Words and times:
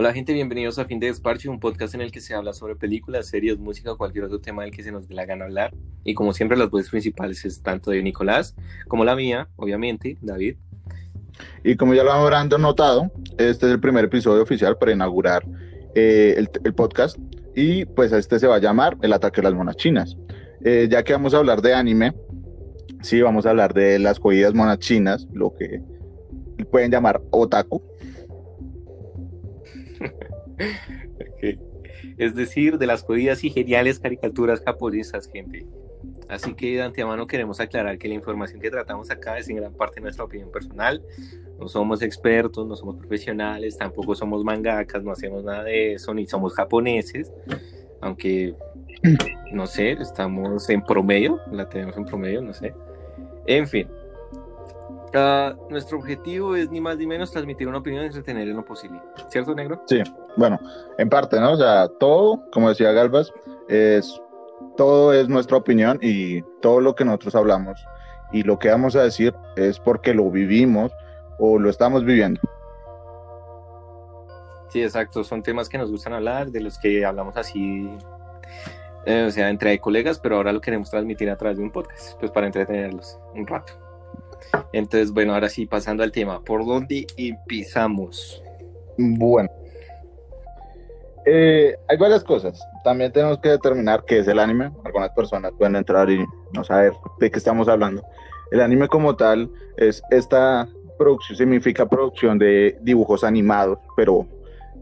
Hola 0.00 0.14
gente, 0.14 0.32
bienvenidos 0.32 0.78
a 0.78 0.86
Fin 0.86 0.98
de 0.98 1.08
Desparche, 1.08 1.50
un 1.50 1.60
podcast 1.60 1.94
en 1.94 2.00
el 2.00 2.10
que 2.10 2.22
se 2.22 2.32
habla 2.32 2.54
sobre 2.54 2.74
películas, 2.74 3.26
series, 3.26 3.58
música 3.58 3.92
o 3.92 3.98
cualquier 3.98 4.24
otro 4.24 4.40
tema 4.40 4.62
del 4.62 4.70
que 4.70 4.82
se 4.82 4.90
nos 4.90 5.06
dé 5.06 5.14
la 5.14 5.26
gana 5.26 5.44
hablar. 5.44 5.74
Y 6.04 6.14
como 6.14 6.32
siempre 6.32 6.56
las 6.56 6.70
voces 6.70 6.88
principales 6.88 7.44
es 7.44 7.62
tanto 7.62 7.90
de 7.90 8.02
Nicolás 8.02 8.56
como 8.88 9.04
la 9.04 9.14
mía, 9.14 9.50
obviamente, 9.56 10.16
David. 10.22 10.56
Y 11.64 11.76
como 11.76 11.92
ya 11.92 12.02
lo 12.02 12.12
habrán 12.12 12.48
notado, 12.48 13.12
este 13.36 13.66
es 13.66 13.72
el 13.72 13.78
primer 13.78 14.06
episodio 14.06 14.42
oficial 14.42 14.78
para 14.78 14.92
inaugurar 14.92 15.44
eh, 15.94 16.46
el, 16.64 16.72
podcast 16.72 17.18
y 17.54 17.84
pues 17.84 18.10
este 18.12 18.38
se 18.38 18.46
va 18.46 18.56
a 18.56 18.58
llamar 18.58 18.96
El 19.02 19.12
ataque 19.12 19.42
de 19.42 19.50
las 19.50 19.54
monas 19.54 19.76
chinas. 19.76 20.16
Eh, 20.64 20.88
ya 20.90 21.02
que 21.02 21.12
vamos 21.12 21.34
a 21.34 21.36
hablar 21.36 21.60
de 21.60 21.74
anime, 21.74 22.14
sí, 23.02 23.20
vamos 23.20 23.44
a 23.44 23.50
hablar 23.50 23.74
de 23.74 23.98
las 23.98 24.18
jodidas 24.18 24.54
monas 24.54 24.78
chinas, 24.78 25.28
lo 25.34 25.52
que 25.54 25.82
pueden 26.70 26.90
llamar 26.90 27.20
otaku 27.32 27.82
Es 32.18 32.34
decir, 32.34 32.78
de 32.78 32.86
las 32.86 33.02
jodidas 33.02 33.44
y 33.44 33.50
geniales 33.50 33.98
caricaturas 33.98 34.60
japonesas, 34.60 35.28
gente. 35.32 35.66
Así 36.28 36.54
que 36.54 36.74
de 36.76 36.82
antemano 36.82 37.26
queremos 37.26 37.60
aclarar 37.60 37.98
que 37.98 38.08
la 38.08 38.14
información 38.14 38.60
que 38.60 38.70
tratamos 38.70 39.10
acá 39.10 39.38
es 39.38 39.48
en 39.48 39.56
gran 39.56 39.72
parte 39.74 40.00
nuestra 40.00 40.24
opinión 40.24 40.50
personal. 40.50 41.02
No 41.58 41.68
somos 41.68 42.02
expertos, 42.02 42.66
no 42.66 42.76
somos 42.76 42.96
profesionales, 42.96 43.76
tampoco 43.76 44.14
somos 44.14 44.44
mangakas, 44.44 45.02
no 45.02 45.12
hacemos 45.12 45.44
nada 45.44 45.64
de 45.64 45.94
eso, 45.94 46.14
ni 46.14 46.26
somos 46.26 46.54
japoneses. 46.54 47.32
Aunque, 48.00 48.54
no 49.52 49.66
sé, 49.66 49.92
estamos 49.92 50.70
en 50.70 50.82
promedio, 50.82 51.40
la 51.50 51.68
tenemos 51.68 51.96
en 51.96 52.04
promedio, 52.04 52.42
no 52.42 52.54
sé. 52.54 52.74
En 53.46 53.66
fin, 53.66 53.88
nuestro 55.70 55.98
objetivo 55.98 56.54
es 56.54 56.70
ni 56.70 56.80
más 56.80 56.96
ni 56.96 57.06
menos 57.06 57.30
transmitir 57.32 57.68
una 57.68 57.78
opinión 57.78 58.04
y 58.04 58.06
entretener 58.06 58.48
en 58.48 58.56
lo 58.56 58.64
posible. 58.64 59.00
¿Cierto, 59.28 59.54
negro? 59.54 59.82
Sí, 59.86 60.02
bueno, 60.36 60.58
en 60.98 61.08
parte, 61.08 61.40
¿no? 61.40 61.52
O 61.52 61.56
sea, 61.56 61.88
todo, 61.98 62.42
como 62.52 62.68
decía 62.68 62.92
Galvas, 62.92 63.32
es 63.68 64.20
todo 64.76 65.12
es 65.12 65.28
nuestra 65.28 65.56
opinión 65.56 65.98
y 66.00 66.42
todo 66.60 66.80
lo 66.80 66.94
que 66.94 67.04
nosotros 67.04 67.34
hablamos 67.34 67.84
y 68.32 68.42
lo 68.42 68.58
que 68.58 68.70
vamos 68.70 68.96
a 68.96 69.02
decir 69.02 69.34
es 69.56 69.78
porque 69.78 70.14
lo 70.14 70.30
vivimos 70.30 70.92
o 71.38 71.58
lo 71.58 71.70
estamos 71.70 72.04
viviendo. 72.04 72.40
Sí, 74.68 74.82
exacto, 74.82 75.24
son 75.24 75.42
temas 75.42 75.68
que 75.68 75.78
nos 75.78 75.90
gustan 75.90 76.12
hablar, 76.12 76.50
de 76.50 76.60
los 76.60 76.78
que 76.78 77.04
hablamos 77.04 77.36
así, 77.36 77.90
eh, 79.04 79.24
o 79.26 79.30
sea, 79.30 79.50
entre 79.50 79.78
colegas, 79.80 80.20
pero 80.20 80.36
ahora 80.36 80.52
lo 80.52 80.60
queremos 80.60 80.90
transmitir 80.90 81.28
a 81.28 81.36
través 81.36 81.58
de 81.58 81.64
un 81.64 81.72
podcast, 81.72 82.18
pues 82.20 82.30
para 82.30 82.46
entretenerlos 82.46 83.18
un 83.34 83.46
rato. 83.46 83.89
Entonces, 84.72 85.12
bueno, 85.12 85.34
ahora 85.34 85.48
sí, 85.48 85.66
pasando 85.66 86.02
al 86.02 86.12
tema, 86.12 86.42
¿por 86.42 86.64
dónde 86.64 87.06
empezamos? 87.16 88.42
Bueno, 88.96 89.50
eh, 91.26 91.76
hay 91.88 91.96
varias 91.96 92.24
cosas. 92.24 92.60
También 92.82 93.12
tenemos 93.12 93.38
que 93.38 93.50
determinar 93.50 94.04
qué 94.06 94.18
es 94.18 94.28
el 94.28 94.38
anime. 94.38 94.70
Algunas 94.84 95.10
personas 95.10 95.52
pueden 95.56 95.76
entrar 95.76 96.10
y 96.10 96.24
no 96.52 96.64
saber 96.64 96.92
de 97.18 97.30
qué 97.30 97.38
estamos 97.38 97.68
hablando. 97.68 98.02
El 98.50 98.60
anime 98.60 98.88
como 98.88 99.14
tal 99.16 99.50
es 99.76 100.02
esta 100.10 100.68
producción, 100.98 101.38
significa 101.38 101.88
producción 101.88 102.38
de 102.38 102.76
dibujos 102.82 103.24
animados, 103.24 103.78
pero 103.96 104.26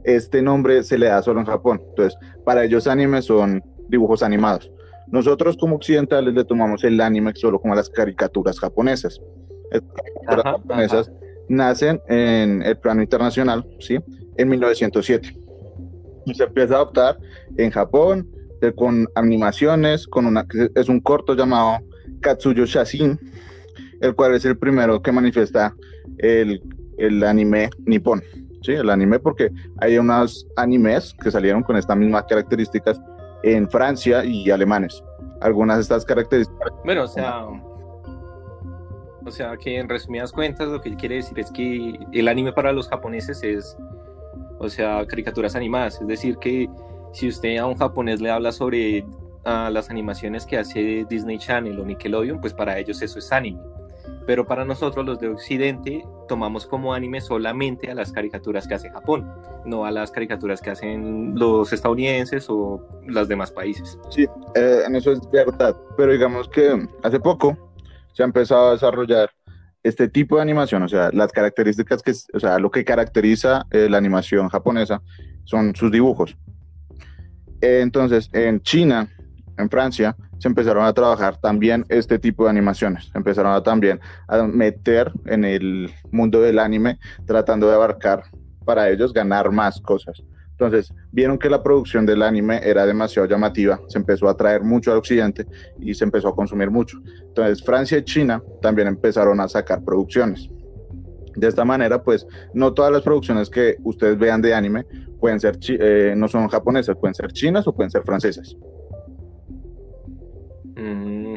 este 0.05 0.41
nombre 0.43 0.83
se 0.83 0.99
le 0.99 1.07
da 1.07 1.23
solo 1.23 1.41
en 1.41 1.47
Japón. 1.47 1.83
Entonces, 1.91 2.19
para 2.45 2.65
ellos 2.65 2.87
anime 2.87 3.21
son 3.21 3.63
dibujos 3.89 4.23
animados. 4.23 4.71
Nosotros 5.09 5.57
como 5.57 5.77
occidentales 5.77 6.35
le 6.35 6.45
tomamos 6.45 6.85
el 6.85 7.01
anime 7.01 7.33
solo 7.35 7.61
como 7.61 7.75
las 7.75 7.89
caricaturas 7.89 8.59
japonesas. 8.61 9.21
Las 9.71 9.83
caricaturas 9.83 10.45
japonesas 10.45 11.13
nacen 11.49 12.01
en 12.09 12.63
el 12.63 12.77
plano 12.79 13.03
internacional, 13.03 13.65
¿sí? 13.81 13.99
En 14.37 14.49
1907. 14.49 15.37
Y 16.27 16.35
se 16.35 16.45
empieza 16.45 16.75
a 16.75 16.77
adoptar 16.79 17.19
en 17.57 17.71
Japón 17.71 18.29
eh, 18.61 18.73
con 18.75 19.09
animaciones, 19.15 20.07
con 20.07 20.27
una 20.27 20.47
es 20.75 20.89
un 20.89 21.01
corto 21.01 21.35
llamado 21.35 21.79
Katsuyo 22.21 22.67
Shasin, 22.67 23.19
el 24.01 24.15
cual 24.15 24.35
es 24.35 24.45
el 24.45 24.59
primero 24.59 25.01
que 25.01 25.13
manifiesta 25.13 25.75
el, 26.19 26.63
el 26.99 27.23
anime 27.23 27.71
nipón. 27.87 28.23
Sí, 28.63 28.73
el 28.73 28.91
anime 28.91 29.21
porque 29.21 29.51
hay 29.79 29.99
unos 29.99 30.47
animes 30.57 31.15
que 31.23 31.31
salieron 31.31 31.63
con 31.63 31.77
estas 31.77 31.97
mismas 31.97 32.25
características 32.29 33.01
en 33.45 33.71
Francia 33.71 34.25
y 34.25 34.51
alemanes. 34.51 35.03
Algunas 35.41 35.77
de 35.77 35.83
estas 35.83 36.05
características. 36.05 36.73
Bueno, 36.85 37.05
o 37.05 37.09
sea, 37.09 37.47
o 39.29 39.31
sea 39.31 39.57
que 39.57 39.79
en 39.79 39.89
resumidas 39.89 40.33
cuentas 40.33 40.69
lo 40.69 40.81
que 40.81 40.97
quiere 40.97 41.17
decir 41.17 41.39
es 41.39 41.51
que 41.51 41.99
el 42.13 42.29
anime 42.29 42.53
para 42.53 42.73
los 42.73 42.89
japoneses 42.89 43.43
es, 43.43 43.77
o 44.59 44.69
sea, 44.69 45.07
caricaturas 45.07 45.55
animadas. 45.55 46.01
Es 46.01 46.09
decir, 46.09 46.39
que 46.39 46.69
si 47.13 47.29
usted 47.29 47.59
a 47.59 47.67
un 47.67 47.77
japonés 47.77 48.21
le 48.21 48.31
habla 48.31 48.53
sobre 48.53 49.05
ah, 49.45 49.71
las 49.73 49.91
animaciones 49.91 50.47
que 50.47 50.59
hace 50.59 51.07
Disney 51.09 51.39
Channel 51.39 51.79
o 51.79 51.85
Nickelodeon, 51.85 52.41
pues 52.41 52.53
para 52.53 52.79
ellos 52.79 53.01
eso 53.03 53.19
es 53.19 53.31
anime 53.31 53.61
pero 54.29 54.47
para 54.47 54.67
nosotros 54.67 55.07
los 55.07 55.19
de 55.19 55.29
Occidente 55.29 56.05
tomamos 56.29 56.67
como 56.67 56.93
anime 56.93 57.23
solamente 57.23 57.91
a 57.91 57.95
las 57.95 58.13
caricaturas 58.13 58.69
que 58.69 58.75
hace 58.75 58.91
Japón, 58.91 59.27
no 59.65 59.87
a 59.87 59.91
las 59.91 60.11
caricaturas 60.11 60.61
que 60.61 60.69
hacen 60.69 61.33
los 61.35 61.73
estadounidenses 61.73 62.47
o 62.51 62.87
los 63.07 63.27
demás 63.27 63.51
países. 63.51 63.99
Sí, 64.11 64.27
eh, 64.55 64.83
en 64.87 64.97
eso 64.97 65.13
es 65.13 65.31
verdad, 65.31 65.75
pero 65.97 66.13
digamos 66.13 66.47
que 66.51 66.87
hace 67.03 67.19
poco 67.19 67.57
se 68.19 68.25
ha 68.25 68.27
empezado 68.27 68.71
a 68.71 68.73
desarrollar 68.73 69.31
este 69.85 70.09
tipo 70.09 70.35
de 70.35 70.43
animación, 70.43 70.83
o 70.83 70.89
sea, 70.89 71.11
las 71.13 71.31
características 71.31 72.03
que, 72.03 72.11
o 72.35 72.41
sea, 72.41 72.59
lo 72.59 72.69
que 72.69 72.85
caracteriza 72.85 73.65
eh, 73.71 73.89
la 73.89 73.97
animación 73.97 74.49
japonesa 74.49 75.01
son 75.45 75.73
sus 75.77 75.93
dibujos. 75.93 76.37
entonces, 77.61 78.29
en 78.33 78.61
China, 78.61 79.09
en 79.57 79.71
Francia, 79.71 80.17
se 80.41 80.49
empezaron 80.49 80.85
a 80.85 80.93
trabajar 80.93 81.37
también 81.37 81.87
este 81.91 82.19
tipo 82.19 82.43
de 82.43 82.51
animaciones. 82.51 83.09
empezaron 83.15 83.53
a 83.53 83.63
también 83.63 84.01
a 84.27 84.43
meter 84.43 85.13
en 85.27 85.45
el 85.45 85.89
mundo 86.11 86.41
del 86.41 86.59
anime, 86.59 86.99
tratando 87.25 87.69
de 87.69 87.77
abarcar 87.77 88.25
para 88.65 88.91
ellos 88.91 89.13
ganar 89.13 89.53
más 89.53 89.81
cosas. 89.81 90.25
Entonces, 90.59 90.93
vieron 91.13 91.39
que 91.39 91.49
la 91.49 91.63
producción 91.63 92.05
del 92.05 92.21
anime 92.21 92.61
era 92.65 92.85
demasiado 92.85 93.29
llamativa, 93.29 93.81
se 93.87 93.97
empezó 93.97 94.27
a 94.27 94.33
atraer 94.33 94.65
mucho 94.65 94.91
al 94.91 94.99
occidente 94.99 95.47
y 95.79 95.95
se 95.95 96.03
empezó 96.03 96.27
a 96.27 96.35
consumir 96.35 96.69
mucho. 96.69 96.99
Entonces, 97.29 97.65
Francia 97.65 97.97
y 97.97 98.03
China 98.03 98.43
también 98.61 98.89
empezaron 98.89 99.41
a 99.41 99.47
sacar 99.47 99.85
producciones. 99.85 100.51
De 101.37 101.47
esta 101.47 101.65
manera, 101.65 102.03
pues, 102.03 102.27
no 102.55 102.75
todas 102.75 102.91
las 102.91 103.03
producciones 103.03 103.49
que 103.49 103.77
ustedes 103.85 104.19
vean 104.19 104.43
de 104.43 104.53
anime 104.53 104.85
pueden 105.21 105.39
ser, 105.39 105.61
eh, 105.69 106.15
no 106.17 106.27
son 106.27 106.49
japonesas, 106.49 106.97
pueden 106.97 107.15
ser 107.15 107.31
chinas 107.31 107.65
o 107.69 107.73
pueden 107.73 107.93
ser 107.93 108.03
francesas. 108.03 108.57
Mm, 110.75 111.37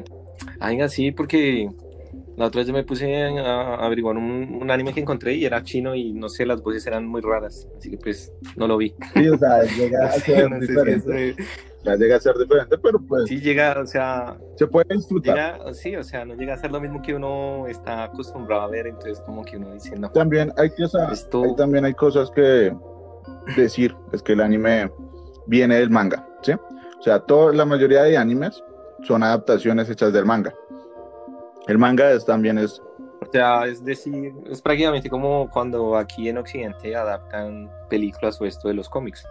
ay, 0.59 0.89
sí, 0.89 1.11
porque 1.11 1.69
la 2.41 2.47
otra 2.47 2.59
vez 2.59 2.67
yo 2.67 2.73
me 2.73 2.83
puse 2.83 3.23
a, 3.39 3.75
averiguar 3.75 4.17
un, 4.17 4.69
anime 4.71 4.93
que 4.93 4.99
encontré 4.99 5.35
y 5.35 5.45
era 5.45 5.63
chino 5.63 5.93
y 5.93 6.11
no 6.11 6.27
sé, 6.27 6.43
las 6.43 6.61
voces 6.63 6.87
eran 6.87 7.05
muy 7.05 7.21
raras, 7.21 7.67
así 7.77 7.91
que 7.91 7.97
pues 7.97 8.33
no 8.55 8.67
lo 8.67 8.77
vi. 8.77 8.95
Sí, 9.13 9.29
o 9.29 9.37
sea, 9.37 9.61
llega 9.63 10.07
a 10.07 10.11
ser 10.13 10.59
diferente. 10.59 11.35
llega 11.99 12.15
a 12.15 12.19
ser 12.19 12.35
diferente, 12.39 12.77
pero 12.79 12.99
pues. 12.99 13.25
Sí, 13.27 13.39
llega, 13.39 13.79
o 13.79 13.85
sea. 13.85 14.37
Se 14.55 14.65
puede 14.65 14.95
disfrutar. 14.95 15.61
sí, 15.75 15.95
o 15.95 16.03
sea, 16.03 16.25
no 16.25 16.33
llega 16.33 16.55
a 16.55 16.57
ser 16.57 16.71
lo 16.71 16.81
mismo 16.81 16.99
que 17.03 17.13
uno 17.13 17.67
está 17.67 18.05
acostumbrado 18.05 18.63
a 18.63 18.67
ver, 18.69 18.87
entonces 18.87 19.21
como 19.21 19.45
que 19.45 19.57
uno 19.57 19.71
dice, 19.73 19.95
no. 19.99 20.09
También 20.09 20.51
hay, 20.57 20.71
cosas, 20.71 21.29
también 21.57 21.85
hay 21.85 21.93
cosas 21.93 22.31
que 22.31 22.75
decir, 23.55 23.95
es 24.13 24.23
que 24.23 24.33
el 24.33 24.41
anime 24.41 24.91
viene 25.45 25.75
del 25.75 25.91
manga, 25.91 26.27
¿sí? 26.41 26.53
O 26.53 27.03
sea, 27.03 27.19
toda 27.19 27.53
la 27.53 27.65
mayoría 27.65 28.01
de 28.01 28.17
animes 28.17 28.63
son 29.03 29.21
adaptaciones 29.21 29.89
hechas 29.91 30.11
del 30.11 30.25
manga. 30.25 30.55
El 31.67 31.77
manga 31.77 32.11
es, 32.11 32.25
también 32.25 32.57
es... 32.57 32.81
O 33.21 33.31
sea, 33.31 33.65
es 33.65 33.83
decir, 33.83 34.33
es 34.49 34.61
prácticamente 34.61 35.09
como 35.09 35.49
cuando 35.51 35.95
aquí 35.95 36.27
en 36.27 36.37
Occidente 36.37 36.95
adaptan 36.95 37.69
películas 37.89 38.41
o 38.41 38.45
esto 38.45 38.67
de 38.67 38.73
los 38.73 38.89
cómics. 38.89 39.25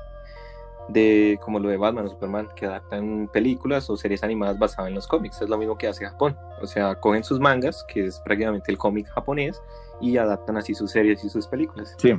De 0.88 1.38
como 1.43 1.59
lo 1.59 1.69
de 1.69 1.77
Batman 1.77 2.06
o 2.06 2.09
Superman, 2.09 2.49
que 2.55 2.67
adaptan 2.67 3.29
películas 3.32 3.91
o 3.91 3.97
series 3.97 4.23
animadas 4.23 4.59
basadas 4.59 4.88
en 4.88 4.94
los 4.94 5.06
cómics. 5.06 5.43
Es 5.43 5.49
lo 5.49 5.59
mismo 5.59 5.77
que 5.77 5.88
hace 5.88 6.06
Japón. 6.06 6.37
O 6.62 6.67
sea, 6.67 6.94
cogen 6.94 7.25
sus 7.25 7.41
mangas, 7.41 7.85
que 7.88 8.06
es 8.06 8.21
prácticamente 8.21 8.71
el 8.71 8.79
cómic 8.79 9.09
japonés, 9.09 9.61
y 10.00 10.17
adaptan 10.17 10.56
así 10.56 10.75
sus 10.75 10.93
series 10.93 11.25
y 11.25 11.29
sus 11.29 11.47
películas. 11.49 11.94
Sí, 11.99 12.12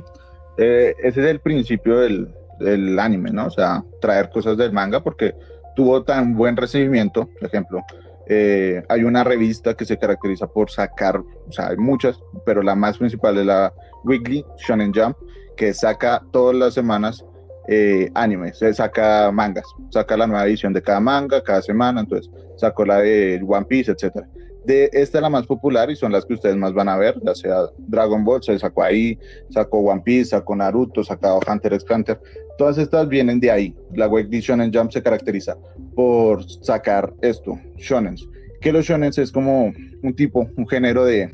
eh, 0.58 0.94
ese 1.02 1.20
es 1.20 1.26
el 1.26 1.40
principio 1.40 1.98
del, 1.98 2.34
del 2.58 2.98
anime, 2.98 3.30
¿no? 3.30 3.46
O 3.46 3.50
sea, 3.50 3.82
traer 4.00 4.30
cosas 4.30 4.56
del 4.56 4.72
manga, 4.72 5.02
porque 5.02 5.34
tuvo 5.74 6.02
tan 6.04 6.34
buen 6.34 6.56
recibimiento, 6.56 7.28
por 7.40 7.48
ejemplo, 7.48 7.82
eh, 8.26 8.82
hay 8.88 9.04
una 9.04 9.24
revista 9.24 9.74
que 9.74 9.84
se 9.84 9.98
caracteriza 9.98 10.46
por 10.46 10.70
sacar, 10.70 11.18
o 11.18 11.52
sea, 11.52 11.68
hay 11.68 11.76
muchas, 11.76 12.20
pero 12.46 12.62
la 12.62 12.74
más 12.74 12.98
principal 12.98 13.38
es 13.38 13.46
la 13.46 13.72
Weekly 14.04 14.44
Shonen 14.58 14.92
Jump, 14.94 15.16
que 15.56 15.74
saca 15.74 16.22
todas 16.30 16.56
las 16.56 16.74
semanas 16.74 17.24
eh, 17.68 18.10
anime, 18.14 18.52
se 18.54 18.72
saca 18.74 19.30
mangas, 19.32 19.64
saca 19.90 20.16
la 20.16 20.26
nueva 20.26 20.46
edición 20.46 20.72
de 20.72 20.82
cada 20.82 21.00
manga 21.00 21.42
cada 21.42 21.62
semana, 21.62 22.00
entonces 22.00 22.30
sacó 22.56 22.84
la 22.84 22.98
de 22.98 23.40
One 23.46 23.66
Piece, 23.66 23.92
etcétera. 23.92 24.28
De 24.64 24.90
esta 24.92 25.18
es 25.18 25.22
la 25.22 25.28
más 25.28 25.46
popular 25.46 25.90
y 25.90 25.96
son 25.96 26.12
las 26.12 26.24
que 26.24 26.34
ustedes 26.34 26.56
más 26.56 26.72
van 26.72 26.88
a 26.88 26.96
ver, 26.96 27.20
ya 27.24 27.34
sea 27.34 27.66
Dragon 27.78 28.24
Ball, 28.24 28.42
se 28.42 28.56
sacó 28.58 28.84
ahí, 28.84 29.18
sacó 29.50 29.78
One 29.78 30.02
Piece, 30.04 30.30
sacó 30.30 30.54
Naruto, 30.54 31.02
sacó 31.02 31.40
Hunter 31.46 31.74
x 31.74 31.86
Hunter. 31.90 32.20
Todas 32.58 32.78
estas 32.78 33.08
vienen 33.08 33.40
de 33.40 33.50
ahí. 33.50 33.74
La 33.94 34.06
Web 34.06 34.30
Shonen 34.30 34.72
Jump 34.72 34.92
se 34.92 35.02
caracteriza 35.02 35.56
por 35.96 36.44
sacar 36.62 37.12
esto, 37.22 37.58
shonen. 37.76 38.14
Que 38.60 38.72
los 38.72 38.84
shonen 38.84 39.10
es 39.16 39.32
como 39.32 39.72
un 40.02 40.14
tipo, 40.14 40.48
un 40.56 40.68
género 40.68 41.04
de, 41.04 41.28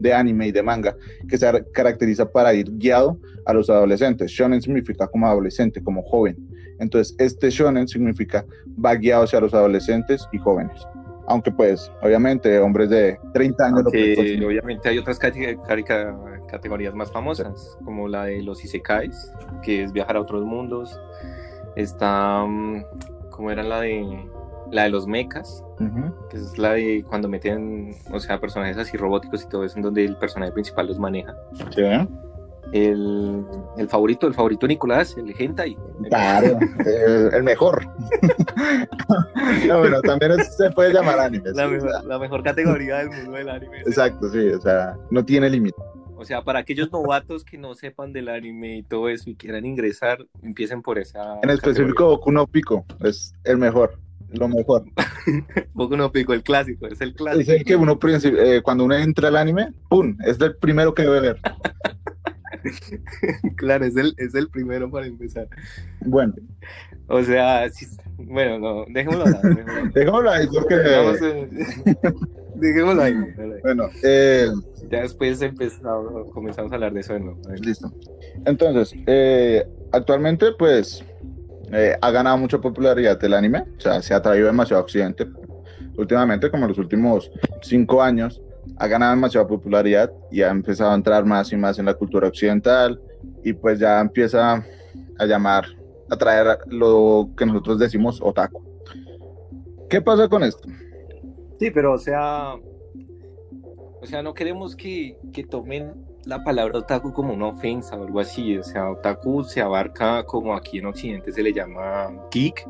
de 0.00 0.14
anime 0.14 0.48
y 0.48 0.52
de 0.52 0.62
manga 0.62 0.96
que 1.28 1.36
se 1.36 1.46
caracteriza 1.72 2.30
para 2.30 2.54
ir 2.54 2.70
guiado 2.78 3.18
a 3.44 3.52
los 3.52 3.68
adolescentes. 3.68 4.30
Shonen 4.30 4.62
significa 4.62 5.06
como 5.06 5.26
adolescente, 5.26 5.82
como 5.82 6.02
joven. 6.02 6.36
Entonces, 6.80 7.14
este 7.18 7.50
shonen 7.50 7.86
significa 7.86 8.46
va 8.82 8.94
guiado 8.94 9.24
hacia 9.24 9.40
los 9.40 9.52
adolescentes 9.52 10.26
y 10.32 10.38
jóvenes 10.38 10.80
aunque 11.26 11.50
pues 11.50 11.90
obviamente 12.02 12.58
hombres 12.58 12.90
de 12.90 13.18
30 13.32 13.64
años. 13.64 13.86
obviamente 13.86 14.88
hay 14.88 14.98
otras 14.98 15.18
categorías 15.18 16.94
más 16.94 17.10
famosas, 17.10 17.78
como 17.84 18.08
la 18.08 18.24
de 18.24 18.42
los 18.42 18.64
isekais, 18.64 19.32
que 19.62 19.82
es 19.82 19.92
viajar 19.92 20.16
a 20.16 20.20
otros 20.20 20.44
mundos. 20.44 21.00
Está, 21.76 22.44
mm, 22.46 22.84
como 23.30 23.50
era 23.50 23.62
la 23.62 23.80
de 23.80 24.30
la 24.70 24.84
de 24.84 24.90
los 24.90 25.06
mechas, 25.06 25.62
que 26.30 26.36
es 26.36 26.58
la 26.58 26.72
de 26.72 27.04
cuando 27.06 27.28
meten, 27.28 27.94
o 28.12 28.18
sea, 28.18 28.40
personajes 28.40 28.76
así 28.76 28.96
robóticos 28.96 29.44
y 29.44 29.48
todo 29.48 29.64
eso, 29.64 29.76
en 29.76 29.82
donde 29.82 30.04
el 30.04 30.16
personaje 30.16 30.52
principal 30.52 30.86
los 30.86 30.98
maneja. 30.98 31.34
Sí 31.70 31.82
el, 32.74 33.46
el, 33.76 33.88
favorito, 33.88 34.26
el 34.26 34.34
favorito 34.34 34.66
Nicolás, 34.66 35.16
el 35.16 35.32
Hentai. 35.38 35.76
Claro, 36.08 36.58
el, 37.32 37.42
mejor. 37.44 37.86
no, 39.68 39.82
pero 39.82 40.02
también 40.02 40.32
se 40.44 40.70
puede 40.72 40.92
llamar 40.92 41.20
anime. 41.20 41.50
La, 41.54 41.68
mejor, 41.68 42.04
la, 42.04 42.18
mejor, 42.18 42.42
categoría 42.42 42.96
del 42.98 43.10
mundo 43.10 43.32
del 43.32 43.48
anime. 43.48 43.80
Exacto, 43.80 44.28
sí, 44.30 44.48
o 44.48 44.60
sea, 44.60 44.96
no 45.10 45.24
tiene 45.24 45.48
límite. 45.48 45.80
O 46.16 46.24
sea, 46.24 46.42
para 46.42 46.58
aquellos 46.58 46.90
novatos 46.90 47.44
que 47.44 47.58
no 47.58 47.74
sepan 47.74 48.12
del 48.12 48.28
anime 48.28 48.78
y 48.78 48.82
todo 48.82 49.08
eso 49.08 49.30
y 49.30 49.36
quieran 49.36 49.66
ingresar, 49.66 50.26
empiecen 50.42 50.82
por 50.82 50.98
esa. 50.98 51.38
En 51.42 51.50
específico, 51.50 52.06
Boku 52.06 52.32
no 52.32 52.46
Pico 52.46 52.84
es 53.00 53.34
el 53.44 53.58
mejor 53.58 53.98
lo 54.38 54.48
mejor. 54.48 54.84
Boku 55.74 55.96
no 55.96 56.10
Pico, 56.10 56.32
el 56.32 56.42
clásico, 56.42 56.86
es 56.86 57.00
el 57.00 57.14
clásico. 57.14 57.42
Es 57.42 57.48
el 57.60 57.64
que 57.64 57.76
uno, 57.76 57.98
eh, 58.02 58.60
cuando 58.62 58.84
uno 58.84 58.96
entra 58.96 59.28
al 59.28 59.36
anime, 59.36 59.72
¡pum! 59.88 60.16
Es 60.26 60.40
el 60.40 60.56
primero 60.56 60.92
que 60.92 61.02
debe 61.02 61.20
ver. 61.20 61.40
claro, 63.56 63.84
es 63.84 63.96
el, 63.96 64.14
es 64.16 64.34
el 64.34 64.48
primero 64.48 64.90
para 64.90 65.06
empezar. 65.06 65.48
Bueno. 66.00 66.34
O 67.08 67.22
sea, 67.22 67.66
bueno, 68.16 68.58
no, 68.58 68.84
dejémoslo 68.88 69.24
ahí. 69.26 69.90
Dejémoslo 69.94 70.30
ahí, 70.30 70.46
porque... 70.52 70.74
dejémoslo 72.54 73.02
ahí. 73.02 73.14
Bueno, 73.62 73.88
eh... 74.02 74.48
ya 74.90 75.02
después 75.02 75.42
empezamos, 75.42 76.30
comenzamos 76.32 76.72
a 76.72 76.76
hablar 76.76 76.92
de 76.92 77.00
eso 77.00 77.18
nuevo. 77.18 77.40
Listo. 77.60 77.92
Entonces, 78.46 78.94
eh, 79.06 79.66
actualmente, 79.92 80.52
pues, 80.58 81.04
eh, 81.72 81.96
ha 82.00 82.10
ganado 82.10 82.38
mucha 82.38 82.58
popularidad 82.58 83.22
el 83.22 83.34
anime, 83.34 83.64
o 83.76 83.80
sea, 83.80 84.00
se 84.00 84.14
ha 84.14 84.22
traído 84.22 84.46
demasiado 84.46 84.80
a 84.80 84.84
Occidente. 84.84 85.26
Últimamente, 85.96 86.50
como 86.50 86.64
en 86.64 86.70
los 86.70 86.78
últimos 86.78 87.30
cinco 87.62 88.02
años, 88.02 88.40
ha 88.76 88.86
ganado 88.86 89.14
demasiada 89.14 89.46
popularidad 89.46 90.12
y 90.30 90.42
ha 90.42 90.50
empezado 90.50 90.90
a 90.90 90.94
entrar 90.94 91.24
más 91.24 91.52
y 91.52 91.56
más 91.56 91.78
en 91.78 91.86
la 91.86 91.94
cultura 91.94 92.28
occidental 92.28 93.00
y 93.42 93.52
pues 93.52 93.78
ya 93.78 94.00
empieza 94.00 94.64
a 95.18 95.26
llamar, 95.26 95.64
a 96.10 96.16
traer 96.16 96.58
lo 96.66 97.30
que 97.36 97.46
nosotros 97.46 97.78
decimos 97.78 98.20
otaku. 98.22 98.62
¿Qué 99.88 100.00
pasa 100.00 100.28
con 100.28 100.42
esto? 100.42 100.68
Sí, 101.58 101.70
pero 101.70 101.92
o 101.92 101.98
sea, 101.98 102.54
o 104.00 104.06
sea, 104.06 104.22
no 104.22 104.34
queremos 104.34 104.74
que, 104.74 105.16
que 105.32 105.44
tomen 105.44 105.94
la 106.26 106.42
palabra 106.42 106.78
otaku 106.78 107.12
como 107.12 107.32
una 107.32 107.48
ofensa 107.48 107.96
o 107.96 108.04
algo 108.04 108.20
así. 108.20 108.58
O 108.58 108.62
sea, 108.62 108.90
otaku 108.90 109.44
se 109.44 109.60
abarca 109.60 110.24
como 110.24 110.54
aquí 110.54 110.78
en 110.78 110.86
Occidente 110.86 111.32
se 111.32 111.42
le 111.42 111.52
llama 111.52 112.10
geek 112.30 112.68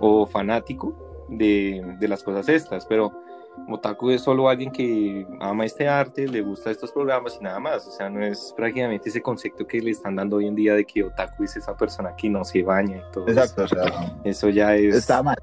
o 0.00 0.26
fanático 0.26 1.26
de, 1.28 1.96
de 1.98 2.08
las 2.08 2.22
cosas 2.22 2.48
estas, 2.48 2.86
pero 2.86 3.12
Otaku 3.68 4.10
es 4.10 4.22
solo 4.22 4.48
alguien 4.48 4.70
que 4.70 5.26
ama 5.40 5.64
este 5.64 5.88
arte, 5.88 6.26
le 6.26 6.40
gusta 6.42 6.70
estos 6.70 6.92
programas 6.92 7.36
y 7.40 7.44
nada 7.44 7.58
más. 7.60 7.86
O 7.86 7.90
sea, 7.90 8.08
no 8.08 8.24
es 8.24 8.52
prácticamente 8.56 9.08
ese 9.08 9.20
concepto 9.20 9.66
que 9.66 9.80
le 9.80 9.90
están 9.90 10.16
dando 10.16 10.36
hoy 10.36 10.46
en 10.46 10.54
día 10.54 10.74
de 10.74 10.84
que 10.84 11.04
Otaku 11.04 11.44
es 11.44 11.56
esa 11.56 11.76
persona 11.76 12.14
que 12.16 12.28
no 12.28 12.44
se 12.44 12.62
baña 12.62 12.96
y 12.96 13.12
todo. 13.12 13.28
Exacto, 13.28 13.64
o 13.64 13.68
sea, 13.68 14.16
eso 14.24 14.48
ya 14.48 14.74
es. 14.74 14.94
Está 14.94 15.22
mal. 15.22 15.36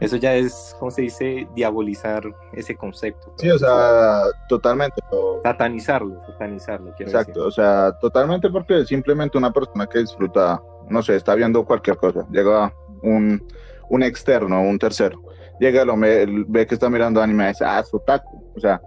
Eso 0.00 0.16
ya 0.16 0.34
es, 0.34 0.74
¿cómo 0.78 0.90
se 0.90 1.02
dice? 1.02 1.48
Diabolizar 1.54 2.22
ese 2.52 2.76
concepto. 2.76 3.32
Sí, 3.36 3.50
o 3.50 3.58
sea, 3.58 4.22
totalmente. 4.48 5.00
Satanizarlo, 5.42 6.20
satanizarlo. 6.26 6.94
Exacto, 6.98 7.46
o 7.46 7.50
sea, 7.50 7.92
totalmente 8.00 8.50
porque 8.50 8.84
simplemente 8.84 9.38
una 9.38 9.52
persona 9.52 9.86
que 9.86 10.00
disfruta, 10.00 10.60
no 10.88 11.02
sé, 11.02 11.16
está 11.16 11.34
viendo 11.34 11.64
cualquier 11.64 11.96
cosa, 11.96 12.26
llega 12.30 12.72
un, 13.02 13.42
un 13.88 14.02
externo, 14.02 14.60
un 14.62 14.78
tercero 14.78 15.20
llega, 15.60 15.84
lo 15.84 15.94
ve 15.96 16.66
que 16.66 16.74
está 16.74 16.90
mirando 16.90 17.22
anime 17.22 17.48
dice, 17.48 17.64
ah, 17.64 17.80
es 17.80 17.94
otaku. 17.94 18.42
O 18.56 18.60
sea, 18.60 18.80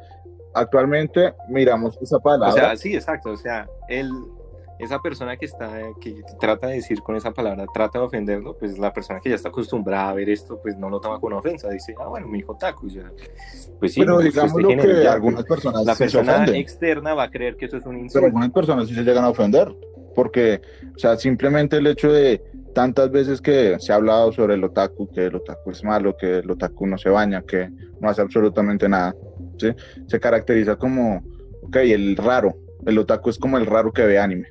actualmente 0.53 1.33
miramos 1.47 1.97
esa 2.01 2.19
palabra. 2.19 2.49
O 2.49 2.57
sea, 2.57 2.75
sí, 2.75 2.95
exacto. 2.95 3.31
O 3.31 3.37
sea, 3.37 3.67
él, 3.87 4.11
esa 4.79 4.99
persona 4.99 5.37
que 5.37 5.45
está, 5.45 5.71
que 6.01 6.21
trata 6.39 6.67
de 6.67 6.75
decir 6.75 7.01
con 7.01 7.15
esa 7.15 7.31
palabra, 7.31 7.65
trata 7.73 7.99
de 7.99 8.05
ofenderlo, 8.05 8.57
pues 8.57 8.77
la 8.77 8.91
persona 8.91 9.19
que 9.19 9.29
ya 9.29 9.35
está 9.35 9.49
acostumbrada 9.49 10.09
a 10.09 10.13
ver 10.13 10.29
esto, 10.29 10.59
pues 10.61 10.75
no 10.77 10.89
lo 10.89 10.99
toma 10.99 11.19
con 11.19 11.31
ofensa. 11.33 11.69
Dice, 11.69 11.95
ah, 11.99 12.07
bueno, 12.07 12.27
mi 12.27 12.39
hijo 12.39 12.53
otaku. 12.53 12.89
Ya. 12.89 13.11
Pues 13.79 13.93
sí, 13.93 14.01
pero 14.01 14.15
pues, 14.15 14.33
digamos 14.33 14.61
lo 14.61 14.69
que 14.69 15.07
algunas 15.07 15.43
personas. 15.45 15.85
La 15.85 15.95
persona 15.95 16.45
externa 16.47 17.13
va 17.13 17.23
a 17.23 17.29
creer 17.29 17.55
que 17.55 17.65
eso 17.65 17.77
es 17.77 17.85
un 17.85 17.97
insulto. 17.97 18.13
Pero 18.15 18.25
algunas 18.27 18.51
personas 18.51 18.87
sí 18.87 18.95
se 18.95 19.03
llegan 19.03 19.23
a 19.23 19.29
ofender. 19.29 19.73
Porque, 20.15 20.61
o 20.95 20.99
sea, 20.99 21.17
simplemente 21.17 21.77
el 21.77 21.87
hecho 21.87 22.11
de 22.11 22.39
tantas 22.73 23.11
veces 23.11 23.41
que 23.41 23.77
se 23.79 23.93
ha 23.93 23.95
hablado 23.95 24.31
sobre 24.31 24.55
el 24.55 24.63
otaku, 24.63 25.09
que 25.11 25.27
el 25.27 25.35
otaku 25.35 25.71
es 25.71 25.83
malo, 25.83 26.15
que 26.17 26.39
el 26.39 26.51
otaku 26.51 26.87
no 26.87 26.97
se 26.97 27.09
baña, 27.09 27.43
que 27.43 27.69
no 27.99 28.09
hace 28.09 28.21
absolutamente 28.21 28.89
nada, 28.89 29.15
¿sí? 29.57 29.69
Se 30.07 30.19
caracteriza 30.19 30.75
como, 30.75 31.23
ok, 31.61 31.75
el 31.77 32.17
raro, 32.17 32.55
el 32.85 32.97
otaku 32.97 33.29
es 33.29 33.37
como 33.37 33.57
el 33.57 33.65
raro 33.65 33.91
que 33.91 34.05
ve 34.05 34.19
anime, 34.19 34.47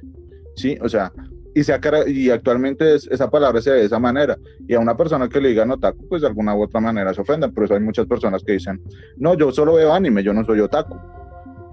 ¿sí? 0.57 0.79
O 0.81 0.89
sea, 0.89 1.13
y, 1.55 1.65
se 1.65 1.79
y 2.07 2.31
actualmente 2.31 2.95
esa 2.95 3.29
palabra 3.29 3.61
se 3.61 3.71
ve 3.71 3.81
de 3.81 3.87
esa 3.87 3.99
manera, 3.99 4.39
y 4.67 4.75
a 4.75 4.81
una 4.81 4.97
persona 4.97 5.29
que 5.29 5.41
le 5.41 5.51
digan 5.51 5.71
otaku, 5.71 6.09
pues 6.09 6.23
de 6.23 6.29
alguna 6.29 6.55
u 6.55 6.63
otra 6.63 6.81
manera 6.81 7.13
se 7.13 7.21
ofenden, 7.21 7.53
por 7.53 7.65
eso 7.65 7.75
hay 7.75 7.81
muchas 7.81 8.07
personas 8.07 8.43
que 8.45 8.53
dicen, 8.53 8.81
no, 9.17 9.35
yo 9.35 9.53
solo 9.53 9.75
veo 9.75 9.93
anime, 9.93 10.23
yo 10.23 10.33
no 10.33 10.45
soy 10.45 10.61
otaku, 10.61 10.97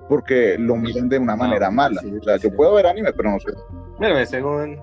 porque 0.10 0.58
lo 0.58 0.76
miran 0.76 1.08
de 1.08 1.20
una 1.20 1.36
manera 1.36 1.70
mala, 1.70 2.02
o 2.02 2.24
sea, 2.24 2.38
yo 2.38 2.52
puedo 2.52 2.74
ver 2.74 2.88
anime, 2.88 3.14
pero 3.14 3.32
no 3.32 3.40
soy... 3.40 3.54
Según 4.26 4.80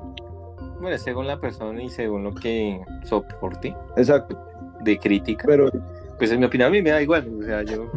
bueno, 0.80 0.98
según 0.98 1.26
la 1.26 1.38
persona 1.38 1.82
y 1.82 1.88
según 1.88 2.24
lo 2.24 2.34
que 2.34 2.80
soporte. 3.04 3.74
Exacto. 3.96 4.38
De 4.80 4.98
crítica. 4.98 5.44
Pero. 5.46 5.70
Pues 6.18 6.30
en 6.32 6.40
mi 6.40 6.46
opinión 6.46 6.68
a 6.68 6.70
mí 6.70 6.80
me 6.80 6.90
da 6.90 7.02
igual. 7.02 7.30
O 7.40 7.42
sea, 7.42 7.62
yo. 7.62 7.90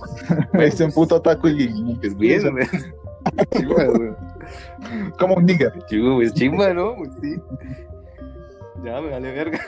me 0.52 0.66
hice 0.66 0.84
un 0.84 0.92
puto 0.92 1.20
taco 1.20 1.48
y. 1.48 1.98
Es 2.02 2.16
bien, 2.16 2.42
Como 5.18 5.34
un 5.34 5.46
nigga. 5.46 5.72
Chivo, 5.86 6.16
pues 6.16 6.32
chimba, 6.34 6.72
¿no? 6.72 6.94
Pues 6.98 7.10
sí. 7.20 7.36
Ya 8.84 9.00
me 9.00 9.10
vale 9.10 9.32
verga. 9.32 9.58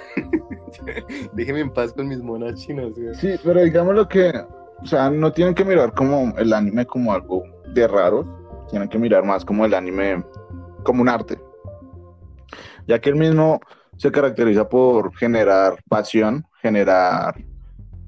Déjeme 1.33 1.61
en 1.61 1.71
paz 1.71 1.93
con 1.93 2.07
mis 2.07 2.23
monas 2.23 2.55
chinas. 2.57 2.93
Sí, 3.15 3.35
pero 3.43 3.63
digamos 3.63 3.95
lo 3.95 4.07
que. 4.09 4.33
O 4.81 4.87
sea, 4.87 5.11
no 5.11 5.33
tienen 5.33 5.55
que 5.55 5.65
mirar 5.65 5.93
como 5.93 6.33
el 6.39 6.53
anime 6.53 6.87
como 6.87 7.13
algo 7.13 7.43
de 7.75 7.89
raro. 7.89 8.25
Tienen 8.71 8.89
que 8.89 8.99
mirar 8.99 9.25
más 9.25 9.45
como 9.45 9.65
el 9.65 9.75
anime 9.75 10.23
como 10.85 11.03
un 11.03 11.09
arte 11.09 11.37
ya 12.88 12.99
que 13.00 13.11
él 13.11 13.16
mismo 13.16 13.61
se 13.99 14.11
caracteriza 14.11 14.68
por 14.68 15.14
generar 15.14 15.76
pasión, 15.88 16.45
generar, 16.62 17.35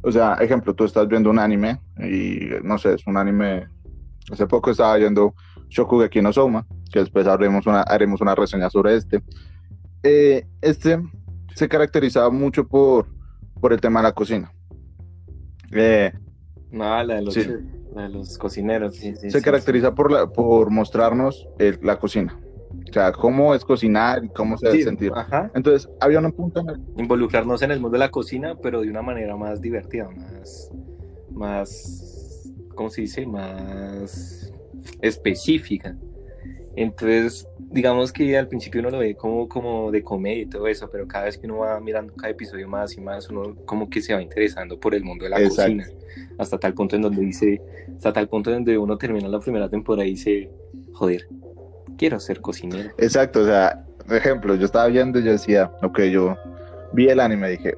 o 0.03 0.11
sea, 0.11 0.35
ejemplo, 0.41 0.75
tú 0.75 0.85
estás 0.85 1.07
viendo 1.07 1.29
un 1.29 1.39
anime 1.39 1.81
y 1.99 2.49
no 2.65 2.79
sé, 2.79 2.95
es 2.95 3.07
un 3.07 3.19
anime, 3.19 3.69
hace 4.33 4.47
poco 4.47 4.71
estaba 4.71 4.97
viendo 4.97 5.35
Shokugeki 5.69 6.23
no 6.23 6.33
Soma, 6.33 6.67
que 6.91 7.01
después 7.01 7.27
haremos 7.27 7.67
una, 7.67 7.83
haremos 7.83 8.21
una 8.23 8.35
reseña 8.35 8.71
sobre 8.71 8.97
este. 8.97 9.23
Eh, 10.03 10.47
este 10.63 10.99
se 11.55 11.69
caracterizaba 11.69 12.31
mucho 12.31 12.67
por, 12.67 13.07
por 13.61 13.75
el 13.75 13.81
tema 13.81 14.01
de 14.01 14.05
la 14.05 14.13
cocina. 14.13 14.51
Eh, 15.73 16.11
no, 16.71 17.05
la 17.05 17.17
de 17.17 17.23
los, 17.23 18.39
cocineros. 18.39 18.97
se 18.97 19.43
caracteriza 19.43 19.95
por, 19.95 20.11
la, 20.11 20.27
por 20.27 20.71
mostrarnos 20.71 21.47
la 21.83 21.99
cocina. 21.99 22.41
O 22.89 22.93
sea, 22.93 23.13
cómo 23.13 23.55
es 23.55 23.65
cocinar 23.65 24.25
y 24.25 24.29
cómo 24.29 24.57
se 24.57 24.69
debe 24.69 24.83
sentir. 24.85 25.13
Entonces, 25.55 25.89
había 26.01 26.21
un 26.21 26.33
punto. 26.33 26.65
Involucrarnos 26.97 27.63
en 27.63 27.73
el 27.73 27.81
mundo 27.81 27.95
de 27.95 28.01
la 28.01 28.11
cocina, 28.11 28.55
pero 28.61 28.81
de 28.81 28.91
una 28.91 29.03
manera 29.03 29.37
más 29.37 29.61
divertida, 29.61 30.09
más. 30.11 30.71
más 31.31 32.47
¿Cómo 32.75 32.91
se 32.91 33.03
dice? 33.03 33.27
Más 33.27 34.53
específica. 35.03 35.97
Entonces, 36.77 37.47
digamos 37.59 38.13
que 38.13 38.39
al 38.39 38.49
principio 38.49 38.81
uno 38.81 38.91
lo 38.91 38.99
ve 38.99 39.17
como, 39.17 39.49
como 39.49 39.91
de 39.91 40.03
comedia 40.03 40.43
y 40.43 40.47
todo 40.47 40.67
eso, 40.67 40.89
pero 40.91 41.07
cada 41.07 41.25
vez 41.25 41.37
que 41.37 41.47
uno 41.47 41.59
va 41.59 41.81
mirando 41.81 42.15
cada 42.15 42.31
episodio 42.31 42.69
más 42.69 42.97
y 42.97 43.01
más, 43.01 43.29
uno 43.29 43.57
como 43.67 43.91
que 43.91 44.01
se 44.01 44.15
va 44.15 44.23
interesando 44.23 44.79
por 44.79 44.95
el 44.95 45.05
mundo 45.05 45.25
de 45.25 45.31
la 45.31 45.41
Exacto. 45.41 45.63
cocina. 45.63 45.87
Hasta 46.39 46.59
tal 46.59 46.75
punto 46.75 46.97
en 46.97 47.03
donde 47.03 47.23
dice, 47.23 47.61
hasta 47.97 48.13
tal 48.13 48.29
punto 48.29 48.51
en 48.51 48.59
donde 48.59 48.79
uno 48.79 48.97
termina 48.97 49.29
la 49.29 49.41
primera 49.41 49.69
temporada 49.69 50.07
y 50.07 50.13
dice, 50.13 50.51
joder, 50.93 51.29
quiero 52.01 52.19
ser 52.19 52.41
cocinero. 52.41 52.89
Exacto, 52.97 53.41
o 53.43 53.45
sea, 53.45 53.85
por 54.07 54.17
ejemplo, 54.17 54.55
yo 54.55 54.65
estaba 54.65 54.87
viendo 54.87 55.19
y 55.19 55.23
yo 55.25 55.33
decía, 55.33 55.71
ok, 55.83 56.01
yo 56.05 56.35
vi 56.95 57.11
el 57.11 57.21
anime 57.21 57.49
y 57.49 57.57
dije, 57.59 57.75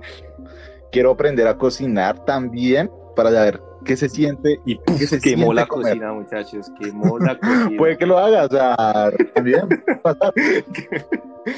quiero 0.93 1.11
aprender 1.11 1.49
a 1.49 1.59
cocinar 1.59 2.25
también 2.25 2.89
para 3.17 3.33
saber 3.33 3.61
qué 3.85 3.97
se 3.97 4.09
siente 4.09 4.61
Y 4.65 4.79
qué 4.79 5.09
se 5.09 5.19
quemó 5.21 5.47
siente 5.47 5.55
la 5.57 5.67
comer. 5.67 5.87
cocina, 5.89 6.13
muchachos, 6.13 6.71
quemó 6.79 7.19
la 7.19 7.37
cocina. 7.41 7.77
Puede 7.77 7.99
que 7.99 8.07
lo 8.07 8.17
haga, 8.17 8.45
o 8.45 8.49
sea, 8.49 9.11
también 9.35 9.69
pasar. 10.05 10.33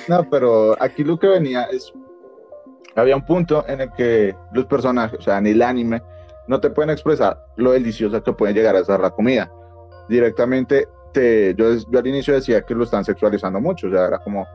No, 0.09 0.27
pero 0.31 0.75
aquí 0.83 1.05
lo 1.05 1.19
que 1.19 1.27
venía 1.27 1.65
es, 1.65 1.93
había 2.97 3.15
un 3.15 3.27
punto 3.27 3.63
en 3.69 3.83
el 3.83 3.93
que 3.93 4.35
los 4.55 4.65
personajes, 4.65 5.19
o 5.19 5.23
sea, 5.23 5.37
en 5.37 5.49
el 5.49 5.61
anime, 5.61 6.01
no 6.49 6.61
te 6.61 6.71
pueden 6.71 6.89
expresar 6.89 7.45
lo 7.57 7.73
deliciosa 7.73 8.23
que 8.23 8.33
puede 8.33 8.55
llegar 8.55 8.75
a 8.75 8.85
ser 8.85 9.01
la 9.01 9.11
comida. 9.11 9.53
Directamente, 10.09 10.89
te, 11.15 11.55
yo, 11.55 11.75
yo 11.91 11.99
al 11.99 12.07
inicio 12.07 12.35
decía 12.35 12.61
que 12.63 12.75
lo 12.75 12.85
están 12.85 13.05
sexualizando 13.05 13.61
mucho, 13.61 13.87
o 13.87 13.91
sea, 13.91 14.07
era 14.07 14.19
como, 14.19 14.47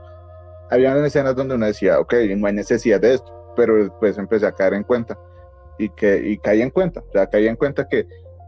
había 0.70 0.96
escenas 1.04 1.36
donde 1.36 1.56
uno 1.56 1.66
decía, 1.66 2.00
ok, 2.00 2.14
no 2.38 2.46
hay 2.46 2.54
necesidad 2.54 3.02
de 3.02 3.16
esto, 3.16 3.54
pero 3.56 3.76
después 3.78 4.18
empecé 4.18 4.46
a 4.46 4.52
caer 4.52 4.76
en 4.76 4.84
cuenta 4.84 5.18
y 5.80 5.90
que 5.90 6.22
y 6.30 6.38
caí 6.38 6.62
en 6.62 6.70
cuenta, 6.70 7.00
o 7.00 7.12
sea, 7.12 7.28
caí 7.28 7.48
en 7.48 7.56
cuenta 7.56 7.88
que 7.88 8.06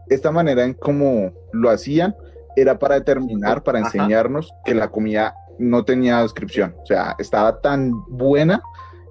esta 0.08 0.30
manera 0.30 0.62
en 0.62 0.74
cómo 0.74 1.32
lo 1.52 1.70
hacían 1.70 2.14
era 2.54 2.78
para 2.78 2.96
determinar, 2.96 3.62
para 3.62 3.80
Ajá. 3.80 3.88
enseñarnos 3.88 4.52
que 4.64 4.74
la 4.74 4.88
comida 4.88 5.34
no 5.58 5.84
tenía 5.84 6.22
descripción, 6.22 6.76
o 6.82 6.86
sea, 6.86 7.16
estaba 7.18 7.60
tan 7.60 7.90
buena 8.08 8.62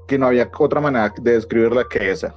que 0.07 0.17
no 0.17 0.27
había 0.27 0.49
otra 0.59 0.79
manera 0.79 1.13
de 1.21 1.33
describirla 1.33 1.85
que 1.89 2.11
esa. 2.11 2.33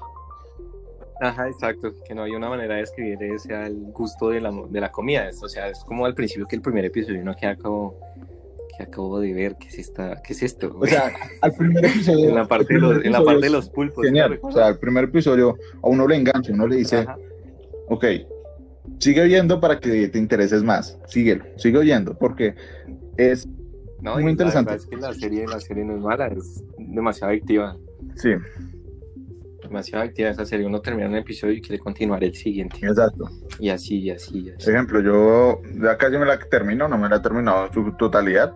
Ajá, 1.20 1.48
exacto, 1.48 1.92
que 2.06 2.14
no 2.14 2.24
hay 2.24 2.32
una 2.32 2.48
manera 2.48 2.74
de 2.74 2.80
describir 2.80 3.22
ese 3.22 3.54
al 3.54 3.74
gusto 3.92 4.30
de 4.30 4.40
la, 4.40 4.52
de 4.68 4.80
la 4.80 4.90
comida. 4.90 5.28
O 5.42 5.48
sea, 5.48 5.68
es 5.68 5.84
como 5.84 6.06
al 6.06 6.14
principio 6.14 6.46
que 6.46 6.56
el 6.56 6.62
primer 6.62 6.84
episodio 6.84 7.20
uno 7.22 7.34
queda 7.36 7.56
como, 7.56 7.94
que 8.76 8.82
acabo 8.82 9.20
de 9.20 9.32
ver, 9.32 9.56
¿qué 9.56 9.68
es, 9.68 9.78
esta, 9.78 10.20
qué 10.22 10.32
es 10.32 10.42
esto? 10.42 10.76
O 10.78 10.86
sea, 10.86 11.12
al 11.40 11.52
primer 11.52 11.84
episodio. 11.86 12.28
en 12.30 12.34
la 12.34 12.46
parte, 12.46 12.74
de 12.74 12.80
los, 12.80 13.04
en 13.04 13.12
la 13.12 13.22
parte 13.22 13.42
de 13.46 13.50
los 13.50 13.70
pulpos. 13.70 14.04
Genial, 14.04 14.38
o 14.42 14.50
sea, 14.50 14.68
el 14.68 14.78
primer 14.78 15.04
episodio 15.04 15.56
a 15.82 15.88
uno 15.88 16.06
le 16.08 16.16
engancha, 16.16 16.52
uno 16.52 16.66
le 16.66 16.76
dice, 16.76 16.98
Ajá. 16.98 17.16
ok, 17.88 18.04
sigue 18.98 19.24
viendo 19.26 19.60
para 19.60 19.78
que 19.78 20.08
te 20.08 20.18
intereses 20.18 20.62
más, 20.64 20.98
síguelo, 21.06 21.44
sigue 21.56 21.78
oyendo, 21.78 22.18
porque 22.18 22.54
es, 23.16 23.46
No, 24.00 24.14
muy 24.14 24.24
la 24.24 24.30
interesante. 24.32 24.72
verdad 24.72 24.84
es 24.84 24.90
que 24.90 24.96
la 24.96 25.14
serie, 25.14 25.46
la 25.46 25.60
serie 25.60 25.84
no 25.84 25.94
es 25.94 26.00
mala, 26.02 26.26
es 26.26 26.64
demasiado 26.76 27.30
adictiva. 27.30 27.76
sí, 28.16 28.30
Demasiado 29.64 30.02
adictiva 30.04 30.30
esa 30.30 30.46
serie. 30.46 30.66
Uno 30.66 30.80
termina 30.80 31.08
un 31.08 31.16
episodio 31.16 31.54
y 31.54 31.60
quiere 31.60 31.78
continuar 31.78 32.22
el 32.22 32.34
siguiente. 32.34 32.76
exacto. 32.86 33.28
Y 33.58 33.68
así, 33.70 33.98
y 34.00 34.10
así, 34.10 34.38
y 34.46 34.50
así. 34.50 34.64
Por 34.64 34.74
ejemplo, 34.74 35.00
yo 35.00 35.60
ya 35.82 35.96
casi 35.96 36.16
me 36.16 36.26
la 36.26 36.38
termino, 36.38 36.86
no 36.88 36.96
me 36.98 37.08
la 37.08 37.16
he 37.16 37.20
terminado 37.20 37.66
en 37.66 37.72
su 37.72 37.92
totalidad, 37.96 38.52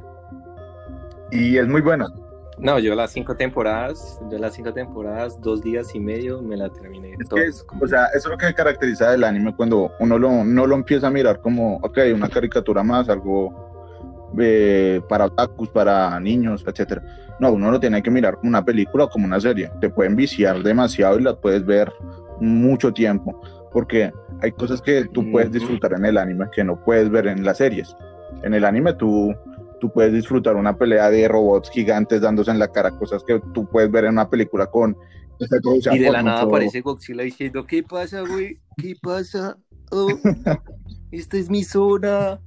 y 1.31 1.57
es 1.57 1.67
muy 1.67 1.81
buena. 1.81 2.07
No, 2.61 2.79
yo 2.81 2.95
las 2.97 3.13
cinco 3.13 3.37
temporadas, 3.37 4.19
yo 4.31 4.39
las 4.39 4.55
cinco 4.55 4.73
temporadas, 4.73 5.41
dos 5.41 5.63
días 5.63 5.95
y 5.95 6.01
medio 6.01 6.43
me 6.43 6.57
la 6.57 6.69
terminé. 6.71 7.13
Es 7.21 7.29
que 7.29 7.45
es- 7.45 7.65
o 7.81 7.87
sea, 7.87 8.07
eso 8.07 8.29
es 8.29 8.33
lo 8.33 8.37
que 8.39 8.53
caracteriza 8.53 9.11
del 9.13 9.23
anime 9.25 9.55
cuando 9.55 9.93
uno 10.01 10.19
lo, 10.19 10.45
no 10.45 10.67
lo 10.67 10.75
empieza 10.75 11.07
a 11.07 11.11
mirar 11.11 11.41
como, 11.41 11.77
ok, 11.77 11.99
una 12.15 12.29
caricatura 12.29 12.83
más, 12.83 13.09
algo 13.09 13.69
eh, 14.41 15.01
para 15.09 15.27
otakus, 15.27 15.69
para 15.71 16.19
niños, 16.21 16.65
etcétera. 16.67 17.03
No, 17.41 17.53
uno 17.53 17.71
lo 17.71 17.79
tiene 17.81 18.03
que 18.03 18.11
mirar 18.11 18.37
como 18.37 18.49
una 18.49 18.65
película 18.65 19.05
o 19.05 19.09
como 19.11 19.27
una 19.27 19.41
serie. 19.41 19.71
Te 19.81 19.91
pueden 19.91 20.17
viciar 20.17 20.63
demasiado 20.63 21.19
y 21.19 21.23
las 21.23 21.37
puedes 21.37 21.65
ver 21.65 21.93
mucho 22.41 22.93
tiempo, 22.93 23.41
porque 23.73 24.13
hay 24.43 24.53
cosas 24.53 24.81
que 24.83 25.05
tú 25.13 25.31
puedes 25.31 25.51
disfrutar 25.53 25.93
en 25.95 26.05
el 26.05 26.19
anime 26.19 26.47
que 26.55 26.65
no 26.65 26.83
puedes 26.85 27.11
ver 27.11 27.27
en 27.27 27.45
las 27.45 27.59
series. 27.59 27.95
En 28.43 28.55
el 28.55 28.65
anime 28.65 28.95
tú, 28.95 29.35
tú 29.81 29.91
puedes 29.93 30.13
disfrutar 30.13 30.57
una 30.57 30.77
pelea 30.77 31.11
de 31.11 31.27
robots 31.29 31.71
gigantes 31.71 32.21
dándose 32.21 32.51
en 32.51 32.59
la 32.59 32.69
cara, 32.69 32.91
cosas 32.91 33.23
que 33.25 33.41
tú 33.55 33.69
puedes 33.69 33.91
ver 33.91 34.05
en 34.05 34.13
una 34.13 34.29
película 34.29 34.67
con... 34.67 34.97
Y 35.41 35.99
de 35.99 36.11
la 36.11 36.23
nada 36.23 36.39
mucho- 36.45 36.49
aparece 36.49 36.81
Godzilla 36.81 37.23
diciendo, 37.23 37.65
¿qué 37.65 37.85
pasa, 37.85 38.23
güey? 38.23 38.59
¿Qué 38.77 38.97
pasa? 39.01 39.57
Oh, 39.91 40.09
esta 41.13 41.37
es 41.37 41.49
mi 41.49 41.63
zona, 41.63 42.41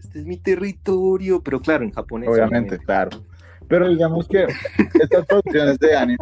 este 0.00 0.18
es 0.20 0.26
mi 0.26 0.36
territorio. 0.36 1.40
Pero 1.42 1.60
claro, 1.60 1.84
en 1.84 1.92
japonés. 1.92 2.28
Obviamente, 2.28 2.78
claro. 2.78 3.22
Pero 3.72 3.88
digamos 3.88 4.28
que 4.28 4.46
estas 5.00 5.24
producciones 5.24 5.78
de 5.78 5.96
anime, 5.96 6.18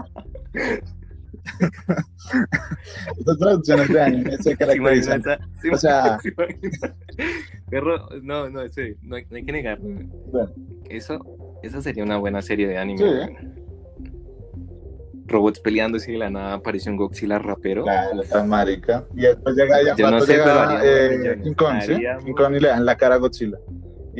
estas 3.19 3.39
producciones 3.39 3.89
de 3.89 4.01
anime 4.01 4.37
se 4.37 4.43
¿Se 4.43 4.51
imagina 4.53 4.79
caracterizan. 4.79 5.23
se 5.61 5.71
O 5.73 5.77
sea-? 5.77 6.19
Perro, 7.69 8.09
no, 8.23 8.49
no, 8.51 8.63
ese, 8.63 8.99
no, 9.03 9.17
hay, 9.17 9.27
no 9.29 9.37
hay 9.37 9.45
que 9.45 9.51
negarlo. 9.51 9.85
Bueno, 10.31 10.53
Eso, 10.89 11.19
esa 11.65 11.83
sería 11.83 12.05
una 12.05 12.19
buena 12.19 12.41
serie 12.41 12.69
de 12.69 12.79
anime. 12.79 12.99
Sí. 13.01 13.37
Robots 15.27 15.59
peleándose 15.59 16.11
y 16.11 16.13
de 16.13 16.19
la 16.21 16.31
nada 16.31 16.55
aparece 16.55 16.89
un 16.89 16.99
Godzilla 16.99 17.41
rapero. 17.41 17.83
claro, 17.83 18.23
tan 18.31 18.49
marica. 18.49 19.09
Y 19.17 19.23
después 19.23 19.57
llega 19.57 19.83
ya 19.83 19.97
Yo 19.97 20.09
no 20.09 20.21
sé, 20.21 20.35
llega 20.35 20.45
pero 20.45 20.61
haría 20.61 21.33
eh. 21.33 21.41
King 21.43 21.55
Kong, 21.55 21.81
¿sí? 21.81 21.97
King 22.25 22.33
Kong 22.33 22.55
y 22.55 22.61
le 22.61 22.69
dan 22.69 22.87
la 22.87 22.97
cara 22.97 23.17
a 23.17 23.19
Godzilla. 23.19 23.59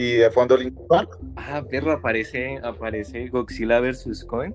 Y 0.01 0.13
de 0.15 0.31
fondo 0.31 0.57
Linkin 0.57 0.87
Park. 0.89 1.19
Ah, 1.37 1.63
perro, 1.69 1.93
aparece, 1.93 2.59
aparece 2.63 3.29
Godzilla 3.29 3.81
versus 3.81 4.25
Kong. 4.25 4.55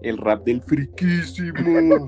El 0.00 0.16
rap 0.16 0.44
del 0.46 0.62
friquísimo. 0.62 1.52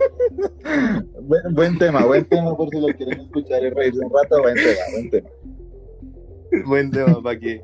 Buen, 1.21 1.55
buen 1.55 1.79
tema, 1.79 2.05
buen 2.07 2.25
tema 2.25 2.57
por 2.57 2.69
si 2.71 2.81
lo 2.81 2.87
quieren 2.97 3.21
escuchar 3.21 3.63
y 3.63 3.71
reírse 3.71 4.01
un 4.01 4.11
rato, 4.13 4.41
buen 4.41 4.55
tema, 4.55 4.81
buen 4.93 5.11
tema. 5.11 5.29
Buen 6.67 6.91
tema, 6.91 7.23
¿para 7.23 7.39
qué? 7.39 7.63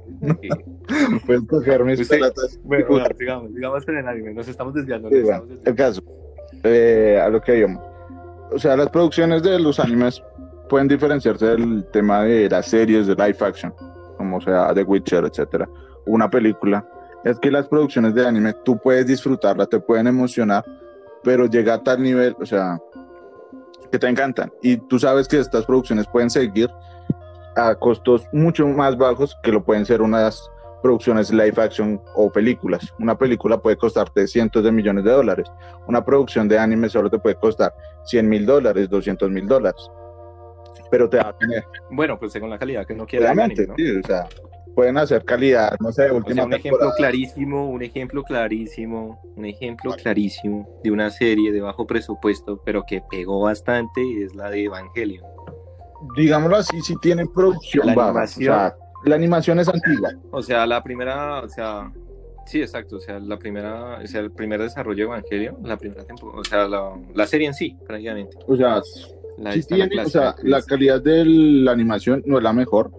Puedes 1.24 1.42
coger 1.48 1.82
mis 1.84 2.00
Usted- 2.00 2.16
pelotas. 2.18 2.60
Bueno, 2.64 2.86
bueno, 2.88 3.06
sigamos, 3.18 3.52
sigamos 3.54 3.84
con 3.86 3.96
el 3.96 4.06
anime. 4.06 4.34
Nos 4.34 4.46
estamos 4.48 4.74
desviando. 4.74 5.08
Sí, 5.08 5.22
bueno, 5.22 5.44
el 5.64 5.74
caso, 5.74 6.02
eh, 6.62 7.18
a 7.22 7.28
lo 7.30 7.40
que 7.40 7.58
íbamos. 7.58 7.82
O 8.52 8.58
sea, 8.58 8.76
las 8.76 8.90
producciones 8.90 9.42
de 9.42 9.58
los 9.58 9.80
animes 9.80 10.22
pueden 10.68 10.86
diferenciarse 10.88 11.46
del 11.46 11.84
tema 11.92 12.22
de 12.24 12.48
las 12.50 12.66
series 12.66 13.06
de 13.06 13.14
live 13.14 13.36
action, 13.40 13.72
como 14.16 14.40
sea 14.40 14.72
The 14.74 14.82
Witcher, 14.82 15.24
etcétera, 15.24 15.68
una 16.06 16.28
película. 16.30 16.86
Es 17.24 17.38
que 17.38 17.50
las 17.50 17.66
producciones 17.68 18.14
de 18.14 18.26
anime 18.26 18.54
tú 18.64 18.78
puedes 18.78 19.06
disfrutarlas, 19.06 19.68
te 19.68 19.80
pueden 19.80 20.06
emocionar, 20.06 20.64
pero 21.22 21.46
llega 21.46 21.74
a 21.74 21.82
tal 21.82 22.02
nivel, 22.02 22.36
o 22.40 22.46
sea, 22.46 22.78
que 23.90 23.98
te 23.98 24.08
encantan. 24.08 24.52
Y 24.62 24.76
tú 24.76 24.98
sabes 24.98 25.26
que 25.26 25.38
estas 25.38 25.64
producciones 25.64 26.06
pueden 26.06 26.30
seguir 26.30 26.70
a 27.56 27.74
costos 27.74 28.26
mucho 28.32 28.66
más 28.68 28.96
bajos 28.96 29.36
que 29.42 29.50
lo 29.50 29.64
pueden 29.64 29.86
ser 29.86 30.02
unas 30.02 30.50
producciones 30.82 31.32
live 31.32 31.54
action 31.56 32.00
o 32.14 32.30
películas. 32.30 32.94
Una 33.00 33.16
película 33.16 33.58
puede 33.58 33.76
costarte 33.76 34.28
cientos 34.28 34.62
de 34.62 34.70
millones 34.70 35.04
de 35.04 35.10
dólares. 35.10 35.50
Una 35.88 36.04
producción 36.04 36.48
de 36.48 36.58
anime 36.58 36.88
solo 36.88 37.10
te 37.10 37.18
puede 37.18 37.34
costar 37.36 37.74
100 38.04 38.28
mil 38.28 38.46
dólares, 38.46 38.88
200 38.88 39.30
mil 39.30 39.48
dólares. 39.48 39.90
Pero 40.90 41.08
te 41.08 41.16
va 41.18 41.28
a 41.30 41.36
tener, 41.38 41.64
Bueno, 41.90 42.18
pues 42.18 42.32
según 42.32 42.50
la 42.50 42.58
calidad 42.58 42.86
que 42.86 42.92
uno 42.94 43.06
quiera 43.06 43.26
obviamente, 43.26 43.62
anime, 43.62 43.66
¿no? 43.68 43.74
sí, 43.76 44.00
o 44.00 44.06
sea, 44.06 44.28
pueden 44.74 44.98
hacer 44.98 45.24
calidad, 45.24 45.76
no 45.80 45.90
sé, 45.92 46.02
O 46.04 46.06
sea, 46.08 46.12
última 46.12 46.44
un 46.44 46.52
ejemplo 46.52 46.78
temporada. 46.78 46.96
clarísimo, 46.96 47.70
un 47.70 47.82
ejemplo 47.82 48.22
clarísimo, 48.24 49.20
un 49.36 49.44
ejemplo 49.46 49.92
clarísimo 49.92 50.68
de 50.84 50.90
una 50.90 51.10
serie 51.10 51.50
de 51.52 51.60
bajo 51.60 51.86
presupuesto, 51.86 52.60
pero 52.64 52.84
que 52.86 53.02
pegó 53.10 53.40
bastante, 53.40 54.02
es 54.22 54.34
la 54.34 54.50
de 54.50 54.64
Evangelion. 54.64 55.24
Digámoslo 56.16 56.56
así, 56.56 56.80
si 56.82 56.94
tiene 56.96 57.26
producción 57.26 57.86
La 57.86 57.94
baja. 57.94 58.10
animación. 58.10 58.54
O 58.54 58.56
sea, 58.58 58.76
la 59.04 59.14
animación 59.16 59.60
es 59.60 59.68
antigua. 59.68 60.10
O 60.30 60.42
sea, 60.42 60.66
la 60.66 60.82
primera, 60.82 61.40
o 61.40 61.48
sea, 61.48 61.90
sí, 62.44 62.60
exacto, 62.60 62.96
o 62.96 63.00
sea, 63.00 63.18
la 63.18 63.38
primera, 63.38 63.98
o 64.02 64.06
sea, 64.06 64.20
el 64.20 64.30
primer 64.30 64.60
desarrollo 64.60 64.96
de 64.96 65.02
Evangelion, 65.14 65.56
la 65.62 65.76
primera 65.78 66.04
temporada, 66.04 66.40
o 66.40 66.44
sea, 66.44 66.68
la, 66.68 66.92
la 67.14 67.26
serie 67.26 67.46
en 67.46 67.54
sí, 67.54 67.76
prácticamente. 67.86 68.36
O 68.46 68.56
sea, 68.56 68.82
La, 69.38 69.52
sí 69.52 69.60
está 69.60 69.76
la 69.76 69.88
tiene, 69.88 70.04
o 70.04 70.08
sea, 70.08 70.34
la 70.42 70.62
calidad 70.62 71.02
de 71.02 71.24
la 71.24 71.72
animación 71.72 72.22
no 72.26 72.38
es 72.38 72.42
la 72.42 72.52
mejor, 72.52 72.90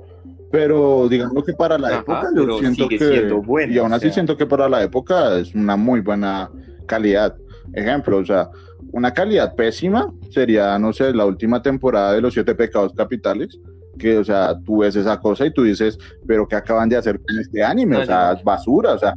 pero 0.51 1.07
digamos 1.09 1.43
que 1.43 1.53
para 1.53 1.77
la 1.77 1.87
Ajá, 1.87 1.97
época 1.99 2.29
yo 2.35 2.59
siento 2.59 2.87
que 2.87 3.31
buena, 3.45 3.73
y 3.73 3.77
aún 3.77 3.91
o 3.91 3.95
así 3.95 4.05
sea. 4.05 4.13
siento 4.13 4.37
que 4.37 4.45
para 4.45 4.69
la 4.69 4.83
época 4.83 5.37
es 5.39 5.53
una 5.55 5.75
muy 5.75 6.01
buena 6.01 6.49
calidad. 6.85 7.35
Ejemplo, 7.73 8.17
o 8.17 8.25
sea, 8.25 8.49
una 8.91 9.13
calidad 9.13 9.55
pésima 9.55 10.11
sería, 10.29 10.77
no 10.79 10.93
sé, 10.93 11.13
la 11.13 11.25
última 11.25 11.61
temporada 11.61 12.13
de 12.13 12.21
los 12.21 12.33
siete 12.33 12.55
pecados 12.55 12.93
capitales, 12.93 13.59
que, 13.99 14.17
o 14.17 14.23
sea, 14.23 14.57
tú 14.63 14.79
ves 14.79 14.95
esa 14.95 15.19
cosa 15.19 15.45
y 15.45 15.51
tú 15.51 15.63
dices, 15.63 15.97
pero 16.25 16.47
¿qué 16.47 16.55
acaban 16.55 16.87
de 16.87 16.95
hacer 16.95 17.19
con 17.19 17.37
este 17.39 17.63
anime? 17.63 17.97
O 17.97 18.05
sea, 18.05 18.33
es 18.33 18.43
basura, 18.43 18.93
o 18.93 18.99
sea, 18.99 19.13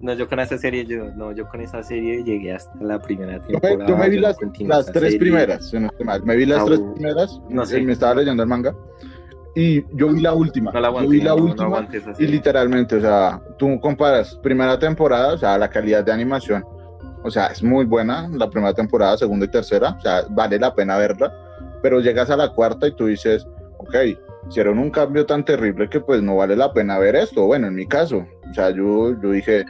No, 0.00 0.12
yo 0.12 0.28
con 0.28 0.38
esa 0.38 0.56
serie, 0.58 0.84
yo, 0.86 1.10
no, 1.16 1.32
yo 1.32 1.48
con 1.48 1.60
esa 1.60 1.82
serie 1.82 2.22
llegué 2.22 2.52
hasta 2.52 2.72
la 2.80 3.00
primera 3.00 3.38
Yo 3.48 3.58
temporada. 3.60 3.78
me, 3.84 3.88
yo 3.88 3.96
me 3.96 4.08
vi 4.08 4.16
yo 4.16 4.22
las, 4.68 4.86
tres 4.86 5.02
serie. 5.02 5.18
primeras, 5.18 5.72
me 6.24 6.36
vi 6.36 6.46
las 6.46 6.62
Ah, 6.62 6.64
tres 6.66 6.80
primeras, 6.94 7.40
No 7.48 7.66
sé. 7.66 7.80
me 7.82 7.92
estaba 7.92 8.14
leyendo 8.16 8.42
el 8.44 8.48
manga, 8.48 8.74
y 9.56 9.82
yo 9.96 10.08
vi 10.12 10.20
la 10.20 10.34
última. 10.34 10.70
No 10.70 10.80
la 10.80 10.86
yo 10.88 10.90
aguanté, 10.98 11.10
vi 11.10 11.20
la 11.20 11.34
no, 11.34 11.42
última 11.42 11.88
y 12.18 12.26
literalmente, 12.28 12.96
o 12.96 13.00
sea, 13.00 13.42
tú 13.58 13.80
comparas 13.80 14.36
primera 14.42 14.78
temporada, 14.78 15.34
o 15.34 15.38
sea, 15.38 15.58
la 15.58 15.68
calidad 15.68 16.04
de 16.04 16.12
animación, 16.12 16.64
o 17.24 17.30
sea, 17.30 17.48
es 17.48 17.60
muy 17.62 17.84
buena 17.84 18.28
la 18.32 18.48
primera 18.48 18.72
temporada, 18.72 19.16
segunda 19.18 19.46
y 19.46 19.48
tercera, 19.48 19.96
o 19.98 20.00
sea, 20.00 20.22
vale 20.30 20.60
la 20.60 20.72
pena 20.74 20.96
verla, 20.96 21.32
pero 21.82 21.98
llegas 22.00 22.30
a 22.30 22.36
la 22.36 22.50
cuarta 22.50 22.86
y 22.86 22.92
tú 22.94 23.06
dices, 23.06 23.44
ok, 23.78 23.96
hicieron 24.48 24.78
un 24.78 24.90
cambio 24.90 25.26
tan 25.26 25.44
terrible 25.44 25.88
que 25.90 25.98
pues 26.00 26.22
no 26.22 26.36
vale 26.36 26.54
la 26.54 26.72
pena 26.72 26.98
ver 26.98 27.16
esto, 27.16 27.46
bueno, 27.46 27.66
en 27.66 27.74
mi 27.74 27.86
caso, 27.86 28.24
o 28.50 28.54
sea, 28.54 28.70
yo, 28.70 29.20
yo 29.20 29.30
dije, 29.30 29.60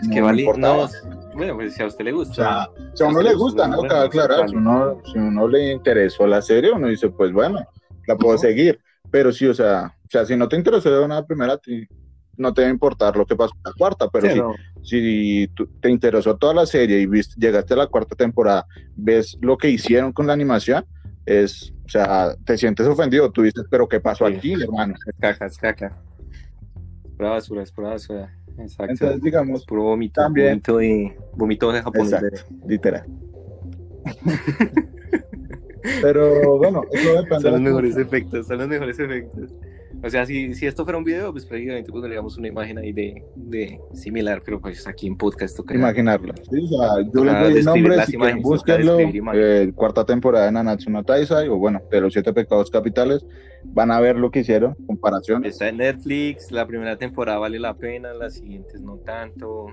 Es 0.00 0.08
que 0.08 0.20
no 0.20 0.26
vale, 0.26 0.44
no, 0.56 0.88
bueno, 1.34 1.54
pues 1.56 1.74
si 1.74 1.82
a 1.82 1.86
usted 1.86 2.04
le 2.04 2.12
gusta. 2.12 2.32
O 2.32 2.34
sea, 2.34 2.70
si 2.94 3.02
a 3.04 3.06
uno 3.08 3.22
le 3.22 3.34
gusta, 3.34 3.66
¿no? 3.66 3.78
Bueno, 3.78 3.94
aclarar, 3.96 4.38
vale. 4.40 4.50
si 4.50 4.56
uno, 4.56 5.00
si 5.12 5.18
uno 5.18 5.48
le 5.48 5.72
interesó 5.72 6.26
la 6.26 6.40
serie, 6.42 6.72
uno 6.72 6.88
dice, 6.88 7.08
pues 7.10 7.32
bueno, 7.32 7.60
la 8.06 8.16
puedo 8.16 8.38
seguir. 8.38 8.80
Pero 9.10 9.32
sí, 9.32 9.46
o 9.46 9.54
sea, 9.54 9.96
o 10.04 10.08
sea, 10.08 10.24
si 10.24 10.36
no 10.36 10.48
te 10.48 10.56
interesó 10.56 10.90
de 10.90 11.04
una 11.04 11.24
primera, 11.24 11.56
ti- 11.58 11.86
no 12.36 12.52
te 12.52 12.62
va 12.62 12.68
a 12.68 12.70
importar 12.70 13.16
lo 13.16 13.24
que 13.26 13.36
pasó 13.36 13.52
en 13.56 13.70
la 13.70 13.72
cuarta, 13.76 14.08
pero 14.12 14.26
Sí, 14.26 14.32
si, 14.34 14.38
no. 14.40 14.54
si 14.82 15.48
tú- 15.54 15.68
te 15.80 15.88
interesó 15.90 16.36
toda 16.36 16.52
la 16.54 16.66
serie 16.66 16.98
y 17.00 17.06
viste, 17.06 17.34
llegaste 17.38 17.74
a 17.74 17.78
la 17.78 17.86
cuarta 17.86 18.16
temporada, 18.16 18.66
ves 18.96 19.36
lo 19.40 19.56
que 19.56 19.70
hicieron 19.70 20.12
con 20.12 20.26
la 20.26 20.32
animación, 20.32 20.84
es, 21.26 21.72
o 21.84 21.88
sea, 21.88 22.34
te 22.44 22.58
sientes 22.58 22.86
ofendido, 22.86 23.30
tú 23.30 23.42
dices, 23.42 23.64
pero 23.70 23.88
¿qué 23.88 24.00
pasó 24.00 24.26
Sí. 24.26 24.34
aquí, 24.34 24.52
hermano? 24.62 24.94
Es 25.06 25.14
caca, 25.20 25.46
es 25.46 25.58
caca. 25.58 25.96
Pura 27.16 27.30
basura, 27.30 27.62
es 27.62 27.72
pura 27.72 27.90
basura. 27.90 28.36
Exacto. 28.58 28.92
Entonces, 28.92 29.22
digamos, 29.22 29.60
es 29.60 29.66
puro 29.66 29.82
vómito, 29.84 30.20
también- 30.20 30.48
vómito 30.48 30.78
de, 30.78 31.16
vómito 31.34 31.72
de 31.72 31.82
japonés. 31.82 32.12
Exacto. 32.12 32.54
literal. 32.66 33.04
pero 36.02 36.58
bueno, 36.58 36.82
eso 36.92 37.12
depende. 37.22 37.40
Son 37.40 37.52
los 37.52 37.60
mejores 37.60 37.96
efectos, 37.96 38.46
son 38.46 38.58
los 38.58 38.68
mejores 38.68 38.98
efectos. 38.98 39.50
O 40.04 40.10
sea, 40.10 40.26
si, 40.26 40.54
si 40.54 40.66
esto 40.66 40.84
fuera 40.84 40.98
un 40.98 41.04
video, 41.04 41.32
pues 41.32 41.46
prácticamente 41.46 41.90
pondríamos 41.90 42.36
una 42.36 42.48
imagen 42.48 42.78
ahí 42.78 42.92
de, 42.92 43.24
de 43.34 43.80
similar, 43.94 44.42
pero 44.44 44.60
pues 44.60 44.86
aquí 44.86 45.06
en 45.06 45.16
podcast 45.16 45.56
toca 45.56 45.74
imaginarlo. 45.74 46.34
Sí, 46.50 46.62
o 46.62 46.68
sea, 46.68 47.10
yo 47.14 47.24
les 47.24 47.40
doy 47.40 47.58
el 47.58 47.64
nombre, 47.64 48.06
si 48.06 48.16
quieren 48.16 48.42
búsquenlo. 48.42 48.98
eh, 49.34 49.72
cuarta 49.74 50.04
temporada 50.04 50.46
de 50.46 50.52
Nanatsu 50.52 50.90
no 50.90 51.02
Taizai, 51.04 51.48
o 51.48 51.56
bueno, 51.56 51.80
de 51.90 52.00
los 52.00 52.12
siete 52.12 52.32
pecados 52.32 52.70
capitales. 52.70 53.24
Van 53.64 53.90
a 53.90 53.98
ver 53.98 54.16
lo 54.16 54.30
que 54.30 54.40
hicieron, 54.40 54.74
comparaciones. 54.86 55.52
Está 55.52 55.68
en 55.68 55.78
Netflix, 55.78 56.52
la 56.52 56.66
primera 56.66 56.98
temporada 56.98 57.38
vale 57.38 57.58
la 57.58 57.74
pena, 57.74 58.12
las 58.12 58.34
siguientes 58.34 58.80
no 58.82 58.98
tanto. 58.98 59.68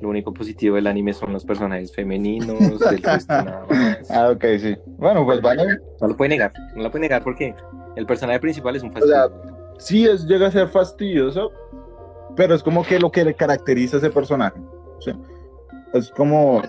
Lo 0.00 0.08
único 0.10 0.32
positivo 0.34 0.76
del 0.76 0.86
anime 0.86 1.14
son 1.14 1.32
los 1.32 1.44
personajes 1.44 1.94
femeninos, 1.94 2.78
del 2.80 3.02
resto 3.02 3.32
nada 3.44 3.64
más. 3.68 4.10
Ah, 4.10 4.30
ok, 4.30 4.44
sí. 4.60 4.76
Bueno, 4.98 5.24
pues 5.24 5.40
vale. 5.40 5.78
No 6.00 6.08
lo 6.08 6.16
puede 6.16 6.30
negar, 6.30 6.52
no 6.74 6.82
lo 6.82 6.90
puede 6.90 7.02
negar 7.02 7.22
porque 7.24 7.54
el 7.96 8.04
personaje 8.06 8.38
principal 8.40 8.76
es 8.76 8.82
un 8.82 8.90
O 8.90 8.92
sea, 9.00 9.28
fastidio. 9.28 9.56
Sí, 9.78 10.06
es, 10.06 10.26
llega 10.26 10.48
a 10.48 10.50
ser 10.50 10.68
fastidioso, 10.68 11.50
pero 12.36 12.54
es 12.54 12.62
como 12.62 12.84
que 12.84 12.98
lo 13.00 13.10
que 13.10 13.24
le 13.24 13.34
caracteriza 13.34 13.96
a 13.96 14.00
ese 14.00 14.10
personaje. 14.10 14.60
Sí. 15.00 15.12
Es 15.94 16.10
como, 16.10 16.62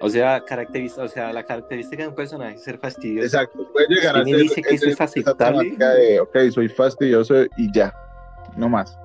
O 0.00 0.08
sea, 0.08 0.42
caracteriza, 0.44 1.02
o 1.02 1.08
sea, 1.08 1.32
la 1.32 1.42
característica 1.42 2.02
de 2.02 2.08
un 2.08 2.14
personaje 2.14 2.54
es 2.54 2.62
ser 2.62 2.78
fastidioso. 2.78 3.26
exacto, 3.26 3.66
puede 3.72 3.88
llegar 3.88 4.16
a 4.16 4.22
¿Quién 4.22 4.36
ser 4.36 4.42
dice 4.42 4.62
que 4.62 4.74
eso 4.74 4.88
es 4.88 5.00
aceptable? 5.00 5.70
de, 5.76 6.20
ok, 6.20 6.36
soy 6.50 6.68
fastidioso 6.68 7.44
y 7.58 7.70
ya, 7.74 7.94
no 8.56 8.68
más. 8.70 8.98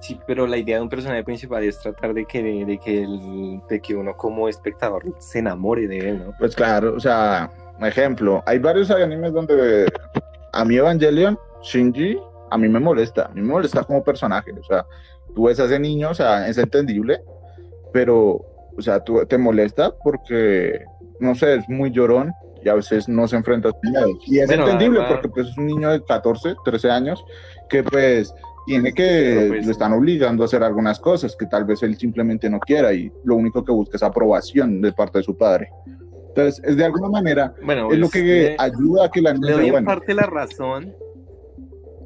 Sí, 0.00 0.18
pero 0.26 0.46
la 0.46 0.56
idea 0.56 0.76
de 0.76 0.82
un 0.82 0.88
personaje 0.88 1.22
principal 1.24 1.62
es 1.62 1.78
tratar 1.78 2.14
de 2.14 2.24
que, 2.24 2.42
de, 2.42 2.78
que, 2.78 3.02
el- 3.02 3.60
de 3.68 3.80
que 3.80 3.94
uno 3.94 4.16
como 4.16 4.48
espectador 4.48 5.04
se 5.18 5.40
enamore 5.40 5.86
de 5.86 5.98
él, 5.98 6.18
¿no? 6.24 6.32
Pues 6.38 6.56
claro, 6.56 6.94
o 6.96 7.00
sea, 7.00 7.50
ejemplo, 7.82 8.42
hay 8.46 8.58
varios 8.58 8.90
animes 8.90 9.32
donde 9.32 9.90
a 10.52 10.64
mí 10.64 10.76
Evangelion, 10.76 11.38
Shinji, 11.62 12.18
a 12.50 12.58
mí 12.58 12.68
me 12.68 12.80
molesta, 12.80 13.26
a 13.26 13.28
mí 13.28 13.42
me 13.42 13.48
molesta 13.48 13.84
como 13.84 14.02
personaje, 14.02 14.52
o 14.52 14.64
sea, 14.64 14.84
tú 15.34 15.44
ves 15.44 15.60
a 15.60 15.66
ese 15.66 15.78
niño, 15.78 16.10
o 16.10 16.14
sea, 16.14 16.48
es 16.48 16.58
entendible, 16.58 17.20
pero, 17.92 18.44
o 18.76 18.80
sea, 18.82 19.00
tú 19.00 19.24
te 19.26 19.38
molesta 19.38 19.94
porque, 20.02 20.82
no 21.18 21.34
sé, 21.34 21.56
es 21.56 21.68
muy 21.68 21.90
llorón 21.90 22.32
y 22.62 22.68
a 22.68 22.74
veces 22.74 23.08
no 23.08 23.26
se 23.28 23.36
enfrenta 23.36 23.68
a 23.68 23.72
su 23.72 23.90
miedo. 23.90 24.08
Y 24.26 24.38
es 24.38 24.46
Bueno, 24.46 24.64
entendible 24.64 25.00
porque 25.08 25.28
pues 25.28 25.48
es 25.48 25.56
un 25.58 25.66
niño 25.66 25.90
de 25.90 26.02
14, 26.04 26.54
13 26.64 26.90
años 26.90 27.24
que 27.68 27.82
pues 27.82 28.34
tiene 28.70 28.92
que, 28.92 29.46
pues, 29.48 29.66
lo 29.66 29.72
están 29.72 29.92
obligando 29.92 30.42
a 30.42 30.46
hacer 30.46 30.62
algunas 30.62 30.98
cosas 31.00 31.34
que 31.36 31.46
tal 31.46 31.64
vez 31.64 31.82
él 31.82 31.96
simplemente 31.96 32.48
no 32.48 32.58
quiera 32.60 32.92
y 32.92 33.10
lo 33.24 33.34
único 33.36 33.64
que 33.64 33.72
busca 33.72 33.96
es 33.96 34.02
aprobación 34.02 34.80
de 34.80 34.92
parte 34.92 35.18
de 35.18 35.24
su 35.24 35.36
padre. 35.36 35.68
Entonces, 36.28 36.62
es 36.64 36.76
de 36.76 36.84
alguna 36.84 37.08
manera, 37.08 37.52
Bueno, 37.64 37.90
es 37.90 37.98
lo 37.98 38.08
que 38.08 38.22
le- 38.22 38.56
ayuda 38.58 39.06
a 39.06 39.10
que 39.10 39.20
la 39.20 39.32
le 39.32 39.38
niña 39.40 39.52
doy 39.54 39.66
en 39.66 39.72
bueno. 39.72 39.86
parte 39.86 40.14
la 40.14 40.22
razón. 40.26 40.94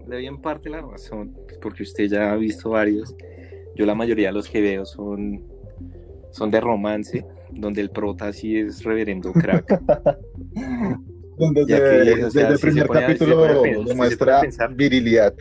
Le 0.08 0.16
doy 0.16 0.26
en 0.26 0.40
parte 0.40 0.70
la 0.70 0.80
razón, 0.80 1.34
pues, 1.46 1.58
porque 1.60 1.82
usted 1.82 2.04
ya 2.06 2.32
ha 2.32 2.36
visto 2.36 2.70
varios. 2.70 3.14
Yo 3.76 3.84
la 3.86 3.94
mayoría 3.94 4.28
de 4.28 4.32
los 4.34 4.48
que 4.48 4.60
veo 4.62 4.84
son, 4.86 5.42
son 6.30 6.50
de 6.50 6.60
romance, 6.60 7.26
donde 7.52 7.80
el 7.82 7.90
prota 7.90 8.32
sí 8.32 8.56
es 8.56 8.82
reverendo 8.84 9.32
crack. 9.32 9.66
Donde 11.36 11.64
se- 11.64 11.66
que, 11.66 12.24
o 12.24 12.30
sea, 12.30 12.48
desde 12.50 12.52
el 12.52 12.58
se 12.58 12.66
primer 12.66 12.86
pone 12.86 13.00
se 13.00 13.06
capítulo 13.06 13.36
pone 13.38 13.74
se 13.74 13.84
demuestra 13.88 14.26
pone 14.26 14.38
a 14.38 14.40
pensar- 14.42 14.74
virilidad. 14.76 15.34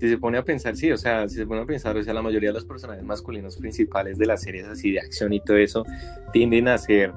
Si 0.00 0.08
se 0.08 0.16
pone 0.18 0.38
a 0.38 0.42
pensar, 0.44 0.74
sí, 0.76 0.90
o 0.90 0.96
sea, 0.96 1.28
si 1.28 1.36
se 1.36 1.46
pone 1.46 1.60
a 1.60 1.66
pensar, 1.66 1.96
o 1.96 2.02
sea, 2.02 2.14
la 2.14 2.22
mayoría 2.22 2.48
de 2.48 2.54
los 2.54 2.64
personajes 2.64 3.04
masculinos 3.04 3.56
principales 3.58 4.16
de 4.18 4.26
las 4.26 4.40
series 4.42 4.66
así 4.66 4.92
de 4.92 5.00
acción 5.00 5.32
y 5.32 5.40
todo 5.40 5.58
eso 5.58 5.84
tienden 6.32 6.68
a 6.68 6.78
ser 6.78 7.12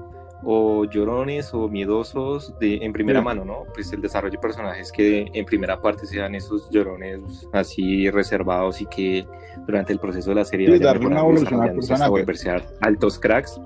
o 0.46 0.84
llorones 0.84 1.54
o 1.54 1.70
miedosos 1.70 2.54
de, 2.60 2.76
en 2.84 2.92
primera 2.92 3.20
Sí. 3.20 3.24
mano, 3.26 3.46
¿no? 3.46 3.64
Pues 3.74 3.94
el 3.94 4.02
desarrollo 4.02 4.34
de 4.34 4.40
personajes 4.40 4.92
que 4.92 5.26
en 5.34 5.46
primera 5.46 5.82
parte 5.82 6.06
sean 6.06 6.36
esos 6.36 6.70
llorones 6.70 7.22
así 7.54 8.10
reservados 8.10 8.82
y 8.82 8.86
que 8.88 9.26
durante 9.66 9.94
el 9.94 10.00
proceso 10.00 10.32
de 10.32 10.36
la 10.36 10.44
serie 10.44 10.66
Sí, 10.68 10.72
vayan 10.74 10.84
darle 10.86 11.08
una 11.08 11.20
evolución 11.22 11.62
al 11.62 11.74
personaje. 11.76 12.10
volverse 12.12 12.52
altos 12.82 13.18
cracks. 13.20 13.58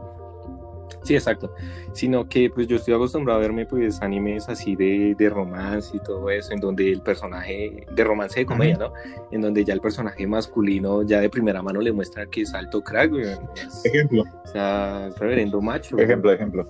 Sí, 1.04 1.16
exacto. 1.16 1.54
Sino 1.94 2.28
que 2.28 2.50
pues 2.50 2.68
yo 2.68 2.76
estoy 2.78 2.94
acostumbrado 2.94 3.40
a 3.40 3.42
verme 3.42 3.66
pues 3.66 4.02
animes 4.02 4.50
así 4.50 4.76
de, 4.76 5.16
de 5.18 5.30
romance 5.30 5.96
y 5.96 6.00
todo 6.00 6.30
eso, 6.30 6.54
en 6.54 6.60
donde 6.60 6.92
el 6.92 7.02
personaje, 7.02 7.86
de 7.92 8.04
romance 8.04 8.40
de 8.40 8.46
comedia, 8.46 8.78
¿no? 8.78 8.94
En 9.32 9.42
donde 9.42 9.64
ya 9.64 9.74
el 9.74 9.82
personaje 9.82 10.26
masculino 10.28 11.04
ya 11.04 11.20
de 11.22 11.30
primera 11.30 11.62
mano 11.62 11.80
le 11.82 11.92
muestra 11.92 12.26
que 12.26 12.42
es 12.42 12.54
alto 12.54 12.82
crack, 12.84 13.10
güey. 13.12 13.24
Es- 13.24 13.86
Ejemplo, 13.86 14.24
o 14.44 14.48
sea, 14.48 15.08
es 15.08 15.18
reverendo 15.18 15.62
macho. 15.62 15.98
ejemplo, 15.98 16.32
ejemplo. 16.32 16.70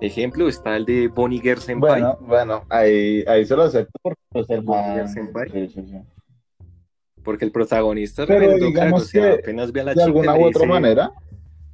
Ejemplo 0.00 0.48
está 0.48 0.76
el 0.76 0.84
de 0.84 1.08
Bonnie 1.08 1.40
Girl 1.40 1.58
Senpai. 1.60 2.00
Bueno, 2.00 2.18
bueno, 2.20 2.64
ahí, 2.68 3.24
ahí 3.26 3.44
se 3.44 3.56
lo 3.56 3.62
acepto 3.64 3.98
porque 4.00 4.20
pues, 4.28 4.48
el 4.50 4.60
Bonnie 4.60 4.92
Girl 4.92 5.04
man- 5.04 5.08
Senpai. 5.08 5.50
sí, 5.50 5.68
sí, 5.68 5.82
sí. 5.88 5.96
Porque 7.24 7.44
el 7.44 7.50
protagonista 7.50 8.22
es 8.22 8.28
reverendo 8.28 8.72
crack, 8.72 8.94
o 8.94 9.00
sea, 9.00 9.32
apenas 9.34 9.72
ve 9.72 9.80
a 9.80 9.84
la 9.84 9.90
De 9.90 9.94
chica 9.96 10.04
alguna 10.06 10.32
le 10.34 10.38
u 10.38 10.46
otra 10.46 10.60
dice, 10.60 10.66
manera, 10.72 11.10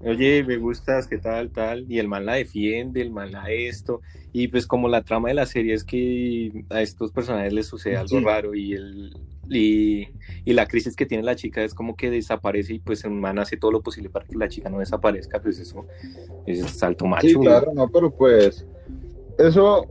oye, 0.01 0.45
me 0.45 0.57
gustas, 0.57 1.07
qué 1.07 1.19
tal, 1.19 1.51
tal, 1.51 1.85
y 1.91 1.99
el 1.99 2.09
man 2.09 2.27
la 2.27 2.35
defiende, 2.35 3.01
el 3.01 3.11
man 3.11 3.33
la 3.33 3.51
esto, 3.51 4.01
y 4.33 4.49
pues 4.49 4.67
como 4.67 4.89
la 4.89 5.03
trama 5.03 5.29
de 5.29 5.35
la 5.35 5.47
serie 5.47 5.75
es 5.75 5.85
que 5.85 6.65
a 6.71 6.83
estos 6.83 7.13
personajes 7.13 7.53
les 7.53 7.67
sucede 7.67 7.97
algo 7.97 8.19
Sí. 8.19 8.25
raro 8.25 8.55
y 8.55 8.75
el 8.75 9.17
y, 9.51 10.09
y 10.47 10.53
la 10.55 10.67
crisis 10.67 10.97
que 10.97 11.05
tiene 11.05 11.23
la 11.23 11.37
chica 11.37 11.63
es 11.63 11.75
como 11.75 11.97
que 11.97 12.11
desaparece 12.11 12.75
y 12.75 12.79
pues 12.79 13.05
el 13.05 13.11
man 13.11 13.39
hace 13.39 13.59
todo 13.59 13.73
lo 13.73 13.83
posible 13.83 14.09
para 14.09 14.25
que 14.25 14.37
la 14.37 14.49
chica 14.49 14.71
no 14.71 14.79
desaparezca, 14.79 15.41
pues 15.41 15.59
eso 15.59 15.85
es 16.47 16.63
salto 16.71 17.07
macho. 17.07 17.27
sí, 17.27 17.35
claro, 17.35 17.71
no, 17.75 17.89
pero 17.89 18.11
pues 18.11 18.65
eso 19.39 19.87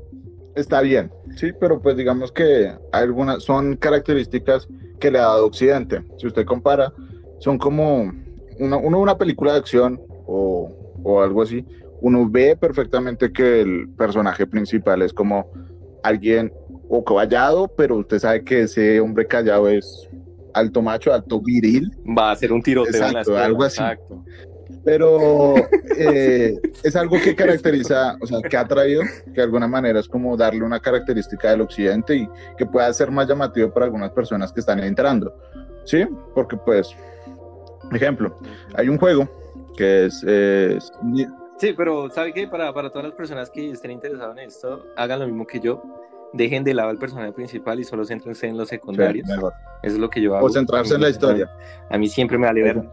está 0.56 0.82
bien, 0.82 1.12
sí, 1.36 1.52
pero 1.60 1.80
pues 1.80 1.96
digamos 1.96 2.32
que 2.32 2.74
algunas 2.92 3.44
son 3.44 3.76
características 3.78 4.68
que 5.00 5.12
le 5.12 5.20
ha 5.20 5.24
dado 5.24 5.46
Occidente. 5.46 6.02
Si 6.18 6.26
usted 6.28 6.46
compara, 6.46 6.92
son 7.40 7.58
como 7.58 8.12
una, 8.60 8.78
uno 8.78 9.00
una 9.00 9.18
película 9.18 9.54
de 9.54 9.60
acción 9.60 10.02
o, 10.26 10.72
o 11.04 11.22
algo 11.22 11.42
así, 11.42 11.66
uno 12.02 12.28
ve 12.30 12.56
perfectamente 12.56 13.32
que 13.32 13.62
el 13.62 13.90
personaje 13.98 14.46
principal 14.46 15.02
es 15.02 15.14
como 15.14 15.52
alguien 16.04 16.52
o 16.90 17.04
callado, 17.04 17.68
pero 17.68 17.98
usted 17.98 18.20
sabe 18.20 18.44
que 18.44 18.64
ese 18.64 19.00
hombre 19.00 19.26
callado 19.26 19.70
es 19.70 20.10
alto 20.54 20.82
macho, 20.82 21.14
alto 21.14 21.42
viril, 21.42 21.92
Va 22.18 22.32
a 22.32 22.36
ser 22.36 22.52
un 22.52 22.62
tiroteo 22.62 22.94
en 22.94 23.00
la 23.00 23.08
Exacto, 23.08 23.20
escuela, 23.22 23.46
algo 23.46 23.64
así. 23.64 23.82
Exacto. 23.82 24.24
pero 24.84 25.56
eh, 25.98 26.60
es 26.84 26.96
algo 26.96 27.16
que 27.24 27.36
caracteriza, 27.36 28.18
o 28.22 28.28
sea, 28.28 28.40
que 28.42 28.58
ha 28.58 28.68
traído, 28.68 29.02
que 29.26 29.32
de 29.32 29.44
alguna 29.44 29.68
manera 29.68 30.00
es 30.00 30.08
como 30.08 30.36
darle 30.36 30.64
una 30.64 30.80
característica 30.80 31.52
del 31.52 31.62
occidente 31.62 32.16
y 32.16 32.30
que 32.58 32.66
pueda 32.66 32.92
ser 32.94 33.10
más 33.12 33.28
llamativo 33.28 33.72
para 33.74 33.86
algunas 33.86 34.12
personas 34.12 34.52
que 34.52 34.60
están 34.60 34.80
entrando, 34.80 35.34
¿sí? 35.86 36.06
Porque 36.36 36.58
pues, 36.58 36.94
ejemplo, 37.92 38.36
hay 38.76 38.90
un 38.90 38.98
juego 38.98 39.28
que 39.78 40.06
es, 40.06 40.24
es- 40.24 40.92
Sí, 41.58 41.74
pero 41.78 42.10
¿sabe 42.10 42.34
qué? 42.34 42.48
Para, 42.48 42.74
para 42.74 42.90
todas 42.90 43.06
las 43.06 43.14
personas 43.16 43.50
que 43.50 43.72
estén 43.72 43.92
interesadas 43.92 44.38
en 44.38 44.44
esto, 44.46 44.86
hagan 44.98 45.20
lo 45.20 45.28
mismo 45.28 45.46
que 45.48 45.60
yo. 45.60 45.82
dejen 46.36 46.64
de 46.64 46.74
lado 46.74 46.90
al 46.90 46.98
personaje 46.98 47.32
principal 47.32 47.80
y 47.80 47.84
solo 47.84 48.06
céntrense 48.06 48.48
en 48.48 48.58
los 48.58 48.68
secundarios. 48.68 49.28
Sí. 49.28 49.34
Eso 49.34 49.96
es 49.96 49.98
lo 50.00 50.10
que 50.10 50.20
yo 50.20 50.36
hago. 50.36 50.48
O 50.48 50.50
centrarse 50.50 50.96
en 50.96 51.02
la 51.02 51.10
historia. 51.10 51.48
A 51.92 51.98
mí 52.00 52.08
siempre 52.08 52.40
me 52.40 52.48
vale 52.48 52.64
verga. 52.64 52.92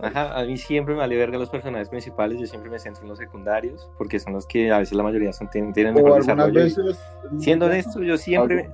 Ajá, 0.00 0.36
a 0.40 0.44
mí 0.44 0.56
siempre 0.58 0.92
me 0.94 0.98
vale 1.00 1.16
verga 1.16 1.38
los 1.38 1.48
personajes 1.50 1.88
principales, 1.88 2.40
yo 2.40 2.46
siempre 2.48 2.68
me 2.68 2.80
centro 2.80 3.02
en 3.04 3.10
los 3.10 3.18
secundarios, 3.18 3.88
porque 3.96 4.18
son 4.18 4.32
los 4.32 4.44
que 4.44 4.72
a 4.72 4.78
veces 4.78 4.96
la 4.96 5.04
mayoría 5.04 5.32
son, 5.32 5.48
tienen, 5.50 5.72
tienen 5.72 5.94
mejor 5.94 6.16
desarrollo. 6.18 6.52
veces. 6.52 6.98
Siendo 7.38 7.66
honesto, 7.66 8.02
yo 8.02 8.16
siempre. 8.18 8.68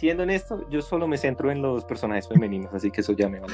Siendo 0.00 0.22
honesto, 0.22 0.66
yo 0.70 0.80
solo 0.82 1.06
me 1.06 1.18
centro 1.18 1.50
en 1.50 1.60
los 1.62 1.84
personajes 1.84 2.26
femeninos, 2.26 2.72
así 2.74 2.90
que 2.90 3.02
eso 3.02 3.12
ya 3.12 3.28
me 3.28 3.38
vale. 3.40 3.52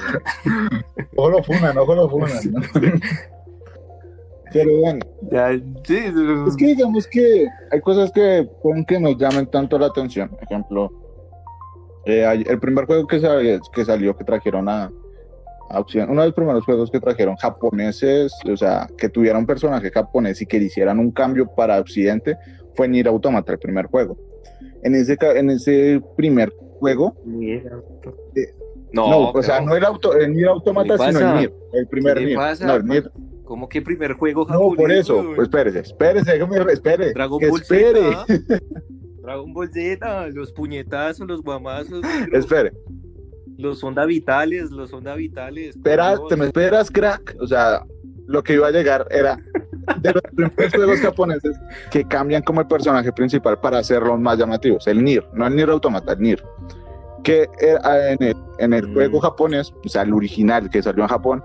Ojo 1.16 1.30
lo 1.30 1.42
funan, 1.42 1.76
ojo 1.76 1.94
lo 1.94 2.08
funan. 2.08 2.30
¿no? 2.52 2.60
Pero 4.52 4.78
bueno, 4.80 5.00
Ya, 5.30 5.50
sí, 5.84 5.98
es 6.46 6.56
que 6.56 6.66
digamos 6.66 7.06
que 7.08 7.46
hay 7.70 7.80
cosas 7.80 8.10
que 8.12 8.48
pueden 8.62 8.84
que 8.84 8.98
nos 9.00 9.18
llamen 9.18 9.46
tanto 9.50 9.76
la 9.78 9.86
atención. 9.86 10.28
Por 10.28 10.42
ejemplo, 10.44 10.92
eh, 12.06 12.44
el 12.48 12.58
primer 12.60 12.86
juego 12.86 13.06
que, 13.06 13.18
sal- 13.20 13.60
que 13.72 13.84
salió, 13.84 14.16
que 14.16 14.22
trajeron 14.24 14.68
a, 14.68 14.90
a 15.68 15.80
Occidente, 15.80 16.12
uno 16.12 16.22
de 16.22 16.28
los 16.28 16.34
primeros 16.36 16.64
juegos 16.64 16.90
que 16.92 17.00
trajeron 17.00 17.34
japoneses, 17.36 18.32
o 18.50 18.56
sea, 18.56 18.86
que 18.96 19.08
tuviera 19.08 19.36
un 19.36 19.46
personaje 19.46 19.90
japonés 19.90 20.40
y 20.40 20.46
que 20.46 20.60
le 20.60 20.66
hicieran 20.66 21.00
un 21.00 21.10
cambio 21.10 21.48
para 21.52 21.80
Occidente, 21.80 22.36
fue 22.76 22.86
Nier 22.88 23.08
Automata, 23.08 23.52
el 23.52 23.58
primer 23.58 23.86
juego. 23.86 24.16
En 24.86 24.94
ese, 24.94 25.16
en 25.20 25.50
ese 25.50 26.00
primer 26.16 26.50
juego, 26.78 27.14
No, 28.92 29.10
no, 29.10 29.30
o 29.30 29.42
sea, 29.42 29.56
pero- 29.56 29.66
no 29.66 29.76
el, 29.76 29.84
auto, 29.84 30.14
el 30.16 30.32
Nier 30.32 30.48
Automata, 30.48 30.96
¿Qué 30.96 31.04
le 31.06 31.12
sino 31.12 31.30
el 31.32 31.38
Nier, 31.38 31.52
el 31.72 31.88
primer 31.88 32.14
¿Qué 32.14 32.20
le 32.20 32.26
Nier. 32.26 32.38
pasa? 32.38 32.66
No, 32.66 32.74
el 32.76 32.84
Nier- 32.84 33.10
¿Cómo 33.44 33.68
que 33.68 33.82
primer 33.82 34.12
juego 34.14 34.42
no, 34.42 34.46
japonés? 34.54 34.76
por 34.76 34.92
eso, 34.92 35.24
pues 35.34 35.48
espérese, 35.48 35.78
espérese, 35.80 36.32
déjame, 36.32 36.72
espere, 36.72 37.12
Dragon 37.12 37.38
que 37.38 37.48
Ball 37.48 37.60
espere, 37.60 38.00
Z. 38.26 38.26
Dragon 39.22 39.52
Ball 39.52 39.70
Z, 39.72 40.28
los 40.28 40.52
puñetazos, 40.52 41.26
los 41.26 41.42
guamazos, 41.42 42.00
negro, 42.02 42.38
espere. 42.38 42.72
los 43.58 43.82
onda 43.84 44.04
vitales, 44.04 44.70
los 44.70 44.92
onda 44.92 45.14
vitales. 45.16 45.70
Espera, 45.76 46.16
te 46.28 46.36
me 46.36 46.46
esperas, 46.46 46.90
crack. 46.90 47.36
O 47.40 47.46
sea, 47.46 47.84
lo 48.26 48.42
que 48.42 48.54
iba 48.54 48.68
a 48.68 48.72
llegar 48.72 49.06
era 49.10 49.38
de 50.00 50.12
los 50.12 50.22
primeros 50.22 50.72
juegos 50.74 51.00
japoneses 51.00 51.56
que 51.90 52.04
cambian 52.04 52.42
como 52.42 52.60
el 52.60 52.66
personaje 52.66 53.12
principal 53.12 53.58
para 53.58 53.78
hacerlos 53.78 54.18
más 54.20 54.38
llamativos. 54.38 54.86
El 54.86 55.02
Nier, 55.04 55.26
no 55.32 55.46
el 55.46 55.54
Nier 55.56 55.70
Automata, 55.70 56.12
el 56.12 56.20
Nier. 56.20 56.44
Que 57.22 57.48
era 57.58 58.12
en 58.12 58.22
el, 58.22 58.36
en 58.58 58.72
el 58.72 58.88
Mm. 58.88 58.94
juego 58.94 59.20
japonés, 59.20 59.72
o 59.84 59.88
sea, 59.88 60.02
el 60.02 60.12
original 60.14 60.70
que 60.70 60.82
salió 60.82 61.02
en 61.02 61.08
Japón, 61.08 61.44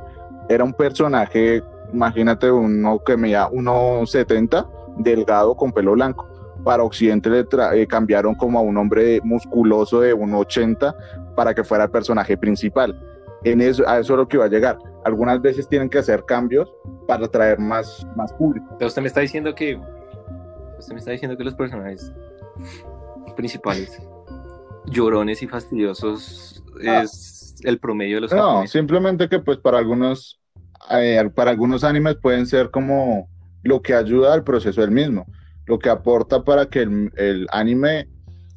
era 0.49 0.63
un 0.63 0.73
personaje, 0.73 1.63
imagínate, 1.93 2.51
uno 2.51 2.99
que 3.05 3.17
medía 3.17 3.47
1,70, 3.49 4.67
delgado 4.97 5.55
con 5.55 5.71
pelo 5.71 5.93
blanco. 5.93 6.27
Para 6.63 6.83
Occidente 6.83 7.29
le 7.29 7.45
eh, 7.73 7.87
cambiaron 7.87 8.35
como 8.35 8.59
a 8.59 8.61
un 8.61 8.77
hombre 8.77 9.19
musculoso 9.23 10.01
de 10.01 10.13
1,80 10.13 10.93
para 11.35 11.55
que 11.55 11.63
fuera 11.63 11.85
el 11.85 11.89
personaje 11.89 12.37
principal. 12.37 12.95
En 13.43 13.59
eso, 13.61 13.87
a 13.87 13.99
eso 13.99 14.13
es 14.13 14.17
lo 14.17 14.27
que 14.27 14.37
iba 14.37 14.45
a 14.45 14.49
llegar. 14.49 14.77
Algunas 15.03 15.41
veces 15.41 15.67
tienen 15.67 15.89
que 15.89 15.97
hacer 15.97 16.23
cambios 16.25 16.71
para 17.07 17.25
atraer 17.25 17.57
más, 17.59 18.05
más 18.15 18.31
público. 18.33 18.67
Pero 18.77 18.87
usted 18.87 19.01
me 19.01 19.07
está 19.07 19.21
diciendo 19.21 19.53
que. 19.55 19.79
Usted 20.77 20.93
me 20.93 20.99
está 20.99 21.11
diciendo 21.11 21.37
que 21.37 21.43
los 21.43 21.55
personajes 21.55 22.11
principales, 23.35 23.99
llorones 24.87 25.41
y 25.41 25.47
fastidiosos, 25.47 26.63
Ah. 26.87 27.03
es 27.03 27.55
el 27.63 27.79
promedio 27.79 28.15
de 28.17 28.21
los 28.21 28.31
No, 28.31 28.37
japoneses. 28.41 28.71
simplemente 28.71 29.29
que 29.29 29.39
pues 29.39 29.57
para 29.59 29.77
algunos, 29.77 30.39
eh, 30.89 31.29
para 31.35 31.51
algunos 31.51 31.83
animes 31.83 32.15
pueden 32.15 32.45
ser 32.47 32.71
como 32.71 33.29
lo 33.63 33.81
que 33.81 33.93
ayuda 33.93 34.33
al 34.33 34.43
proceso 34.43 34.81
del 34.81 34.89
mismo, 34.91 35.25
lo 35.67 35.77
que 35.77 35.89
aporta 35.89 36.43
para 36.43 36.65
que 36.67 36.81
el, 36.81 37.11
el 37.17 37.47
anime 37.51 38.07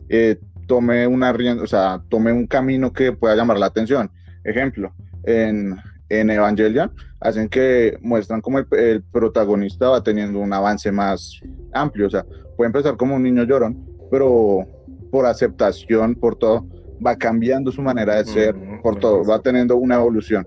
eh, 0.09 0.39
tome 0.67 1.07
una 1.07 1.33
rienda, 1.33 1.63
o 1.63 1.67
sea, 1.67 2.03
tome 2.09 2.33
un 2.33 2.47
camino 2.47 2.93
que 2.93 3.13
pueda 3.13 3.37
llamar 3.37 3.59
la 3.59 3.67
atención. 3.67 4.11
Ejemplo, 4.45 4.93
en, 5.25 5.75
en 6.09 6.31
Evangelion 6.31 6.93
hacen 7.21 7.49
que 7.49 7.97
muestran 8.03 8.41
como 8.41 8.59
el, 8.59 8.67
el 8.79 9.03
protagonista 9.03 9.89
va 9.89 10.03
teniendo 10.03 10.39
un 10.41 10.53
avance 10.53 10.93
más 10.93 11.41
amplio, 11.73 12.07
o 12.07 12.11
sea, 12.11 12.25
puede 12.57 12.67
empezar 12.69 12.97
como 12.97 13.17
un 13.17 13.23
niño 13.23 13.43
llorón, 13.45 13.85
pero 14.11 14.67
por 15.11 15.25
aceptación, 15.27 16.15
por 16.15 16.37
todo, 16.37 16.67
va 17.05 17.17
cambiando 17.17 17.73
su 17.73 17.81
manera 17.83 18.17
de 18.17 18.25
ser, 18.27 18.55
Mm, 18.55 18.83
por 18.83 18.97
todo, 18.99 19.25
va 19.25 19.41
teniendo 19.41 19.77
una 19.77 19.97
evolución. 19.97 20.47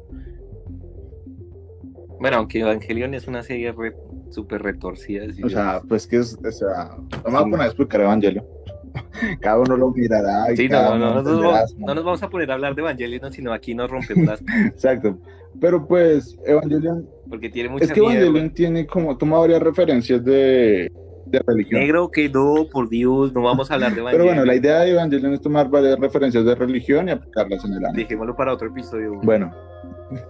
Bueno, 2.19 2.37
aunque 2.37 2.59
Evangelion 2.61 3.13
es 3.13 3.27
una 3.27 3.43
serie 3.43 3.71
re- 3.71 3.95
súper 4.29 4.61
retorcida. 4.63 5.25
O 5.43 5.49
sea, 5.49 5.81
pues 5.87 6.07
que 6.07 6.17
es, 6.17 6.37
o 6.43 6.51
sea, 6.51 6.91
no 6.97 7.31
me 7.31 7.31
voy 7.31 7.35
a 7.35 7.43
poner 7.43 7.61
a 7.61 7.65
explicar 7.67 8.01
Evangelio. 8.01 8.45
Cada 9.41 9.59
uno 9.59 9.77
lo 9.77 9.91
mirará. 9.91 10.51
y 10.51 10.57
Sí, 10.57 10.69
no, 10.69 10.97
no, 10.97 11.21
no, 11.21 11.41
vamos, 11.41 11.75
no 11.77 11.95
nos 11.95 12.03
vamos 12.03 12.23
a 12.23 12.29
poner 12.29 12.51
a 12.51 12.55
hablar 12.55 12.75
de 12.75 12.81
Evangelion, 12.81 13.31
sino 13.31 13.53
aquí 13.53 13.73
nos 13.75 13.89
rompemos 13.89 14.25
las. 14.25 14.41
Exacto. 14.67 15.17
Pero 15.59 15.87
pues, 15.87 16.37
Evangelion, 16.45 17.07
porque 17.29 17.49
tiene 17.49 17.75
es 17.79 17.91
que 17.91 17.99
mierda. 17.99 18.19
Evangelion 18.21 18.49
tiene 18.53 18.85
como, 18.85 19.17
toma 19.17 19.39
varias 19.39 19.61
referencias 19.61 20.23
de, 20.23 20.91
de 21.25 21.43
religión. 21.47 21.81
Negro 21.81 22.09
quedó, 22.11 22.69
por 22.69 22.87
Dios, 22.89 23.33
no 23.33 23.41
vamos 23.41 23.71
a 23.71 23.73
hablar 23.73 23.89
de 23.91 23.95
Pero 24.03 24.07
Evangelion. 24.09 24.35
bueno, 24.35 24.45
la 24.45 24.55
idea 24.55 24.79
de 24.81 24.91
Evangelion 24.91 25.33
es 25.33 25.41
tomar 25.41 25.69
varias 25.69 25.99
referencias 25.99 26.45
de 26.45 26.53
religión 26.55 27.07
y 27.07 27.11
aplicarlas 27.11 27.65
en 27.65 27.73
el 27.73 27.85
anime. 27.85 28.03
Dejémoslo 28.03 28.35
para 28.35 28.53
otro 28.53 28.67
episodio. 28.67 29.19
Bueno, 29.23 29.51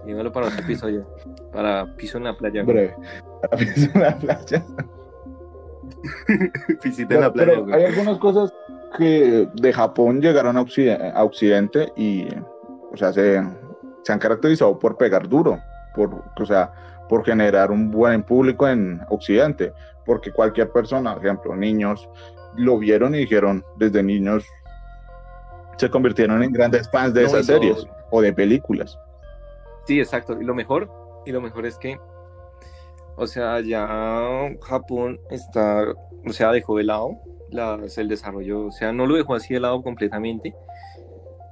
Dejémoslo 0.04 0.32
para 0.32 0.46
otro 0.48 0.60
episodio. 0.60 1.06
Para 1.52 1.94
piso 1.96 2.18
en 2.18 2.24
la 2.24 2.36
playa. 2.36 2.62
breve. 2.64 2.94
Para 3.42 3.56
pensar 3.58 3.90
en 3.94 4.00
la 4.02 4.18
playa. 4.18 4.64
La 7.08 7.32
playa. 7.32 7.32
pero 7.32 7.74
hay 7.74 7.84
algunas 7.84 8.18
cosas 8.18 8.52
que 8.96 9.48
de 9.54 9.72
Japón 9.72 10.20
llegaron 10.20 10.56
a 10.56 10.62
Occidente, 10.62 11.12
a 11.14 11.24
Occidente 11.24 11.92
y, 11.96 12.28
o 12.92 12.96
sea, 12.96 13.12
se, 13.12 13.42
se 14.02 14.12
han 14.12 14.18
caracterizado 14.18 14.78
por 14.78 14.96
pegar 14.96 15.28
duro, 15.28 15.58
por, 15.94 16.22
o 16.40 16.46
sea, 16.46 16.72
por 17.08 17.24
generar 17.24 17.70
un 17.70 17.90
buen 17.90 18.22
público 18.22 18.68
en 18.68 19.00
Occidente, 19.08 19.72
porque 20.04 20.32
cualquier 20.32 20.70
persona, 20.70 21.14
por 21.14 21.24
ejemplo, 21.24 21.56
niños, 21.56 22.08
lo 22.56 22.78
vieron 22.78 23.14
y 23.14 23.18
dijeron 23.18 23.64
desde 23.76 24.02
niños 24.02 24.44
se 25.78 25.88
convirtieron 25.88 26.42
en 26.42 26.52
grandes 26.52 26.90
fans 26.90 27.14
de 27.14 27.22
No, 27.22 27.28
esas 27.28 27.46
series 27.46 27.86
o 28.10 28.20
de 28.20 28.32
películas. 28.32 28.98
Sí, 29.86 30.00
exacto. 30.00 30.36
Y 30.40 30.44
lo 30.44 30.54
mejor, 30.54 30.90
y 31.24 31.32
lo 31.32 31.40
mejor 31.40 31.66
es 31.66 31.78
que, 31.78 31.98
o 33.18 33.26
sea, 33.26 33.60
ya 33.60 33.86
Japón 34.62 35.18
está, 35.30 35.84
o 36.26 36.32
sea, 36.32 36.52
dejó 36.52 36.76
de 36.78 36.84
lado 36.84 37.18
las, 37.50 37.98
el 37.98 38.08
desarrollo, 38.08 38.66
o 38.66 38.72
sea, 38.72 38.92
no 38.92 39.06
lo 39.06 39.16
dejó 39.16 39.34
así 39.34 39.54
de 39.54 39.60
lado 39.60 39.82
completamente. 39.82 40.54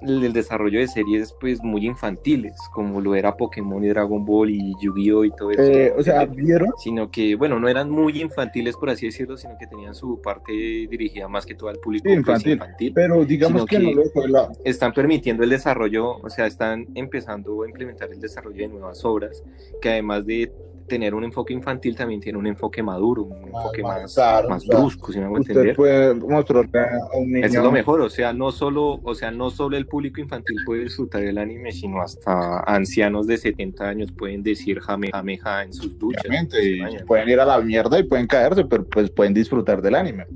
El, 0.03 0.23
el 0.23 0.35
desarrollo 0.35 0.79
de 0.79 0.89
series, 0.89 1.35
pues, 1.41 1.63
muy 1.63 1.87
infantiles, 1.87 2.55
como 2.75 3.01
lo 3.01 3.15
era 3.15 3.35
Pokémon 3.35 3.83
y 3.83 3.89
Dragon 3.89 4.27
Ball 4.27 4.51
y 4.51 4.75
Yu-Gi-Oh! 4.79 5.25
y 5.25 5.31
todo 5.31 5.51
eso. 5.53 5.63
Eh, 5.63 5.91
o 5.97 6.03
sea, 6.03 6.27
¿vieron? 6.27 6.69
sino 6.77 7.11
que, 7.11 7.35
bueno, 7.35 7.59
no 7.59 7.67
eran 7.67 7.89
muy 7.91 8.21
infantiles, 8.21 8.77
por 8.77 8.91
así 8.91 9.07
decirlo, 9.07 9.39
sino 9.39 9.57
que 9.59 9.67
tenían 9.67 9.95
su 9.95 10.21
parte 10.21 10.53
dirigida 10.53 11.29
más 11.29 11.47
que 11.47 11.55
todo 11.55 11.71
al 11.71 11.79
público 11.79 12.11
Sí, 12.11 12.15
pues, 12.17 12.27
infantil. 12.27 12.53
infantil. 12.53 12.93
Pero 12.95 13.25
digamos 13.25 13.65
que, 13.65 13.79
que- 13.79 13.83
no 13.85 13.93
lo 13.93 14.03
dejó 14.03 14.21
de 14.21 14.29
lado. 14.29 14.53
están 14.67 14.93
permitiendo 14.93 15.43
el 15.45 15.49
desarrollo, 15.51 16.19
o 16.19 16.29
sea, 16.29 16.45
están 16.47 16.87
empezando 16.95 17.63
a 17.63 17.67
implementar 17.67 18.11
el 18.13 18.21
desarrollo 18.21 18.59
de 18.59 18.69
nuevas 18.69 19.03
obras, 19.03 19.43
que 19.81 19.89
además 19.89 20.27
de 20.27 20.53
tener 20.87 21.15
un 21.15 21.25
enfoque 21.25 21.53
infantil, 21.53 21.97
también 21.97 22.21
tiene 22.21 22.39
un 22.39 22.47
enfoque 22.47 22.83
maduro, 22.83 23.23
un 23.23 23.49
enfoque 23.49 23.83
más 23.83 24.03
más, 24.03 24.15
claro, 24.15 24.49
más 24.49 24.63
o 24.65 24.67
sea, 24.67 24.79
brusco, 24.79 25.13
si 25.13 25.19
me 25.19 25.25
hago 25.25 25.37
entender. 25.39 25.77
puede 25.77 26.07
a 26.07 27.17
un 27.17 27.33
niño. 27.33 27.47
Eso 27.47 27.59
es 27.59 27.65
lo 27.65 27.73
mejor, 27.73 28.01
o 28.01 28.11
sea, 28.11 28.33
no 28.33 28.53
solo, 28.53 29.01
o 29.03 29.15
sea, 29.15 29.31
no 29.31 29.51
solo 29.51 29.77
el 29.77 29.87
público 29.87 30.21
infantil 30.21 30.59
puede 30.65 30.85
disfrutar 30.85 31.23
el 31.23 31.39
anime, 31.39 31.73
sino 31.73 32.01
hasta 32.01 32.61
ancianos 32.61 33.27
de 33.27 33.37
70 33.37 33.89
años 33.89 34.13
pueden 34.13 34.43
decir 34.43 34.81
jame, 34.81 35.11
jame, 35.11 35.39
ja 35.39 35.63
en 35.63 35.73
sus 35.73 35.99
duchas. 35.99 36.25
Obviamente, 36.25 36.79
en 36.79 36.93
sus 36.93 37.03
pueden 37.03 37.29
ir 37.29 37.41
a 37.41 37.45
la 37.45 37.61
mierda 37.61 37.99
y 37.99 38.05
pueden 38.05 38.27
caerse, 38.27 38.65
pero 38.65 38.85
pues 38.85 39.11
pueden 39.11 39.35
disfrutar 39.35 39.83
del 39.83 39.95
anime. 39.95 40.27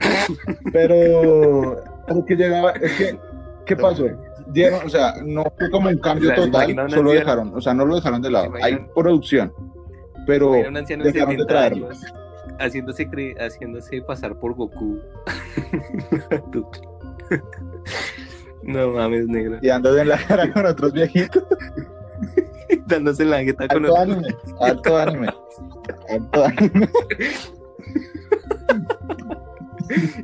pero, 0.72 1.82
pero 2.06 2.24
que 2.24 2.36
llegaba, 2.36 2.72
es 2.72 2.92
que, 2.92 3.18
¿qué 3.66 3.76
pasó? 3.76 4.06
Dieron, 4.52 4.80
o 4.84 4.88
sea, 4.88 5.14
no 5.24 5.44
fue 5.58 5.70
como 5.70 5.88
un 5.88 5.98
cambio 5.98 6.30
O 6.30 6.34
sea, 6.34 6.42
¿se 6.44 6.50
total, 6.50 6.66
solo 6.70 6.82
anciano? 6.82 7.10
dejaron, 7.12 7.54
o 7.54 7.60
sea, 7.60 7.74
no 7.74 7.84
lo 7.86 7.94
dejaron 7.96 8.20
de 8.22 8.30
lado. 8.30 8.52
¿Se 8.56 8.62
Hay 8.64 8.86
producción, 8.94 9.52
pero 10.26 10.52
de 10.52 11.12
dejaron 11.12 11.36
de 11.36 11.42
70 11.42 11.46
traerlo. 11.46 11.86
años 11.86 12.04
haciéndose, 12.58 13.08
cre- 13.08 13.36
haciéndose 13.40 14.02
pasar 14.02 14.38
por 14.38 14.54
Goku. 14.54 14.98
no 18.62 18.90
mames, 18.90 19.26
negro. 19.28 19.58
y 19.62 19.70
andan 19.70 19.98
en 19.98 20.08
la 20.08 20.18
cara 20.26 20.52
con 20.52 20.66
otros 20.66 20.92
viejitos. 20.92 21.42
Dándose 22.86 23.24
la 23.24 23.42
jeta 23.42 23.66
con 23.68 23.84
Alto 23.86 23.94
otro. 23.94 24.02
anime, 24.12 24.34
alto 24.60 24.96
anime, 24.98 25.28
alto 26.08 26.44
anime. 26.44 26.88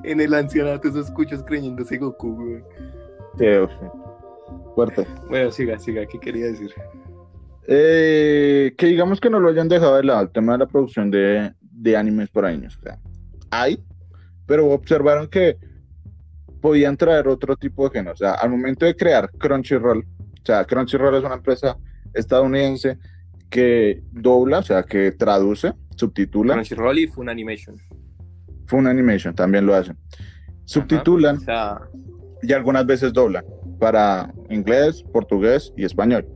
En 0.05 0.21
el 0.21 0.33
ancianato, 0.35 0.87
esos 0.89 1.11
cuchos 1.11 1.43
creyéndose 1.43 1.99
Goku, 1.99 2.37
güey. 2.37 2.63
Sí, 3.37 3.47
fuerte. 4.77 5.07
Bueno, 5.29 5.51
siga, 5.51 5.79
siga, 5.79 6.05
¿qué 6.07 6.21
quería 6.21 6.47
decir? 6.47 6.73
Eh, 7.67 8.75
que 8.77 8.87
digamos 8.87 9.21
que 9.21 9.31
no 9.31 9.41
lo 9.41 9.49
hayan 9.49 9.69
dejado 9.69 9.97
de 9.97 10.05
lado 10.05 10.21
el 10.21 10.31
tema 10.31 10.53
de 10.53 10.59
la 10.59 10.67
producción 10.67 11.11
de, 11.11 11.51
de 11.63 11.97
animes 11.97 12.29
para 12.29 12.53
niños. 12.53 12.77
O 12.77 12.83
sea, 12.83 12.99
hay, 13.51 13.83
pero 14.45 14.67
observaron 14.67 15.29
que 15.29 15.57
podían 16.61 16.97
traer 16.99 17.27
otro 17.27 17.57
tipo 17.57 17.89
de 17.89 17.99
género. 17.99 18.13
O 18.13 18.17
sea, 18.19 18.35
al 18.35 18.51
momento 18.51 18.85
de 18.85 18.95
crear 18.95 19.31
Crunchyroll, 19.31 20.01
o 20.43 20.45
sea, 20.45 20.65
Crunchyroll 20.67 21.17
es 21.17 21.25
una 21.25 21.37
empresa 21.37 21.79
estadounidense 22.13 22.99
que 23.49 24.03
dobla, 24.13 24.59
o 24.59 24.63
sea, 24.63 24.83
que 24.83 25.11
traduce, 25.13 25.73
subtitula. 25.97 26.53
Crunchyroll 26.53 26.99
y 26.99 27.07
Fun 27.07 27.31
Animation. 27.31 27.77
Fun 28.67 28.87
Animation 28.87 29.35
también 29.35 29.65
lo 29.65 29.75
hacen. 29.75 29.97
Subtitulan 30.67 31.39
y 32.43 32.53
algunas 32.53 32.85
veces 32.85 33.13
doblan 33.15 33.45
para 33.79 34.33
inglés, 34.51 35.05
portugués 35.13 35.73
y 35.77 35.85
español. 35.85 36.27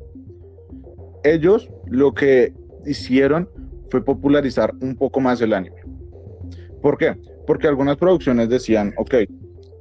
Ellos 1.25 1.71
lo 1.87 2.15
que 2.15 2.53
hicieron 2.87 3.49
fue 3.91 4.05
popularizar 4.05 4.73
un 4.81 4.97
poco 4.97 5.21
más 5.21 5.41
el 5.41 5.53
anime. 5.53 5.83
¿Por 6.81 6.97
qué? 6.97 7.17
Porque 7.47 7.67
algunas 7.67 7.97
producciones 7.97 8.49
decían, 8.49 8.95
ok, 8.97 9.15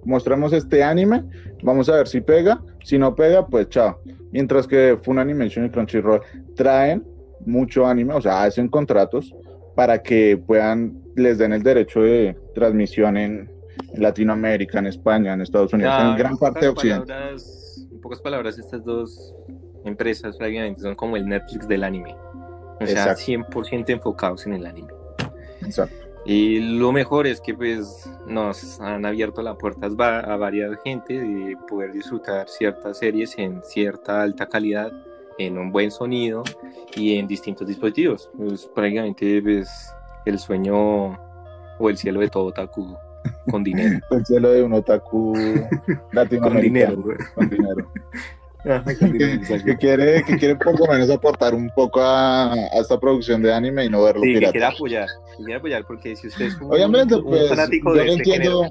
mostramos 0.03 0.53
este 0.53 0.83
anime, 0.83 1.23
vamos 1.63 1.89
a 1.89 1.95
ver 1.97 2.07
si 2.07 2.21
pega, 2.21 2.61
si 2.83 2.97
no 2.97 3.15
pega, 3.15 3.45
pues 3.45 3.69
chao. 3.69 3.99
Mientras 4.31 4.67
que 4.67 4.97
Fun 5.01 5.19
Animation 5.19 5.65
y 5.65 5.69
Crunchyroll 5.69 6.21
traen 6.55 7.03
mucho 7.45 7.85
anime, 7.85 8.13
o 8.13 8.21
sea, 8.21 8.43
hacen 8.43 8.67
contratos 8.67 9.33
para 9.75 10.01
que 10.01 10.37
puedan, 10.37 11.01
les 11.15 11.37
den 11.37 11.53
el 11.53 11.63
derecho 11.63 12.01
de 12.01 12.37
transmisión 12.53 13.17
en, 13.17 13.49
Latinoamérica, 13.95 14.79
en 14.79 14.87
España, 14.87 15.33
en 15.33 15.41
Estados 15.41 15.73
Unidos, 15.73 15.93
en 16.01 16.17
gran 16.17 16.37
parte 16.37 16.61
de 16.61 16.67
Occidente. 16.69 17.13
en 17.91 18.01
pocas 18.01 18.21
palabras, 18.21 18.57
estas 18.57 18.83
dos 18.83 19.35
empresas 19.85 20.37
prácticamente 20.37 20.81
son 20.81 20.95
como 20.95 21.17
el 21.17 21.25
Netflix 21.25 21.67
del 21.67 21.83
anime. 21.83 22.15
O 22.79 22.87
sea, 22.87 23.13
100% 23.13 23.89
enfocados 23.89 24.45
en 24.45 24.53
el 24.53 24.65
anime. 24.65 24.93
Exacto. 25.61 26.09
Y 26.25 26.59
lo 26.77 26.91
mejor 26.91 27.27
es 27.27 27.41
que 27.41 27.53
pues 27.53 28.09
nos 28.27 28.79
han 28.81 29.05
abierto 29.05 29.41
las 29.41 29.55
puertas 29.55 29.93
a 29.97 30.35
varias 30.35 30.77
gente 30.83 31.13
de 31.13 31.57
poder 31.67 31.91
disfrutar 31.91 32.47
ciertas 32.47 32.99
series 32.99 33.37
en 33.37 33.63
cierta 33.63 34.21
alta 34.21 34.47
calidad, 34.47 34.91
en 35.37 35.57
un 35.57 35.71
buen 35.71 35.91
sonido 35.91 36.43
y 36.95 37.17
en 37.17 37.27
distintos 37.27 37.67
dispositivos. 37.67 38.29
Pues 38.37 38.67
prácticamente 38.67 39.41
pues, 39.41 39.69
el 40.25 40.37
sueño 40.39 41.17
o 41.79 41.89
el 41.89 41.97
cielo 41.97 42.19
de 42.19 42.29
todo 42.29 42.45
otaku 42.45 42.95
con 43.49 43.63
dinero. 43.63 43.99
el 44.11 44.25
cielo 44.25 44.51
de 44.51 44.63
un 44.63 44.73
otaku 44.73 45.33
con 46.41 46.61
dinero. 46.61 47.03
Con 47.35 47.49
dinero. 47.49 47.91
que, 49.65 49.77
quiere, 49.77 50.23
que 50.23 50.37
quiere 50.37 50.55
por 50.55 50.77
lo 50.79 50.85
menos 50.87 51.09
aportar 51.09 51.53
un 51.53 51.69
poco 51.69 52.01
a, 52.01 52.53
esta 52.73 52.99
producción 52.99 53.41
de 53.41 53.53
anime 53.53 53.85
y 53.85 53.89
no 53.89 54.03
verlo 54.03 54.21
sí, 54.21 54.33
que 54.33 54.51
quiere 54.51 54.65
apoyar, 54.65 55.07
que 55.37 55.43
quiere 55.43 55.55
apoyar 55.55 55.85
porque 55.85 56.15
si 56.15 56.27
usted 56.27 56.45
es 56.45 56.59
un, 56.59 56.73
Obviamente, 56.73 57.17
pues, 57.21 57.49
fanático 57.49 57.93
de 57.93 58.07
este 58.09 58.23
género, 58.25 58.63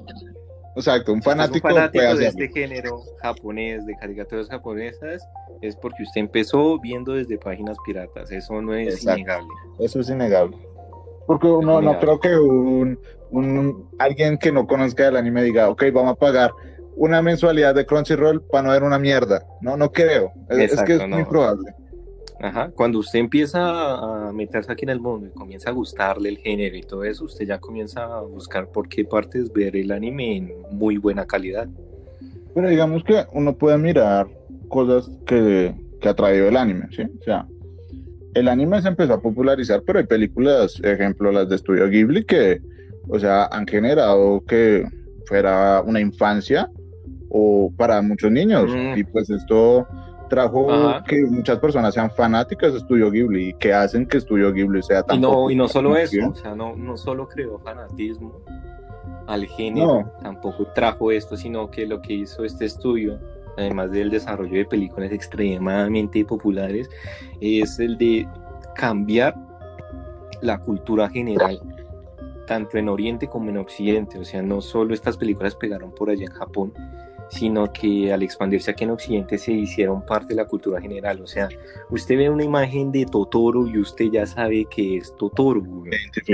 exacto, 0.75 1.11
un 1.11 1.23
fanático, 1.23 1.73
de 1.73 2.27
este 2.27 2.49
género 2.49 3.01
japonés, 3.21 3.85
de 3.85 3.95
caricaturas 3.95 4.47
japonesas, 4.47 5.27
es 5.61 5.75
porque 5.75 6.03
usted 6.03 6.21
empezó 6.21 6.79
viendo 6.79 7.13
desde 7.13 7.37
páginas 7.37 7.77
piratas, 7.85 8.31
eso 8.31 8.61
no 8.61 8.75
es 8.75 9.03
innegable. 9.03 9.47
Eso 9.79 10.01
es 10.01 10.09
innegable. 10.09 10.57
Porque 11.29 11.47
uno, 11.47 11.81
no 11.81 11.99
creo 11.99 12.19
que 12.19 12.35
un, 12.35 12.99
un, 13.31 13.89
alguien 13.99 14.37
que 14.37 14.51
no 14.51 14.67
conozca 14.67 15.07
el 15.07 15.17
anime 15.17 15.43
diga, 15.43 15.69
ok, 15.69 15.83
vamos 15.93 16.13
a 16.13 16.15
pagar 16.15 16.51
una 16.95 17.21
mensualidad 17.21 17.75
de 17.75 17.85
Crunchyroll 17.85 18.41
para 18.41 18.63
no 18.63 18.71
ver 18.71 18.83
una 18.83 18.99
mierda. 18.99 19.45
No, 19.61 19.77
no 19.77 19.91
creo. 19.91 20.31
es 20.49 20.81
que 20.83 20.95
es 20.95 21.07
muy 21.07 21.23
probable. 21.25 21.73
Ajá. 22.41 22.71
Cuando 22.73 22.99
usted 22.99 23.19
empieza 23.19 24.27
a 24.27 24.31
meterse 24.31 24.71
aquí 24.71 24.85
en 24.85 24.89
el 24.89 24.99
mundo 24.99 25.27
y 25.27 25.31
comienza 25.31 25.69
a 25.69 25.73
gustarle 25.73 26.29
el 26.29 26.37
género 26.37 26.77
y 26.77 26.81
todo 26.81 27.03
eso, 27.03 27.25
usted 27.25 27.45
ya 27.45 27.59
comienza 27.59 28.03
a 28.05 28.21
buscar 28.21 28.69
por 28.69 28.87
qué 28.87 29.03
partes 29.03 29.51
ver 29.51 29.75
el 29.75 29.91
anime 29.91 30.37
en 30.37 30.53
muy 30.71 30.97
buena 30.97 31.25
calidad. 31.25 31.67
Pero 32.53 32.69
digamos 32.69 33.03
que 33.03 33.25
uno 33.33 33.55
puede 33.55 33.77
mirar 33.77 34.27
cosas 34.69 35.11
que, 35.25 35.75
que 35.99 36.09
ha 36.09 36.13
traído 36.13 36.47
el 36.47 36.55
anime, 36.57 36.87
¿sí? 36.95 37.03
O 37.03 37.23
sea, 37.23 37.45
el 38.33 38.47
anime 38.47 38.81
se 38.81 38.87
empezó 38.87 39.13
a 39.13 39.21
popularizar, 39.21 39.83
pero 39.85 39.99
hay 39.99 40.05
películas, 40.05 40.79
ejemplo, 40.83 41.31
las 41.31 41.49
de 41.49 41.55
Estudio 41.55 41.89
Ghibli, 41.89 42.23
que, 42.25 42.61
o 43.07 43.19
sea, 43.19 43.45
han 43.51 43.67
generado 43.67 44.43
que 44.45 44.85
fuera 45.25 45.81
una 45.85 45.99
infancia 45.99 46.69
o 47.29 47.71
para 47.77 48.01
muchos 48.01 48.31
niños. 48.31 48.69
Mm. 48.69 48.97
Y 48.97 49.03
pues 49.03 49.29
esto 49.29 49.87
trajo 50.29 50.67
que 51.07 51.23
muchas 51.25 51.59
personas 51.59 51.93
sean 51.93 52.11
fanáticas 52.11 52.73
de 52.73 52.79
Studio 52.79 53.11
Ghibli 53.11 53.49
y 53.49 53.53
que 53.55 53.73
hacen 53.73 54.05
que 54.05 54.21
Studio 54.21 54.53
Ghibli 54.53 54.81
sea 54.83 55.03
tan 55.03 55.17
y 55.17 55.19
no 55.19 55.49
y 55.49 55.55
no 55.55 55.67
solo 55.67 55.97
eso 55.97 56.29
o 56.29 56.35
sea 56.35 56.55
no, 56.55 56.75
no 56.75 56.95
solo 56.97 57.27
creó 57.27 57.57
fanatismo 57.59 58.41
al 59.27 59.47
género 59.47 60.11
tampoco 60.21 60.67
trajo 60.73 61.11
esto 61.11 61.35
sino 61.35 61.69
que 61.71 61.87
lo 61.87 62.01
que 62.01 62.13
hizo 62.13 62.45
este 62.45 62.65
estudio 62.65 63.19
además 63.57 63.91
del 63.91 64.11
desarrollo 64.11 64.55
de 64.55 64.65
películas 64.65 65.11
extremadamente 65.11 66.23
populares 66.23 66.89
es 67.41 67.79
el 67.79 67.97
de 67.97 68.27
cambiar 68.75 69.35
la 70.41 70.59
cultura 70.59 71.09
general 71.09 71.59
tanto 72.49 72.79
en 72.79 72.89
Oriente 72.89 73.27
como 73.27 73.51
en 73.51 73.57
Occidente 73.57 74.17
o 74.17 74.25
sea 74.25 74.41
no 74.41 74.59
solo 74.59 74.95
estas 74.95 75.17
películas 75.17 75.55
pegaron 75.55 75.93
por 75.93 76.09
allá 76.09 76.25
en 76.25 76.33
Japón 76.33 76.73
sino 77.29 77.71
que 77.71 78.11
al 78.11 78.23
expandirse 78.23 78.71
aquí 78.71 78.83
en 78.83 78.91
Occidente 78.91 79.37
se 79.37 79.51
hicieron 79.51 80.05
parte 80.05 80.29
de 80.29 80.35
la 80.35 80.45
cultura 80.45 80.81
general. 80.81 81.21
O 81.21 81.27
sea, 81.27 81.47
usted 81.89 82.17
ve 82.17 82.29
una 82.29 82.43
imagen 82.43 82.91
de 82.91 83.05
Totoro 83.05 83.67
y 83.67 83.77
usted 83.77 84.05
ya 84.11 84.25
sabe 84.25 84.65
que 84.69 84.97
es 84.97 85.15
Totoro. 85.15 85.63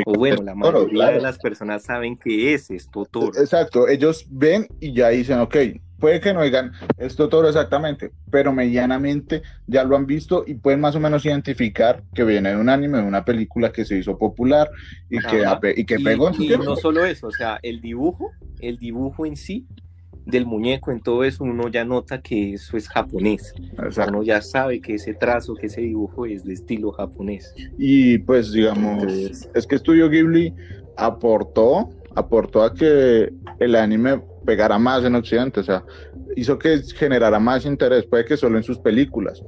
O 0.05 0.13
bueno, 0.13 0.41
la 0.43 0.55
mayoría 0.55 1.11
de 1.11 1.21
las 1.21 1.37
personas 1.37 1.83
saben 1.83 2.17
que 2.17 2.53
ese 2.53 2.75
es 2.75 2.89
Totoro. 2.89 3.31
Exacto, 3.39 3.87
ellos 3.87 4.25
ven 4.29 4.67
y 4.79 4.93
ya 4.93 5.09
dicen, 5.09 5.39
ok, 5.39 5.55
puede 5.99 6.19
que 6.19 6.33
no 6.33 6.43
digan 6.43 6.71
es 6.97 7.15
Totoro 7.15 7.47
exactamente, 7.47 8.11
pero 8.29 8.53
medianamente 8.53 9.41
ya 9.67 9.83
lo 9.83 9.95
han 9.95 10.05
visto 10.05 10.43
y 10.45 10.55
pueden 10.55 10.81
más 10.81 10.95
o 10.95 10.99
menos 10.99 11.25
identificar 11.25 12.03
que 12.13 12.23
viene 12.23 12.49
de 12.49 12.57
un 12.57 12.69
anime, 12.69 12.99
de 12.99 13.03
una 13.03 13.25
película 13.25 13.71
que 13.71 13.85
se 13.85 13.97
hizo 13.97 14.17
popular 14.17 14.69
y 15.09 15.19
que, 15.19 15.45
y 15.75 15.85
que 15.85 15.99
pegó. 15.99 16.31
y 16.37 16.49
no 16.49 16.75
solo 16.75 17.05
eso, 17.05 17.27
o 17.27 17.31
sea, 17.31 17.59
el 17.63 17.81
dibujo, 17.81 18.31
el 18.59 18.77
dibujo 18.77 19.25
en 19.25 19.35
sí 19.35 19.67
del 20.25 20.45
muñeco, 20.45 20.91
en 20.91 21.01
todo 21.01 21.23
eso, 21.23 21.43
uno 21.43 21.67
ya 21.69 21.85
nota 21.85 22.21
que 22.21 22.53
eso 22.53 22.77
es 22.77 22.87
japonés. 22.89 23.53
Uno 24.07 24.23
ya 24.23 24.41
sabe 24.41 24.81
que 24.81 24.95
ese 24.95 25.13
trazo, 25.13 25.55
que 25.55 25.67
ese 25.67 25.81
dibujo 25.81 26.25
es 26.25 26.43
de 26.45 26.53
estilo 26.53 26.91
japonés. 26.91 27.53
Y 27.77 28.17
pues 28.19 28.51
digamos, 28.51 29.03
es 29.53 29.67
que 29.67 29.77
Studio 29.77 30.09
Ghibli 30.09 30.53
aportó, 30.97 31.89
aportó 32.15 32.63
a 32.63 32.73
que 32.73 33.31
el 33.59 33.75
anime 33.75 34.21
pegara 34.45 34.77
más 34.77 35.03
en 35.03 35.15
Occidente, 35.15 35.59
o 35.59 35.63
sea, 35.63 35.83
hizo 36.35 36.57
que 36.57 36.81
generara 36.95 37.39
más 37.39 37.65
interés, 37.65 38.05
puede 38.05 38.25
que 38.25 38.37
solo 38.37 38.57
en 38.57 38.63
sus 38.63 38.79
películas. 38.79 39.43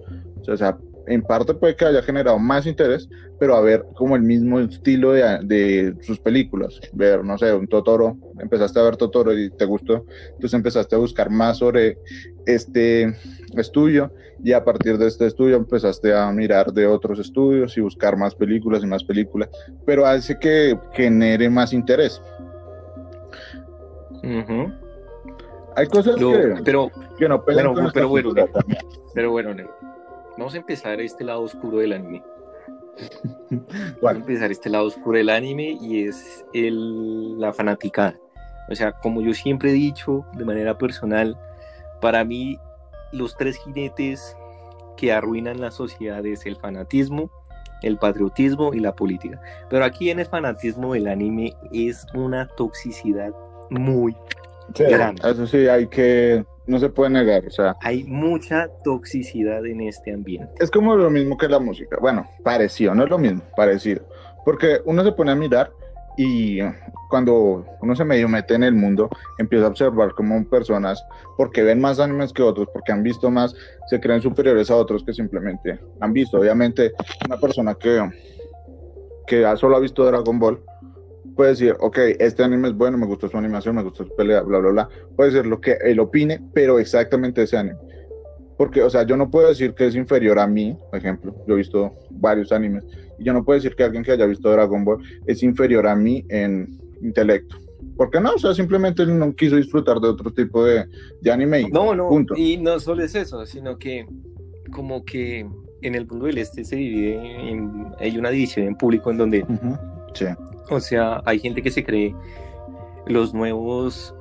O 0.47 0.57
sea, 0.57 0.77
en 1.07 1.21
parte 1.21 1.53
puede 1.53 1.75
que 1.75 1.85
haya 1.85 2.01
generado 2.01 2.37
más 2.37 2.65
interés, 2.65 3.09
pero 3.39 3.55
a 3.55 3.61
ver 3.61 3.85
como 3.95 4.15
el 4.15 4.21
mismo 4.21 4.59
estilo 4.59 5.13
de, 5.13 5.95
sus 6.01 6.19
películas. 6.19 6.79
Ver, 6.93 7.23
no 7.23 7.37
sé, 7.37 7.53
un 7.53 7.67
Totoro, 7.67 8.17
empezaste 8.39 8.79
a 8.79 8.83
ver 8.83 8.97
Totoro 8.97 9.37
y 9.37 9.49
te 9.49 9.65
gustó, 9.65 10.05
entonces 10.29 10.53
empezaste 10.53 10.95
a 10.95 10.99
buscar 10.99 11.29
más 11.29 11.57
sobre 11.57 11.97
este 12.45 13.15
estudio 13.55 14.11
y 14.43 14.53
a 14.53 14.63
partir 14.63 14.97
de 14.97 15.07
este 15.07 15.25
estudio 15.25 15.55
empezaste 15.55 16.13
a 16.13 16.31
mirar 16.31 16.71
de 16.71 16.85
otros 16.85 17.19
estudios 17.19 17.77
y 17.77 17.81
buscar 17.81 18.17
más 18.17 18.35
películas 18.35 18.83
y 18.83 18.87
más 18.87 19.03
películas, 19.03 19.49
pero 19.85 20.05
hace 20.05 20.37
que 20.37 20.77
genere 20.93 21.49
más 21.49 21.73
interés. 21.73 22.21
Hay 25.75 25.87
cosas 25.87 26.15
que, 26.15 26.55
pero, 26.65 26.91
que 27.17 27.29
no 27.29 27.45
pero, 27.45 27.73
pero 27.93 28.09
bueno, 28.09 28.33
pero 29.13 29.31
bueno, 29.31 29.53
Vamos 30.37 30.53
a 30.53 30.57
empezar 30.57 31.01
este 31.01 31.23
lado 31.23 31.41
oscuro 31.41 31.79
del 31.79 31.93
anime. 31.93 32.23
Vamos 34.01 34.03
a 34.03 34.11
empezar 34.11 34.51
este 34.51 34.69
lado 34.69 34.85
oscuro 34.85 35.17
del 35.17 35.29
anime 35.29 35.77
y 35.81 36.03
es 36.03 36.45
el, 36.53 37.39
la 37.39 37.53
fanaticada. 37.53 38.15
O 38.69 38.75
sea, 38.75 38.91
como 38.91 39.21
yo 39.21 39.33
siempre 39.33 39.71
he 39.71 39.73
dicho 39.73 40.25
de 40.33 40.45
manera 40.45 40.77
personal, 40.77 41.37
para 42.01 42.23
mí 42.23 42.59
los 43.11 43.35
tres 43.35 43.57
jinetes 43.57 44.35
que 44.95 45.11
arruinan 45.11 45.59
la 45.59 45.71
sociedad 45.71 46.23
es 46.25 46.45
el 46.45 46.55
fanatismo, 46.57 47.31
el 47.81 47.97
patriotismo 47.97 48.73
y 48.73 48.79
la 48.79 48.93
política. 48.93 49.41
Pero 49.69 49.85
aquí 49.85 50.11
en 50.11 50.19
el 50.19 50.25
fanatismo 50.25 50.93
del 50.93 51.07
anime 51.07 51.55
es 51.71 52.05
una 52.13 52.47
toxicidad 52.47 53.33
muy 53.69 54.15
grande. 54.75 55.21
Eso 55.27 55.47
sí, 55.47 55.67
hay 55.67 55.87
que 55.87 56.45
no 56.67 56.79
se 56.79 56.89
puede 56.89 57.09
negar, 57.09 57.45
o 57.47 57.51
sea. 57.51 57.75
Hay 57.81 58.03
mucha 58.03 58.67
toxicidad 58.83 59.65
en 59.65 59.81
este 59.81 60.13
ambiente. 60.13 60.53
Es 60.59 60.69
como 60.69 60.95
lo 60.95 61.09
mismo 61.09 61.37
que 61.37 61.47
la 61.47 61.59
música. 61.59 61.97
Bueno, 61.99 62.29
parecido, 62.43 62.93
no 62.93 63.03
es 63.03 63.09
lo 63.09 63.17
mismo, 63.17 63.41
parecido. 63.55 64.03
Porque 64.45 64.81
uno 64.85 65.03
se 65.03 65.11
pone 65.11 65.31
a 65.31 65.35
mirar 65.35 65.71
y 66.17 66.59
cuando 67.09 67.65
uno 67.81 67.95
se 67.95 68.03
medio 68.03 68.27
mete 68.27 68.55
en 68.55 68.63
el 68.63 68.73
mundo, 68.73 69.09
empieza 69.37 69.65
a 69.65 69.69
observar 69.69 70.13
como 70.13 70.43
personas, 70.49 71.03
porque 71.37 71.63
ven 71.63 71.79
más 71.79 71.99
animes 71.99 72.33
que 72.33 72.41
otros, 72.41 72.67
porque 72.73 72.91
han 72.91 73.03
visto 73.03 73.29
más, 73.29 73.55
se 73.89 73.99
creen 73.99 74.21
superiores 74.21 74.69
a 74.71 74.75
otros 74.75 75.03
que 75.03 75.13
simplemente 75.13 75.79
han 76.01 76.13
visto. 76.13 76.39
Obviamente, 76.39 76.91
una 77.25 77.37
persona 77.37 77.75
que, 77.75 78.09
que 79.27 79.45
solo 79.57 79.77
ha 79.77 79.79
visto 79.79 80.05
Dragon 80.05 80.39
Ball, 80.39 80.59
puede 81.37 81.51
decir, 81.51 81.75
ok, 81.79 81.97
este 82.19 82.43
anime 82.43 82.67
es 82.69 82.73
bueno, 82.75 82.97
me 82.97 83.05
gustó 83.05 83.29
su 83.29 83.37
animación, 83.37 83.75
me 83.75 83.83
gustó 83.83 84.03
su 84.03 84.13
pelea, 84.15 84.41
bla, 84.41 84.57
bla, 84.57 84.71
bla. 84.71 84.89
Puede 85.15 85.31
ser 85.31 85.45
lo 85.45 85.61
que 85.61 85.77
él 85.85 85.99
opine, 85.99 86.41
pero 86.53 86.79
exactamente 86.79 87.43
ese 87.43 87.55
anime. 87.55 87.77
Porque, 88.57 88.81
o 88.81 88.89
sea, 88.89 89.03
yo 89.03 89.15
no 89.15 89.29
puedo 89.29 89.47
decir 89.47 89.73
que 89.75 89.85
es 89.85 89.95
inferior 89.95 90.39
a 90.39 90.47
mí, 90.47 90.75
por 90.89 90.97
ejemplo, 90.99 91.33
yo 91.47 91.53
he 91.53 91.57
visto 91.57 91.93
varios 92.09 92.51
animes, 92.51 92.83
y 93.19 93.23
yo 93.23 93.31
no 93.31 93.45
puedo 93.45 93.57
decir 93.59 93.75
que 93.75 93.83
alguien 93.83 94.03
que 94.03 94.11
haya 94.11 94.25
visto 94.25 94.51
Dragon 94.51 94.83
Ball 94.83 94.97
es 95.27 95.43
inferior 95.43 95.87
a 95.87 95.95
mí 95.95 96.25
en 96.29 96.67
intelecto. 97.01 97.55
¿Por 97.95 98.09
qué 98.09 98.19
no? 98.19 98.33
O 98.33 98.39
sea, 98.39 98.53
simplemente 98.53 99.03
él 99.03 99.17
no 99.17 99.33
quiso 99.35 99.55
disfrutar 99.55 99.99
de 99.99 100.07
otro 100.07 100.31
tipo 100.31 100.65
de, 100.65 100.85
de 101.21 101.31
anime. 101.31 101.61
Y 101.61 101.65
No, 101.69 101.93
no, 101.95 102.09
punto. 102.09 102.33
y 102.35 102.57
no 102.57 102.79
solo 102.79 103.03
es 103.03 103.13
eso, 103.15 103.45
sino 103.45 103.77
que 103.77 104.05
como 104.71 105.05
que 105.05 105.47
en 105.81 105.95
el 105.95 106.07
mundo 106.07 106.25
del 106.25 106.39
este 106.39 106.63
se 106.65 106.75
divide 106.75 107.15
en, 107.49 107.87
hay 107.99 108.17
una 108.17 108.29
división 108.31 108.65
en 108.67 108.75
público 108.75 109.11
en 109.11 109.17
donde, 109.17 109.45
Sí. 110.13 110.25
O 110.69 110.79
sea, 110.79 111.21
hay 111.25 111.39
gente 111.39 111.61
que 111.61 111.71
se 111.71 111.83
cree 111.83 112.15
los 113.05 113.33
nuevos, 113.33 114.13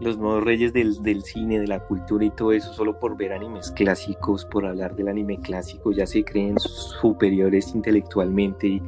los 0.00 0.18
nuevos 0.18 0.44
reyes 0.44 0.72
del, 0.72 1.02
del 1.02 1.22
cine, 1.22 1.60
de 1.60 1.66
la 1.66 1.80
cultura 1.80 2.24
y 2.24 2.30
todo 2.30 2.52
eso, 2.52 2.72
solo 2.72 2.98
por 2.98 3.16
ver 3.16 3.32
animes 3.32 3.70
clásicos, 3.70 4.44
por 4.44 4.66
hablar 4.66 4.96
del 4.96 5.08
anime 5.08 5.38
clásico, 5.38 5.92
ya 5.92 6.06
se 6.06 6.24
creen 6.24 6.58
superiores 6.58 7.74
intelectualmente 7.74 8.66
y, 8.66 8.82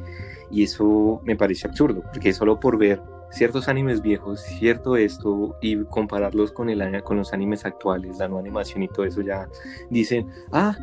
eso 0.63 1.21
me 1.25 1.35
parece 1.35 1.67
absurdo, 1.67 2.03
porque 2.13 2.31
solo 2.31 2.57
por 2.57 2.77
ver 2.77 3.01
ciertos 3.31 3.67
animes 3.67 4.01
viejos, 4.01 4.39
cierto 4.39 4.95
esto, 4.95 5.57
y 5.61 5.83
compararlos 5.83 6.53
con, 6.53 6.69
el, 6.69 7.03
con 7.03 7.17
los 7.17 7.33
animes 7.33 7.65
actuales, 7.65 8.17
la 8.17 8.29
nueva 8.29 8.39
animación 8.39 8.83
y 8.83 8.87
todo 8.87 9.05
eso, 9.05 9.21
ya 9.21 9.49
dicen, 9.89 10.29
ah, 10.53 10.77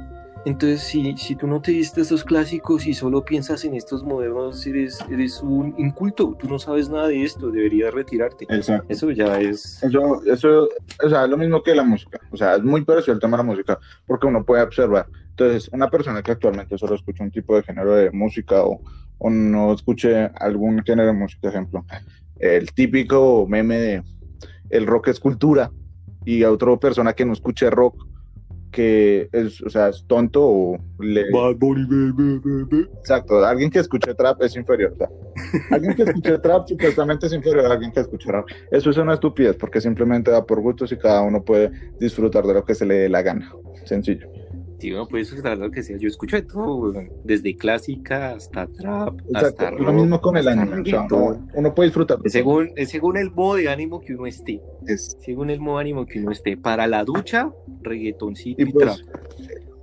entonces 0.45 0.83
si, 0.83 1.17
si 1.17 1.37
tú 1.37 1.47
no 1.47 1.61
te 1.61 1.73
viste 1.73 2.01
esos 2.01 2.25
clásicos 2.25 2.87
y 2.87 2.95
solo 2.95 3.25
piensas 3.25 3.65
en 3.65 3.75
estos 3.75 4.05
modernos, 4.05 4.67
eres, 4.67 4.99
eres 5.11 5.41
un 5.43 5.75
inculto, 5.79 6.37
tú 6.39 6.49
no 6.49 6.59
sabes 6.59 6.89
nada 6.89 7.09
de 7.09 7.23
esto, 7.23 7.51
deberías 7.51 7.93
retirarte. 7.93 8.47
Exacto. 8.49 8.87
Eso 8.89 9.11
ya 9.11 9.41
es... 9.41 9.83
Eso, 9.83 10.23
eso, 10.25 10.69
o 11.05 11.09
sea, 11.09 11.25
es 11.25 11.31
lo 11.31 11.37
mismo 11.37 11.63
que 11.63 11.75
la 11.75 11.83
música. 11.83 12.21
O 12.31 12.37
sea, 12.37 12.57
es 12.57 12.63
muy 12.63 12.85
parecido 12.85 13.15
al 13.15 13.21
tema 13.21 13.37
de 13.37 13.43
la 13.45 13.51
música, 13.51 13.79
porque 14.07 14.27
uno 14.27 14.45
puede 14.45 14.63
observar. 14.63 15.07
Entonces, 15.31 15.69
una 15.73 15.91
persona 15.91 16.23
que 16.23 16.33
actualmente 16.33 16.79
solo 16.79 16.95
escucha 16.95 17.25
un 17.25 17.31
tipo 17.31 17.57
de 17.57 17.63
género 17.63 17.95
de 17.95 18.11
música 18.11 18.63
o, 18.65 18.81
o 19.19 19.31
no 19.31 19.73
escuche 19.73 20.31
algún 20.37 20.83
género 20.85 21.09
de 21.09 21.15
música, 21.15 21.49
ejemplo, 21.49 21.85
el 22.39 22.73
típico 22.73 23.47
meme 23.49 23.79
de 23.79 24.03
el 24.71 24.87
rock 24.87 25.09
es 25.09 25.21
cultura, 25.21 25.71
y 26.25 26.43
a 26.43 26.51
otra 26.51 26.77
persona 26.77 27.13
que 27.13 27.25
no 27.25 27.33
escuche 27.33 27.71
rock, 27.71 28.07
que 28.75 29.29
es, 29.31 29.63
o 29.63 29.71
sea, 29.71 29.89
es 29.89 30.05
tonto 30.09 30.43
o 30.43 30.79
le. 30.99 31.31
Exacto, 32.99 33.45
alguien 33.45 33.71
que 33.71 33.79
escuche 33.79 34.13
trap 34.15 34.43
es 34.43 34.57
inferior. 34.57 34.93
alguien 35.71 35.95
que 35.95 36.03
escuche 36.03 36.39
trap 36.43 36.67
supuestamente 36.67 37.27
es 37.27 37.33
inferior 37.33 37.67
a 37.67 37.73
alguien 37.73 37.93
que 37.93 38.01
escuche 38.01 38.31
rap. 38.33 38.47
Eso 38.73 38.91
es 38.91 38.97
una 38.97 39.15
estupidez 39.15 39.55
porque 39.55 39.81
simplemente 39.81 40.33
da 40.33 40.45
por 40.45 40.61
gustos 40.61 40.91
y 40.91 40.97
cada 40.97 41.23
uno 41.23 41.45
puede 41.45 41.71
disfrutar 42.01 42.45
de 42.45 42.55
lo 42.55 42.65
que 42.65 42.75
se 42.75 42.85
le 42.85 42.95
dé 42.95 43.09
la 43.09 43.23
gana. 43.23 43.53
Sencillo. 43.85 44.29
Sí, 44.85 44.93
uno 44.93 45.09
puede 45.09 45.23
disfrutar 45.23 45.57
de 45.59 45.65
lo 45.65 45.71
que 45.71 45.83
sea. 45.83 45.97
Yo 45.97 46.09
escucho 46.09 46.37
de 46.37 46.43
todo, 46.43 46.93
desde 47.25 47.57
clásica 47.57 48.33
hasta 48.33 48.67
trap, 48.67 49.19
Exacto. 49.29 49.39
hasta 49.47 49.71
Lo 49.71 49.79
rock, 49.79 49.95
mismo 49.95 50.21
con 50.21 50.37
el 50.37 50.47
hasta 50.47 50.61
anime. 50.61 50.81
o 50.83 50.85
sea, 50.85 50.93
reggaetón. 51.03 51.23
uno, 51.23 51.49
uno 51.55 51.75
puede 51.75 51.89
disfrutar. 51.89 52.19
según, 52.27 52.71
según 52.85 53.17
el 53.17 53.31
modo 53.31 53.55
de 53.57 53.71
ánimo 53.71 54.03
que 54.03 54.13
uno 54.15 54.27
esté. 54.27 54.61
Es- 54.87 55.17
Según 55.21 55.49
el 55.49 55.61
modo 55.61 55.77
de 55.79 55.81
ánimo 55.85 56.05
que 56.05 56.21
uno 56.21 56.33
esté. 56.33 56.59
Para 56.59 56.87
la 56.87 57.03
ducha, 57.03 57.51
reggaetoncito 57.81 58.61
y 58.63 58.69
y, 58.69 58.73
pues, 58.73 58.85
trap. 58.85 58.99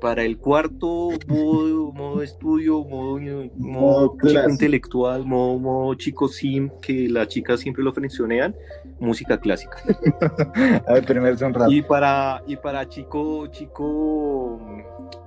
Para 0.01 0.23
el 0.23 0.39
cuarto, 0.39 1.09
modo, 1.27 1.91
modo 1.93 2.23
estudio, 2.23 2.83
modo, 2.83 4.17
chico 4.17 4.49
intelectual, 4.49 5.25
modo, 5.25 5.59
modo 5.59 5.93
chico 5.93 6.27
sim, 6.27 6.71
que 6.81 7.07
las 7.07 7.27
chicas 7.27 7.59
siempre 7.59 7.83
lo 7.83 7.93
frencionean, 7.93 8.55
música 8.99 9.39
clásica. 9.39 9.77
rato. 11.53 11.71
Y 11.71 11.83
para, 11.83 12.41
y 12.47 12.55
para 12.55 12.89
chico, 12.89 13.45
chico, 13.47 14.59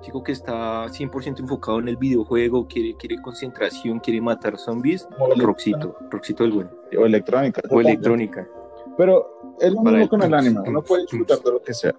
chico 0.00 0.24
que 0.24 0.32
está 0.32 0.86
100% 0.86 1.38
enfocado 1.38 1.78
en 1.78 1.86
el 1.86 1.96
videojuego, 1.96 2.66
quiere, 2.66 2.96
quiere 2.96 3.22
concentración, 3.22 4.00
quiere 4.00 4.20
matar 4.20 4.58
zombies, 4.58 5.08
O 5.20 5.32
Roxito, 5.36 5.96
Roxito 6.10 6.44
el 6.44 6.50
bueno. 6.50 6.70
O 6.98 7.06
electrónica. 7.06 7.62
O 7.70 7.80
electrónica. 7.80 8.48
Pero 8.96 9.56
es 9.60 9.72
lo 9.72 9.82
mismo 9.82 10.08
con 10.08 10.22
el 10.22 10.34
anime. 10.34 10.60
Uno 10.66 10.82
puede 10.82 11.02
disfrutar 11.02 11.38
de 11.38 11.52
lo 11.52 11.62
que 11.62 11.74
sea. 11.74 11.94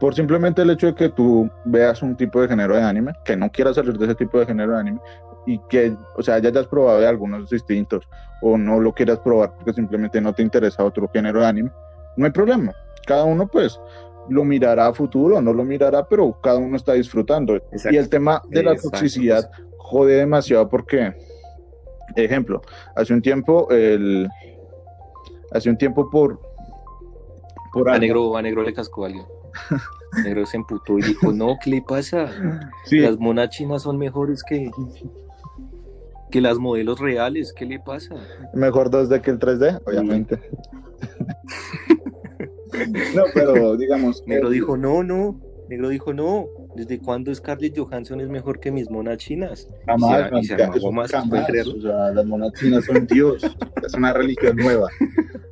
Por 0.00 0.14
simplemente 0.14 0.62
el 0.62 0.70
hecho 0.70 0.88
de 0.88 0.94
que 0.94 1.08
tú 1.08 1.50
veas 1.64 2.02
un 2.02 2.16
tipo 2.16 2.40
de 2.42 2.48
género 2.48 2.76
de 2.76 2.82
anime, 2.82 3.12
que 3.24 3.36
no 3.36 3.50
quieras 3.50 3.76
salir 3.76 3.96
de 3.96 4.04
ese 4.06 4.14
tipo 4.14 4.38
de 4.38 4.46
género 4.46 4.72
de 4.72 4.80
anime, 4.80 5.00
y 5.46 5.58
que, 5.70 5.96
o 6.16 6.22
sea, 6.22 6.38
ya 6.38 6.48
hayas 6.50 6.66
probado 6.66 7.00
de 7.00 7.06
algunos 7.06 7.48
distintos, 7.48 8.06
o 8.42 8.58
no 8.58 8.78
lo 8.80 8.92
quieras 8.92 9.18
probar 9.20 9.54
porque 9.54 9.72
simplemente 9.72 10.20
no 10.20 10.34
te 10.34 10.42
interesa 10.42 10.84
otro 10.84 11.08
género 11.08 11.40
de 11.40 11.46
anime, 11.46 11.70
no 12.16 12.26
hay 12.26 12.32
problema. 12.32 12.74
Cada 13.06 13.24
uno, 13.24 13.46
pues, 13.46 13.80
lo 14.28 14.44
mirará 14.44 14.88
a 14.88 14.92
futuro, 14.92 15.40
no 15.40 15.52
lo 15.52 15.64
mirará, 15.64 16.04
pero 16.06 16.36
cada 16.42 16.58
uno 16.58 16.76
está 16.76 16.92
disfrutando. 16.94 17.54
Exacto. 17.54 17.90
Y 17.92 17.96
el 17.96 18.08
tema 18.08 18.42
de 18.48 18.62
la 18.64 18.72
Exacto. 18.72 18.90
toxicidad 18.90 19.50
jode 19.78 20.14
demasiado 20.16 20.68
porque, 20.68 21.14
ejemplo, 22.16 22.60
hace 22.96 23.14
un 23.14 23.22
tiempo, 23.22 23.68
el, 23.70 24.28
hace 25.52 25.70
un 25.70 25.78
tiempo 25.78 26.10
por, 26.10 26.40
por 27.72 27.88
A 27.88 27.92
algo- 27.92 28.00
negro, 28.00 28.36
a 28.36 28.42
negro 28.42 28.62
le 28.62 28.74
cascó 28.74 29.04
a 29.04 29.06
alguien. 29.06 29.24
Negro 30.24 30.46
se 30.46 30.56
emputó 30.56 30.98
y 30.98 31.02
dijo, 31.02 31.32
no, 31.32 31.58
¿qué 31.62 31.70
le 31.70 31.82
pasa? 31.82 32.32
sí, 32.84 33.00
Las 33.00 33.18
monas 33.18 33.50
chinas 33.50 33.82
son 33.82 33.98
mejores 33.98 34.42
que, 34.42 34.70
que 36.30 36.40
las 36.40 36.58
modelos 36.58 36.98
reales, 37.00 37.52
¿qué 37.54 37.66
le 37.66 37.78
pasa? 37.80 38.14
mejor 38.54 38.90
2D 38.90 39.20
que 39.20 39.30
el 39.30 39.38
3D, 39.38 39.80
obviamente. 39.84 40.38
no, 43.14 43.24
pero 43.34 43.76
digamos, 43.76 44.22
Negro 44.26 44.50
dijo, 44.50 44.76
no, 44.76 45.02
no. 45.02 45.40
Negro 45.68 45.88
dijo, 45.88 46.12
no. 46.12 46.46
¿Desde 46.74 47.00
cuándo 47.00 47.34
Scarlett 47.34 47.76
Johansson 47.78 48.20
es 48.20 48.28
mejor 48.28 48.60
que 48.60 48.70
mis 48.70 48.90
monas 48.90 49.18
chinas? 49.18 49.66
jamás, 49.86 50.30
y 50.32 50.34
se- 50.34 50.40
y 50.40 50.44
se 50.44 50.56
ya, 50.56 50.64
armó 50.64 50.76
eso 50.76 50.92
más, 50.92 51.10
jamás, 51.10 51.28
¿pueden 51.30 51.44
creerlo? 51.46 51.74
o 51.76 51.80
sea, 51.80 52.10
las 52.12 52.26
monas 52.26 52.52
chinas 52.54 52.84
son 52.84 53.06
Dios, 53.06 53.56
es 53.86 53.94
una 53.94 54.12
religión 54.12 54.56
nueva. 54.56 54.88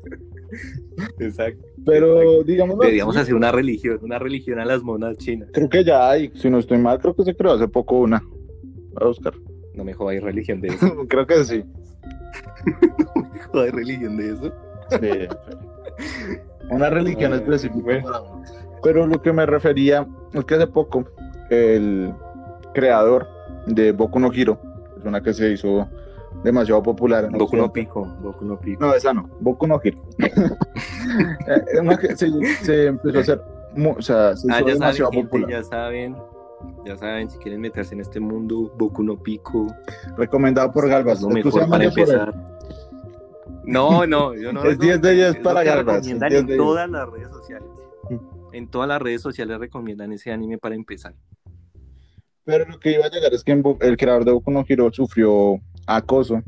Exacto. 1.19 1.64
Pero 1.85 2.43
digamos, 2.45 2.79
Deberíamos 2.79 3.17
hacer 3.17 3.35
una 3.35 3.53
religión, 3.53 3.99
una 4.03 4.19
religión 4.19 4.59
a 4.59 4.64
las 4.64 4.83
monas 4.83 5.17
chinas. 5.19 5.49
creo 5.53 5.69
que 5.69 5.85
ya 5.85 6.11
hay, 6.11 6.31
si 6.35 6.49
no 6.51 6.59
estoy 6.59 6.79
mal, 6.79 6.99
creo 6.99 7.14
que 7.14 7.25
se 7.25 7.35
creó 7.35 7.53
hace 7.53 7.69
poco 7.69 7.99
una. 7.99 8.23
A 8.97 9.05
buscar. 9.07 9.35
No 9.75 9.85
me 9.85 9.93
jodáis 9.93 10.23
religión 10.23 10.61
de 10.61 10.69
eso. 10.69 10.87
creo 11.09 11.27
que 11.27 11.45
sí. 11.45 11.64
jodáis 13.53 13.73
religión 13.73 14.17
de 14.17 14.33
eso. 14.33 14.53
Sí. 14.90 15.29
Una 16.71 16.90
religión 16.90 17.33
Ay, 17.33 17.40
específica. 17.40 17.83
bueno. 17.83 18.43
Pero 18.83 19.07
lo 19.07 19.21
que 19.23 19.33
me 19.33 19.47
refería 19.47 20.07
es 20.33 20.45
que 20.45 20.55
hace 20.55 20.67
poco 20.67 21.05
el 21.51 22.12
creador 22.75 23.27
de 23.67 23.93
Boku 23.93 24.19
no 24.21 24.33
Hero, 24.33 24.59
es 24.99 25.05
una 25.05 25.23
que 25.23 25.33
se 25.33 25.53
hizo 25.53 25.88
demasiado 26.42 26.83
popular. 26.83 27.25
en 27.25 27.33
Boku 27.33 27.57
no 27.57 27.73
pico, 27.73 28.05
Boku 28.20 28.44
no 28.44 28.59
pico. 28.59 28.85
No, 28.85 28.94
esa 28.94 29.12
no, 29.14 29.29
Boku 29.40 29.66
no 29.66 29.81
Hero. 29.83 29.99
Eh, 31.47 32.16
se, 32.16 32.29
se 32.64 32.87
empezó 32.87 33.18
a 33.18 33.20
hacer, 33.20 33.40
o 33.97 34.03
sea, 34.03 34.37
se 34.37 34.49
Ah, 34.51 34.57
hizo 34.61 34.66
ya 34.68 34.75
demasiado 34.75 35.11
saben, 35.11 35.12
gente, 35.12 35.29
popular. 35.29 35.51
ya 35.51 35.62
saben. 35.62 36.16
Ya 36.87 36.97
saben, 36.97 37.31
si 37.31 37.38
quieren 37.38 37.61
meterse 37.61 37.94
en 37.94 38.01
este 38.01 38.20
mundo, 38.20 38.73
Boku 38.77 39.03
no 39.03 39.16
pico. 39.23 39.66
Recomendado 40.16 40.73
por 40.73 40.88
Galvas. 40.88 41.20
lo 41.20 41.29
mejor 41.29 41.68
para 41.68 41.85
empezar. 41.85 42.35
No, 43.64 44.07
no, 44.07 44.35
yo 44.35 44.53
no. 44.53 44.64
Es 44.64 44.79
10 44.79 45.01
de 45.01 45.12
10 45.12 45.29
es 45.29 45.37
lo 45.37 45.42
para 45.42 45.62
recomiendan 45.77 46.29
10 46.31 46.40
en 46.40 46.47
de 46.47 46.53
10. 46.55 46.59
todas 46.64 46.90
las 46.90 47.09
redes 47.09 47.29
sociales. 47.29 47.68
En 48.53 48.68
todas 48.68 48.88
las 48.88 49.01
redes 49.03 49.20
sociales 49.23 49.59
recomiendan 49.59 50.12
ese 50.12 50.33
anime 50.33 50.59
para 50.59 50.75
empezar. 50.75 51.14
Pero 52.44 52.66
lo 52.66 52.79
que 52.79 52.92
iba 52.92 53.07
a 53.07 53.11
llegar 53.11 53.33
es 53.33 53.42
que 53.42 53.53
el 53.53 53.97
creador 53.97 54.25
de 54.25 54.33
Boku 54.33 54.51
no 54.51 54.64
Hero 54.68 54.90
sufrió 54.92 55.61
acoso. 55.87 56.42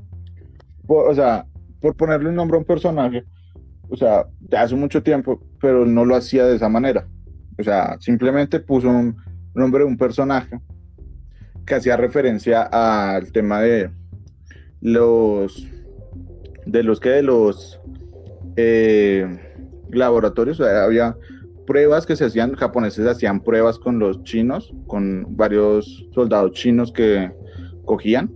Por- 0.86 1.08
o 1.10 1.14
sea, 1.14 1.46
por 1.80 1.96
ponerle 1.96 2.28
un 2.28 2.34
nombre 2.34 2.56
a 2.56 2.60
un 2.60 2.66
personaje, 2.66 3.24
o 3.88 3.96
sea, 3.96 4.26
hace 4.56 4.74
mucho 4.74 5.02
tiempo, 5.02 5.40
pero 5.60 5.84
no 5.86 6.04
lo 6.04 6.16
hacía 6.16 6.44
de 6.46 6.56
esa 6.56 6.68
manera. 6.68 7.06
O 7.58 7.62
sea, 7.62 7.96
simplemente 8.00 8.60
puso 8.60 8.88
un 8.88 9.16
nombre 9.54 9.84
de 9.84 9.88
un 9.88 9.96
personaje 9.96 10.60
que 11.64 11.74
hacía 11.74 11.96
referencia 11.96 12.62
al 12.62 13.32
tema 13.32 13.60
de 13.60 13.90
los 14.80 15.66
de 16.64 16.82
los 16.82 17.00
que 17.00 17.10
de 17.10 17.22
los 17.22 17.80
eh, 18.56 19.26
laboratorios, 19.90 20.60
o 20.60 20.64
sea, 20.64 20.84
había 20.84 21.16
pruebas 21.66 22.06
que 22.06 22.16
se 22.16 22.24
hacían, 22.24 22.54
japoneses 22.54 23.06
hacían 23.06 23.40
pruebas 23.40 23.78
con 23.78 23.98
los 23.98 24.22
chinos, 24.24 24.72
con 24.86 25.36
varios 25.36 26.06
soldados 26.12 26.52
chinos 26.52 26.92
que 26.92 27.32
cogían 27.84 28.32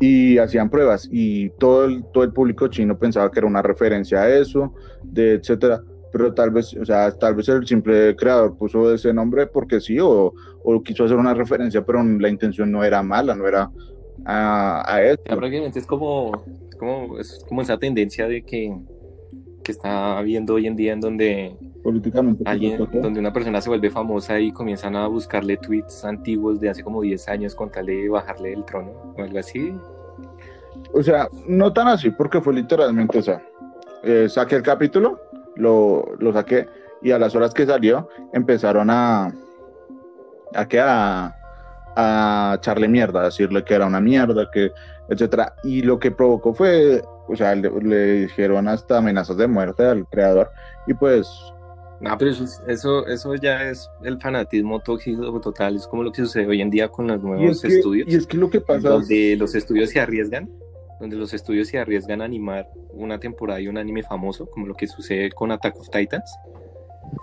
y 0.00 0.38
hacían 0.38 0.70
pruebas 0.70 1.08
y 1.10 1.50
todo 1.50 1.86
el, 1.86 2.04
todo 2.12 2.24
el 2.24 2.32
público 2.32 2.68
chino 2.68 2.98
pensaba 2.98 3.30
que 3.30 3.38
era 3.38 3.46
una 3.46 3.62
referencia 3.62 4.22
a 4.22 4.28
eso, 4.28 4.74
de 5.02 5.34
etcétera, 5.34 5.82
pero 6.12 6.32
tal 6.32 6.50
vez, 6.50 6.74
o 6.74 6.84
sea, 6.84 7.10
tal 7.12 7.34
vez 7.34 7.48
el 7.48 7.66
simple 7.66 8.14
creador 8.16 8.56
puso 8.56 8.92
ese 8.92 9.12
nombre 9.12 9.46
porque 9.46 9.80
sí 9.80 9.98
o, 10.00 10.32
o 10.62 10.82
quiso 10.82 11.04
hacer 11.04 11.16
una 11.16 11.34
referencia, 11.34 11.84
pero 11.84 12.02
la 12.02 12.28
intención 12.28 12.70
no 12.70 12.84
era 12.84 13.02
mala, 13.02 13.34
no 13.34 13.46
era 13.46 13.70
a, 14.24 14.94
a 14.94 15.02
eso. 15.02 15.22
Prácticamente 15.24 15.78
es 15.78 15.86
como, 15.86 16.44
como, 16.78 17.18
es 17.18 17.44
como 17.48 17.62
esa 17.62 17.78
tendencia 17.78 18.26
de 18.28 18.42
que, 18.42 18.74
que 19.66 19.72
está 19.72 20.16
habiendo 20.16 20.54
hoy 20.54 20.68
en 20.68 20.76
día 20.76 20.92
en 20.92 21.00
donde 21.00 21.56
Políticamente. 21.82 22.44
alguien, 22.46 22.78
correcto. 22.78 23.00
donde 23.00 23.18
una 23.18 23.32
persona 23.32 23.60
se 23.60 23.68
vuelve 23.68 23.90
famosa 23.90 24.38
y 24.38 24.52
comienzan 24.52 24.94
a 24.94 25.08
buscarle 25.08 25.56
tweets 25.56 26.04
antiguos 26.04 26.60
de 26.60 26.70
hace 26.70 26.84
como 26.84 27.02
10 27.02 27.28
años 27.28 27.56
con 27.56 27.72
tal 27.72 27.86
de 27.86 28.08
bajarle 28.08 28.50
del 28.50 28.64
trono 28.64 28.92
o 29.18 29.20
algo 29.20 29.40
así. 29.40 29.74
O 30.92 31.02
sea, 31.02 31.28
no 31.48 31.72
tan 31.72 31.88
así, 31.88 32.10
porque 32.10 32.40
fue 32.40 32.54
literalmente, 32.54 33.18
o 33.18 33.22
sea, 33.22 33.42
eh, 34.04 34.28
saqué 34.28 34.54
el 34.54 34.62
capítulo, 34.62 35.18
lo, 35.56 36.14
lo 36.20 36.32
saqué, 36.32 36.68
y 37.02 37.10
a 37.10 37.18
las 37.18 37.34
horas 37.34 37.52
que 37.52 37.66
salió, 37.66 38.08
empezaron 38.32 38.88
a, 38.88 39.34
a, 40.54 40.68
que 40.68 40.78
a, 40.78 41.34
a 41.96 42.54
echarle 42.58 42.86
mierda, 42.86 43.22
a 43.22 43.24
decirle 43.24 43.64
que 43.64 43.74
era 43.74 43.86
una 43.86 44.00
mierda, 44.00 44.48
que, 44.48 44.70
etcétera. 45.08 45.54
Y 45.64 45.82
lo 45.82 45.98
que 45.98 46.12
provocó 46.12 46.54
fue, 46.54 47.02
o 47.28 47.36
sea, 47.36 47.54
le, 47.54 47.70
le 47.82 48.12
dijeron 48.22 48.68
hasta 48.68 48.98
amenazas 48.98 49.36
de 49.36 49.46
muerte 49.46 49.84
al 49.84 50.06
creador, 50.08 50.50
y 50.86 50.94
pues, 50.94 51.28
No, 52.00 52.16
pero 52.18 52.30
eso, 52.30 52.44
es- 52.44 52.62
eso, 52.66 53.06
eso 53.06 53.34
ya 53.36 53.70
es 53.70 53.88
el 54.04 54.20
fanatismo 54.20 54.80
tóxico 54.80 55.40
total. 55.40 55.76
Es 55.76 55.86
como 55.86 56.02
lo 56.02 56.12
que 56.12 56.22
sucede 56.22 56.46
hoy 56.46 56.60
en 56.60 56.68
día 56.70 56.88
con 56.88 57.06
los 57.06 57.18
y 57.22 57.24
nuevos 57.26 57.56
es, 57.56 57.62
que, 57.62 57.76
estudios. 57.78 58.08
y 58.08 58.14
es 58.16 58.26
que 58.26 58.36
lo 58.36 58.50
que 58.50 58.60
pasa, 58.60 58.88
donde 58.90 59.34
los 59.36 59.54
estudios 59.54 59.88
se 59.90 60.00
arriesgan, 60.00 60.50
donde 61.00 61.16
los 61.16 61.32
estudios 61.32 61.68
se 61.68 61.78
arriesgan 61.78 62.20
a 62.20 62.24
animar 62.26 62.68
una 62.92 63.18
temporada 63.18 63.60
y 63.60 63.68
un 63.68 63.78
anime 63.78 64.02
famoso, 64.02 64.46
como 64.50 64.66
lo 64.66 64.74
que 64.74 64.86
sucede 64.86 65.30
con 65.32 65.52
Attack 65.52 65.76
of 65.80 65.88
Titans, 65.90 66.30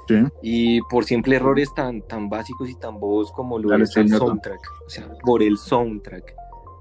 sí, 0.07 0.15
y 0.41 0.81
por 0.89 1.05
simple 1.05 1.35
errores 1.35 1.73
tan, 1.75 2.01
tan 2.01 2.29
básicos 2.29 2.69
y 2.69 2.75
tan 2.79 2.99
bobos 2.99 3.31
como 3.31 3.59
lo 3.59 3.75
es 3.75 3.95
el 3.97 4.09
soundtrack, 4.09 4.59
o 4.85 4.89
sea, 4.89 5.07
por 5.23 5.41
el 5.43 5.57
soundtrack, 5.57 6.35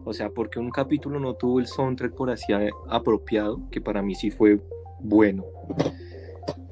o 0.04 0.12
sea, 0.12 0.30
porque 0.30 0.58
un 0.58 0.70
capítulo 0.70 1.18
no 1.20 1.34
tuvo 1.34 1.60
el 1.60 1.66
soundtrack 1.66 2.14
por 2.14 2.30
así 2.30 2.52
a- 2.52 2.68
apropiado, 2.88 3.60
que 3.70 3.80
para 3.80 4.02
mí 4.02 4.14
sí 4.14 4.30
fue 4.30 4.58
bueno. 5.00 5.44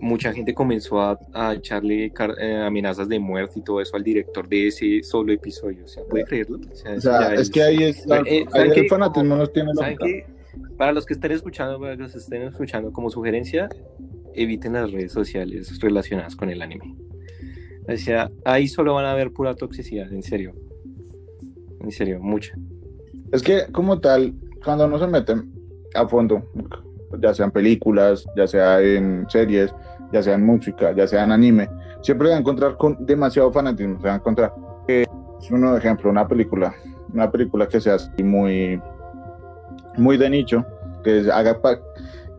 Mucha 0.01 0.33
gente 0.33 0.55
comenzó 0.55 1.01
a, 1.01 1.19
a 1.35 1.55
echarle 1.55 2.07
eh, 2.39 2.57
amenazas 2.65 3.09
de 3.09 3.19
muerte 3.19 3.61
y 3.61 3.63
todo 3.63 3.81
eso 3.81 3.97
al 3.97 4.03
director 4.03 4.49
de 4.49 4.69
ese 4.69 5.03
solo 5.03 5.33
episodio. 5.33 5.85
O 5.85 5.89
sea, 5.89 6.03
¿puede 6.05 6.25
creerlo? 6.25 6.59
O 6.73 6.75
sea, 6.75 6.95
o 6.95 7.01
sea, 7.01 7.35
ya 7.35 7.41
es 7.41 7.51
que 7.51 7.63
ahí 7.63 7.83
es, 7.85 8.07
la- 8.07 8.19
Eh, 8.21 8.45
ahí 8.47 8.47
¿saben 8.51 8.73
el 8.73 8.89
fanatismo 8.89 9.37
nos 9.37 9.53
tiene 9.53 9.75
¿Saben 9.75 9.93
loca. 9.95 10.07
qué? 10.07 10.25
Para 10.79 10.93
los 10.93 11.05
que 11.05 11.13
estén 11.13 11.33
escuchando, 11.33 11.79
para 11.79 11.95
los 11.97 12.13
que 12.13 12.19
estén 12.19 12.43
escuchando 12.43 12.93
como 12.93 13.11
sugerencia, 13.11 13.69
eviten 14.35 14.73
las 14.73 14.91
redes 14.91 15.13
sociales 15.13 15.79
relacionadas 15.81 16.35
con 16.35 16.49
el 16.49 16.63
anime. 16.63 16.95
O 17.87 17.97
sea, 17.97 18.31
ahí 18.45 18.69
solo 18.69 18.95
van 18.95 19.05
a 19.05 19.15
ver 19.15 19.33
pura 19.33 19.55
toxicidad, 19.55 20.11
en 20.13 20.23
serio. 20.23 20.55
En 21.81 21.93
serio, 21.93 22.21
mucha. 22.21 22.55
Es 23.33 23.43
que 23.43 23.67
como 23.73 24.01
tal, 24.01 24.35
cuando 24.65 24.87
no 24.89 24.99
se 24.99 25.07
meten 25.07 25.53
a 25.95 26.07
fondo, 26.07 26.43
ya 27.21 27.35
sean 27.35 27.51
películas, 27.51 28.27
ya 28.37 28.47
sea 28.47 28.81
en 28.81 29.27
series, 29.29 29.75
ya 30.13 30.23
sea 30.23 30.35
en 30.35 30.45
música, 30.45 30.93
ya 30.93 31.07
sea 31.07 31.25
en 31.25 31.33
anime, 31.33 31.69
siempre 32.03 32.29
van 32.29 32.39
a 32.39 32.41
encontrar 32.41 32.77
con 32.77 33.05
demasiado 33.07 33.53
fanatismo. 33.53 33.99
Se 34.01 34.05
van 34.07 34.15
a 34.15 34.19
encontrar 34.19 34.55
que 34.87 35.03
es 35.03 35.51
un 35.51 35.77
ejemplo, 35.77 36.11
una 36.11 36.27
película, 36.27 36.75
una 37.13 37.31
película 37.31 37.67
que 37.69 37.81
sea 37.81 37.95
así 37.95 38.23
muy, 38.23 38.81
muy 39.97 40.17
de 40.17 40.31
nicho, 40.31 40.65
que 41.05 41.29
haga 41.33 41.61
pa- 41.61 41.79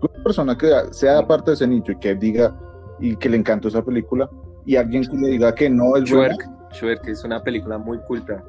una 0.02 0.24
persona 0.24 0.58
que 0.58 0.72
sea 0.92 1.26
parte 1.26 1.52
de 1.52 1.56
ese 1.56 1.68
nicho 1.68 1.92
y 1.94 2.00
que 2.00 2.16
diga 2.16 2.56
y 3.00 3.16
que 3.16 3.30
le 3.30 3.38
encantó 3.38 3.68
esa 3.68 3.84
película 3.84 4.30
y 4.66 4.76
alguien 4.76 5.04
que 5.04 5.18
le 5.18 5.28
diga 5.30 5.54
que 5.56 5.70
no 5.70 5.96
es 5.98 6.10
buena, 6.18 6.36
es 7.12 7.24
una 7.24 7.42
película 7.42 7.78
muy 7.78 7.98
culta. 8.00 8.44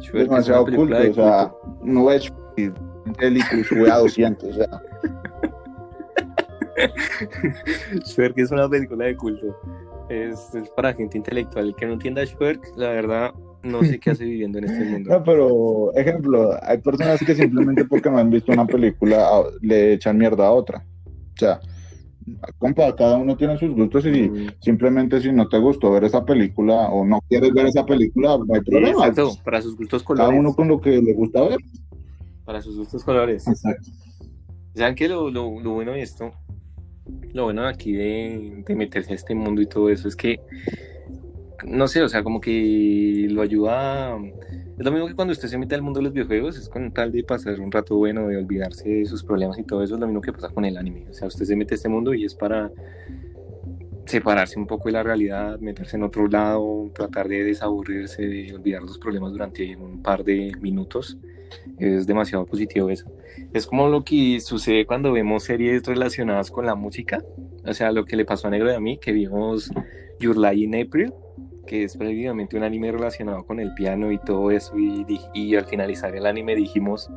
Es 0.00 0.12
demasiado 0.12 0.64
película 0.64 0.98
culto, 0.98 1.02
de 1.02 1.10
o 1.10 1.14
sea, 1.14 1.52
no 1.82 2.10
es 2.10 2.32
él 2.56 3.36
y 3.36 3.40
sube 3.64 3.90
a 3.90 3.98
200, 3.98 4.50
o 4.50 4.52
sea, 4.52 4.82
Shrek 8.04 8.38
es 8.38 8.50
una 8.50 8.68
película 8.68 9.06
de 9.06 9.16
culto. 9.16 9.56
Es, 10.08 10.54
es 10.54 10.68
para 10.70 10.92
gente 10.92 11.16
intelectual. 11.16 11.68
El 11.68 11.74
que 11.74 11.86
no 11.86 11.94
entienda 11.94 12.24
Shrek, 12.24 12.60
la 12.76 12.90
verdad, 12.90 13.32
no 13.62 13.82
sé 13.82 13.98
qué 13.98 14.10
hace 14.10 14.24
viviendo 14.24 14.58
en 14.58 14.64
este 14.64 14.84
mundo. 14.84 15.10
No, 15.10 15.24
pero, 15.24 15.92
ejemplo, 15.94 16.50
hay 16.62 16.78
personas 16.78 17.20
que 17.20 17.34
simplemente 17.34 17.84
porque 17.84 18.10
no 18.10 18.18
han 18.18 18.30
visto 18.30 18.52
una 18.52 18.66
película 18.66 19.44
le 19.62 19.94
echan 19.94 20.18
mierda 20.18 20.46
a 20.46 20.50
otra. 20.50 20.84
O 21.06 21.38
sea, 21.38 21.60
compa, 22.58 22.94
cada 22.96 23.16
uno 23.16 23.36
tiene 23.36 23.58
sus 23.58 23.70
gustos 23.74 24.06
y 24.06 24.30
simplemente 24.60 25.20
si 25.20 25.32
no 25.32 25.48
te 25.48 25.58
gustó 25.58 25.90
ver 25.92 26.04
esa 26.04 26.24
película 26.24 26.88
o 26.88 27.04
no 27.04 27.20
quieres 27.28 27.52
ver 27.52 27.66
esa 27.66 27.84
película, 27.84 28.38
no 28.38 28.54
hay 28.54 28.60
problema. 28.62 29.06
exacto, 29.08 29.36
para 29.44 29.60
sus 29.62 29.76
gustos 29.76 30.02
Cada 30.02 30.16
colores. 30.16 30.40
uno 30.40 30.54
con 30.54 30.68
lo 30.68 30.80
que 30.80 31.00
le 31.02 31.12
gusta 31.14 31.42
ver. 31.42 31.58
Para 32.44 32.60
sus 32.62 32.76
gustos 32.76 33.04
colores. 33.04 33.46
Exacto. 33.46 33.90
¿Saben 34.74 34.94
qué? 34.94 35.08
Lo, 35.08 35.30
lo, 35.30 35.60
lo 35.60 35.72
bueno 35.72 35.92
de 35.92 36.02
esto, 36.02 36.32
lo 37.32 37.44
bueno 37.44 37.62
de 37.62 37.68
aquí 37.68 37.92
de, 37.92 38.64
de 38.66 38.74
meterse 38.76 39.12
a 39.12 39.16
este 39.16 39.34
mundo 39.34 39.62
y 39.62 39.66
todo 39.66 39.88
eso 39.90 40.08
es 40.08 40.16
que, 40.16 40.40
no 41.64 41.88
sé, 41.88 42.02
o 42.02 42.08
sea, 42.08 42.22
como 42.22 42.40
que 42.40 43.26
lo 43.30 43.42
ayuda. 43.42 44.18
Es 44.78 44.84
lo 44.84 44.90
mismo 44.90 45.06
que 45.06 45.14
cuando 45.14 45.32
usted 45.32 45.48
se 45.48 45.58
mete 45.58 45.74
al 45.74 45.82
mundo 45.82 46.00
de 46.00 46.04
los 46.04 46.12
videojuegos, 46.12 46.58
es 46.58 46.68
con 46.68 46.92
tal 46.92 47.12
de 47.12 47.22
pasar 47.22 47.60
un 47.60 47.70
rato 47.70 47.96
bueno, 47.96 48.26
de 48.26 48.36
olvidarse 48.36 48.88
de 48.88 49.06
sus 49.06 49.22
problemas 49.22 49.58
y 49.58 49.62
todo 49.62 49.82
eso, 49.82 49.94
es 49.94 50.00
lo 50.00 50.06
mismo 50.06 50.20
que 50.20 50.32
pasa 50.32 50.48
con 50.48 50.64
el 50.64 50.76
anime. 50.76 51.06
O 51.08 51.14
sea, 51.14 51.28
usted 51.28 51.44
se 51.44 51.56
mete 51.56 51.74
a 51.74 51.76
este 51.76 51.88
mundo 51.88 52.12
y 52.12 52.24
es 52.24 52.34
para 52.34 52.70
separarse 54.06 54.58
un 54.58 54.66
poco 54.66 54.88
de 54.88 54.92
la 54.92 55.02
realidad, 55.02 55.58
meterse 55.60 55.96
en 55.96 56.02
otro 56.02 56.28
lado, 56.28 56.90
tratar 56.94 57.28
de 57.28 57.44
desaburrirse, 57.44 58.22
de 58.22 58.54
olvidar 58.54 58.82
los 58.82 58.98
problemas 58.98 59.32
durante 59.32 59.76
un 59.76 60.02
par 60.02 60.24
de 60.24 60.52
minutos. 60.60 61.16
Es 61.78 62.06
demasiado 62.06 62.44
positivo 62.44 62.90
eso. 62.90 63.10
Es 63.52 63.66
como 63.66 63.88
lo 63.88 64.04
que 64.04 64.40
sucede 64.40 64.86
cuando 64.86 65.12
vemos 65.12 65.44
series 65.44 65.84
relacionadas 65.84 66.50
con 66.50 66.66
la 66.66 66.74
música. 66.74 67.24
O 67.64 67.72
sea, 67.72 67.92
lo 67.92 68.04
que 68.04 68.16
le 68.16 68.24
pasó 68.24 68.48
a 68.48 68.50
Negro 68.50 68.70
y 68.70 68.74
a 68.74 68.80
mí, 68.80 68.98
que 68.98 69.12
vimos 69.12 69.70
Your 70.20 70.36
Lie 70.36 70.64
in 70.64 70.74
April, 70.74 71.12
que 71.66 71.84
es 71.84 71.96
prácticamente 71.96 72.56
un 72.56 72.62
anime 72.62 72.92
relacionado 72.92 73.44
con 73.44 73.60
el 73.60 73.72
piano 73.74 74.10
y 74.10 74.18
todo 74.18 74.50
eso. 74.50 74.76
Y, 74.78 75.06
y 75.32 75.56
al 75.56 75.66
finalizar 75.66 76.14
el 76.14 76.26
anime 76.26 76.54
dijimos, 76.54 77.10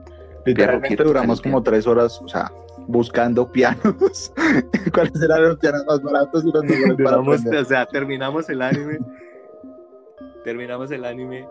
Literalmente 0.47 1.03
duramos 1.03 1.41
como 1.41 1.61
tres 1.61 1.85
horas, 1.85 2.21
o 2.23 2.27
sea, 2.29 2.49
buscando 2.87 3.51
pianos. 3.51 4.31
¿Cuáles 4.93 5.21
eran 5.21 5.43
los 5.43 5.57
pianos 5.57 5.85
más 5.85 6.01
baratos 6.01 6.45
y 6.45 6.51
los 6.51 6.63
mejores 6.63 6.95
para 6.95 7.17
duramos, 7.17 7.39
aprender? 7.39 7.61
o 7.61 7.65
sea, 7.65 7.85
terminamos 7.85 8.49
el 8.49 8.61
anime, 8.61 8.99
terminamos 10.45 10.89
el 10.91 11.03
anime, 11.03 11.45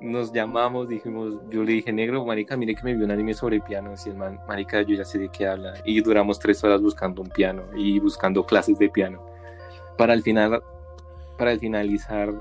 nos 0.00 0.32
llamamos, 0.32 0.88
dijimos, 0.88 1.40
yo 1.50 1.64
le 1.64 1.72
dije, 1.72 1.92
negro, 1.92 2.24
marica, 2.24 2.56
mire 2.56 2.76
que 2.76 2.84
me 2.84 2.94
vio 2.94 3.04
un 3.04 3.10
anime 3.10 3.34
sobre 3.34 3.60
pianos 3.60 4.06
y 4.06 4.10
el 4.10 4.16
man, 4.16 4.38
marica, 4.46 4.80
yo 4.82 4.94
ya 4.94 5.04
sé 5.04 5.18
de 5.18 5.28
qué 5.28 5.48
habla. 5.48 5.74
Y 5.84 6.00
duramos 6.00 6.38
tres 6.38 6.62
horas 6.62 6.80
buscando 6.80 7.22
un 7.22 7.28
piano 7.28 7.64
y 7.74 7.98
buscando 7.98 8.46
clases 8.46 8.78
de 8.78 8.88
piano. 8.88 9.26
Para 9.98 10.12
al 10.12 10.22
final, 10.22 10.62
para 11.36 11.50
al 11.52 11.58
finalizar, 11.58 12.32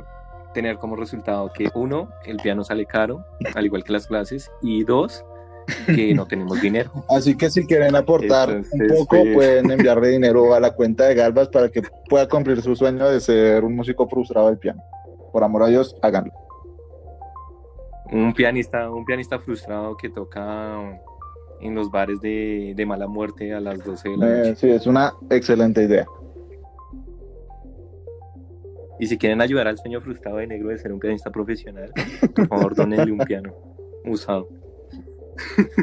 tener 0.53 0.77
como 0.77 0.95
resultado 0.95 1.51
que 1.53 1.69
uno, 1.75 2.09
el 2.25 2.37
piano 2.37 2.63
sale 2.63 2.85
caro, 2.85 3.25
al 3.53 3.65
igual 3.65 3.83
que 3.83 3.91
las 3.93 4.07
clases, 4.07 4.51
y 4.61 4.83
dos, 4.83 5.25
que 5.87 6.13
no 6.13 6.25
tenemos 6.27 6.61
dinero. 6.61 6.91
Así 7.09 7.35
que 7.35 7.49
si 7.49 7.65
quieren 7.65 7.95
aportar 7.95 8.49
un 8.49 8.87
poco, 8.87 9.17
pues- 9.23 9.33
pueden 9.33 9.71
enviarle 9.71 10.09
dinero 10.09 10.53
a 10.53 10.59
la 10.59 10.71
cuenta 10.73 11.05
de 11.05 11.15
Galvas 11.15 11.49
para 11.49 11.69
que 11.69 11.81
pueda 12.09 12.27
cumplir 12.27 12.61
su 12.61 12.75
sueño 12.75 13.09
de 13.09 13.19
ser 13.19 13.63
un 13.63 13.75
músico 13.75 14.07
frustrado 14.07 14.47
del 14.47 14.57
piano. 14.57 14.81
Por 15.33 15.43
amor 15.43 15.63
a 15.63 15.67
Dios, 15.67 15.95
háganlo. 16.01 16.31
Un 18.11 18.33
pianista, 18.33 18.89
un 18.91 19.03
pianista 19.03 19.39
frustrado 19.39 19.97
que 19.97 20.09
toca 20.09 21.01
en 21.59 21.73
los 21.73 21.89
bares 21.89 22.21
de, 22.21 22.73
de 22.75 22.85
mala 22.85 23.07
muerte 23.07 23.53
a 23.53 23.59
las 23.59 23.83
12 23.83 24.09
de 24.09 24.17
la 24.17 24.25
Eh, 24.27 24.37
noche. 24.49 24.55
sí, 24.55 24.69
es 24.69 24.85
una 24.85 25.13
excelente 25.31 25.83
idea. 25.83 26.05
Y 28.99 29.07
si 29.07 29.17
quieren 29.17 29.41
ayudar 29.41 29.67
al 29.67 29.77
sueño 29.77 29.99
frustrado 29.99 30.37
de 30.37 30.47
negro 30.47 30.69
de 30.69 30.77
ser 30.77 30.93
un 30.93 30.99
pianista 30.99 31.31
profesional, 31.31 31.91
por 32.35 32.47
favor, 32.47 32.75
donenle 32.75 33.11
un 33.11 33.19
piano 33.19 33.53
usado. 34.05 34.47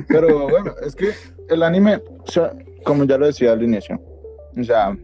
Pero 0.08 0.48
bueno, 0.48 0.74
es 0.84 0.96
que 0.96 1.10
el 1.48 1.62
anime, 1.62 1.96
o 1.96 2.30
sea, 2.30 2.54
como 2.84 3.04
ya 3.04 3.18
lo 3.18 3.26
decía 3.26 3.52
al 3.52 3.62
inicio, 3.62 4.00
o 4.58 4.64
sea, 4.64 4.96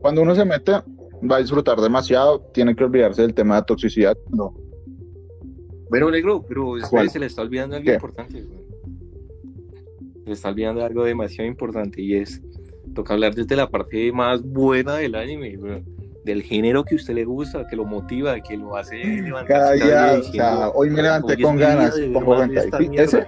cuando 0.00 0.22
uno 0.22 0.34
se 0.34 0.44
mete, 0.44 0.72
va 0.72 1.36
a 1.36 1.40
disfrutar 1.40 1.80
demasiado, 1.80 2.40
tiene 2.52 2.74
que 2.74 2.84
olvidarse 2.84 3.22
del 3.22 3.34
tema 3.34 3.56
de 3.56 3.62
toxicidad. 3.62 4.16
No. 4.30 4.54
Bueno, 5.88 6.10
negro, 6.10 6.44
pero 6.46 6.76
espere, 6.78 7.08
se 7.08 7.18
le 7.18 7.26
está 7.26 7.42
olvidando 7.42 7.76
algo 7.76 7.86
¿Qué? 7.86 7.94
importante. 7.94 8.44
Se 10.24 10.26
le 10.26 10.32
está 10.32 10.48
olvidando 10.48 10.84
algo 10.84 11.04
demasiado 11.04 11.48
importante 11.48 12.02
y 12.02 12.16
es, 12.16 12.42
toca 12.94 13.14
hablar 13.14 13.34
desde 13.34 13.54
la 13.54 13.70
parte 13.70 14.10
más 14.12 14.42
buena 14.42 14.96
del 14.96 15.14
anime, 15.14 15.56
güey. 15.56 15.84
Del 16.26 16.42
género 16.42 16.84
que 16.84 16.96
usted 16.96 17.14
le 17.14 17.24
gusta, 17.24 17.66
que 17.68 17.76
lo 17.76 17.84
motiva, 17.84 18.38
que 18.40 18.56
lo 18.56 18.76
hace 18.76 18.96
levantarse 18.96 19.46
Cada 19.46 19.72
día, 19.72 20.18
o 20.18 20.22
sea, 20.24 20.68
hoy 20.70 20.90
me 20.90 21.00
levanté 21.02 21.34
"Hoy 21.34 21.38
es 21.38 21.46
con 21.46 21.56
ganas, 21.56 21.96
ese. 21.96 23.26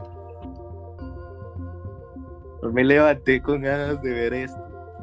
Hoy 2.60 2.72
me 2.72 2.84
levanté 2.84 3.40
con 3.40 3.62
ganas 3.62 4.02
de 4.02 4.10
ver 4.10 4.34
esto. 4.34 4.58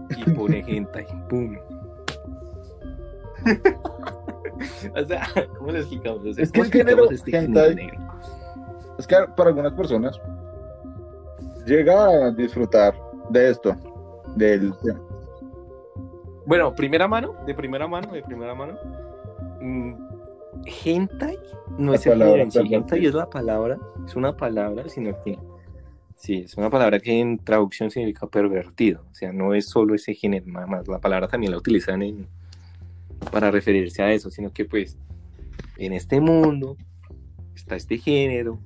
Y 0.10 0.30
pone 0.32 0.64
hentai, 0.68 1.08
pum. 1.30 1.58
o 4.96 5.06
sea, 5.06 5.28
¿cómo 5.58 5.72
lo 5.72 5.78
explicamos? 5.78 6.26
O 6.26 6.34
sea, 6.34 6.44
Es 6.44 6.52
que 6.52 6.60
¿cómo 6.60 6.66
el 6.66 6.72
género 6.72 7.10
este 7.10 7.32
género 7.32 7.74
negro? 7.74 7.98
Es 9.00 9.08
que 9.08 9.16
para 9.38 9.50
algunas 9.52 9.72
personas 9.74 10.20
llega 11.66 12.28
a 12.28 12.32
disfrutar 12.32 12.94
de 13.30 13.52
esto, 13.52 13.74
del 14.36 14.74
Bueno, 16.46 16.74
primera 16.76 17.08
mano, 17.08 17.36
de 17.46 17.54
primera 17.56 17.88
mano, 17.88 18.12
de 18.12 18.22
primera 18.22 18.54
mano. 18.56 18.78
mm, 19.62 19.94
hentai 20.86 21.38
no 21.78 21.92
La 21.92 21.98
es 21.98 22.06
el 22.06 22.12
palabra, 22.14 22.44
sí, 22.46 22.58
perdón, 22.60 22.74
hentai 22.74 23.06
es 23.06 23.14
la 23.14 23.30
palabra, 23.30 23.78
es 24.06 24.16
una 24.16 24.36
palabra, 24.38 24.88
sino 24.90 25.20
que 25.22 25.38
sí, 26.16 26.36
es 26.46 26.56
una 26.58 26.70
palabra 26.70 27.00
que 27.00 27.20
en 27.20 27.38
traducción 27.40 27.90
significa 27.92 28.28
pervertido, 28.28 29.06
o 29.12 29.14
sea, 29.16 29.32
no 29.34 29.54
es 29.54 29.68
solo 29.68 29.96
ese 29.96 30.14
género, 30.14 30.46
nada 30.48 30.68
más, 30.68 30.88
la 30.88 31.00
palabra 31.00 31.28
también 31.28 31.52
la 31.52 31.58
utilizan 31.58 32.02
en, 32.04 32.28
para 33.32 33.52
referirse 33.52 34.02
a 34.04 34.12
eso, 34.14 34.30
sino 34.30 34.52
que 34.54 34.66
pues 34.66 34.98
en 35.78 35.94
este 35.94 36.22
mundo 36.22 36.78
está 37.56 37.76
este 37.76 37.98
género 37.98 38.60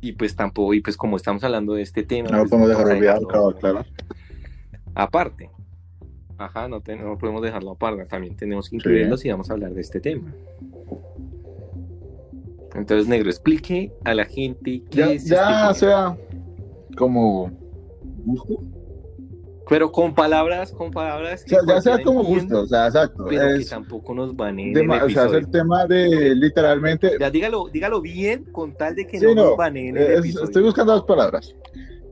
y 0.00 0.12
pues 0.12 0.34
tampoco, 0.34 0.72
y 0.74 0.80
pues 0.80 0.96
como 0.96 1.16
estamos 1.16 1.42
hablando 1.44 1.74
de 1.74 1.82
este 1.82 2.02
tema, 2.04 2.30
No 2.30 2.38
pues, 2.38 2.50
podemos 2.50 2.68
dejar 2.70 2.86
dejarlo- 2.86 3.28
claro, 3.28 3.54
claro. 3.56 3.84
aparte. 4.94 5.50
Ajá, 6.44 6.68
no, 6.68 6.80
te- 6.80 6.96
no 6.96 7.16
podemos 7.18 7.42
dejarlo 7.42 7.72
aparte, 7.72 8.04
también 8.06 8.36
tenemos 8.36 8.68
que 8.68 8.76
incluirlo 8.76 9.16
si 9.16 9.30
vamos 9.30 9.48
a 9.50 9.52
hablar 9.54 9.72
de 9.74 9.80
este 9.80 10.00
tema. 10.00 10.34
Entonces, 12.74 13.06
negro, 13.06 13.28
explique 13.28 13.92
a 14.04 14.14
la 14.14 14.24
gente 14.24 14.82
qué 14.90 14.98
Ya, 14.98 15.12
es 15.12 15.24
ya 15.26 15.70
este 15.70 15.80
sea 15.86 16.16
como 16.96 17.50
gusto. 18.24 18.62
Pero 19.68 19.92
con 19.92 20.14
palabras, 20.14 20.72
con 20.72 20.90
palabras 20.90 21.42
O 21.42 21.44
que 21.44 21.50
sea, 21.50 21.60
ya 21.66 21.80
sea 21.80 22.02
como 22.02 22.24
gusto, 22.24 22.62
o 22.62 22.66
sea, 22.66 22.86
exacto. 22.86 23.26
pero 23.28 23.58
que 23.58 23.64
tampoco 23.64 24.12
nos 24.14 24.34
baneen 24.34 24.74
de 24.74 24.80
el 24.82 24.90
o 24.90 25.08
sea, 25.10 25.26
es 25.26 25.32
el 25.32 25.50
tema 25.50 25.86
de 25.86 26.34
literalmente. 26.34 27.12
Ya 27.20 27.30
dígalo, 27.30 27.68
dígalo 27.72 28.00
bien 28.00 28.44
con 28.52 28.74
tal 28.74 28.94
de 28.96 29.06
que 29.06 29.18
Sí, 29.18 29.24
no, 29.26 29.34
no, 29.34 29.44
nos 29.50 29.56
baneen 29.56 29.96
es- 29.96 30.34
estoy 30.36 30.62
buscando 30.62 30.92
dos 30.92 31.04
palabras. 31.04 31.54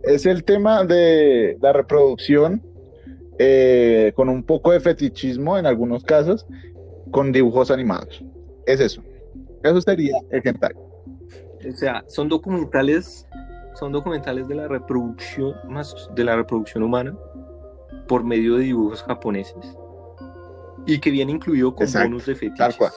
Es 0.02 0.24
el 0.26 0.44
tema 0.44 0.84
de 0.84 1.58
la 1.60 1.72
reproducción 1.72 2.62
eh, 3.42 4.12
con 4.14 4.28
un 4.28 4.42
poco 4.42 4.70
de 4.70 4.80
fetichismo 4.80 5.56
en 5.56 5.64
algunos 5.64 6.04
casos, 6.04 6.46
con 7.10 7.32
dibujos 7.32 7.70
animados. 7.70 8.22
Es 8.66 8.80
eso. 8.80 9.02
Eso 9.62 9.80
sería 9.80 10.18
el 10.28 10.42
hentai. 10.46 10.74
O 11.66 11.72
sea, 11.72 12.04
son 12.06 12.28
documentales, 12.28 13.26
son 13.76 13.92
documentales 13.92 14.46
de 14.46 14.56
la 14.56 14.68
reproducción 14.68 15.54
más 15.70 15.94
de 16.14 16.22
la 16.22 16.36
reproducción 16.36 16.82
humana 16.82 17.16
por 18.08 18.24
medio 18.24 18.56
de 18.56 18.64
dibujos 18.64 19.02
japoneses 19.04 19.74
y 20.84 20.98
que 20.98 21.10
viene 21.10 21.32
incluido 21.32 21.74
con 21.74 21.86
Exacto, 21.86 22.08
bonus 22.08 22.26
de 22.26 22.34
fetiches. 22.34 22.58
tal 22.58 22.76
cual. 22.76 22.92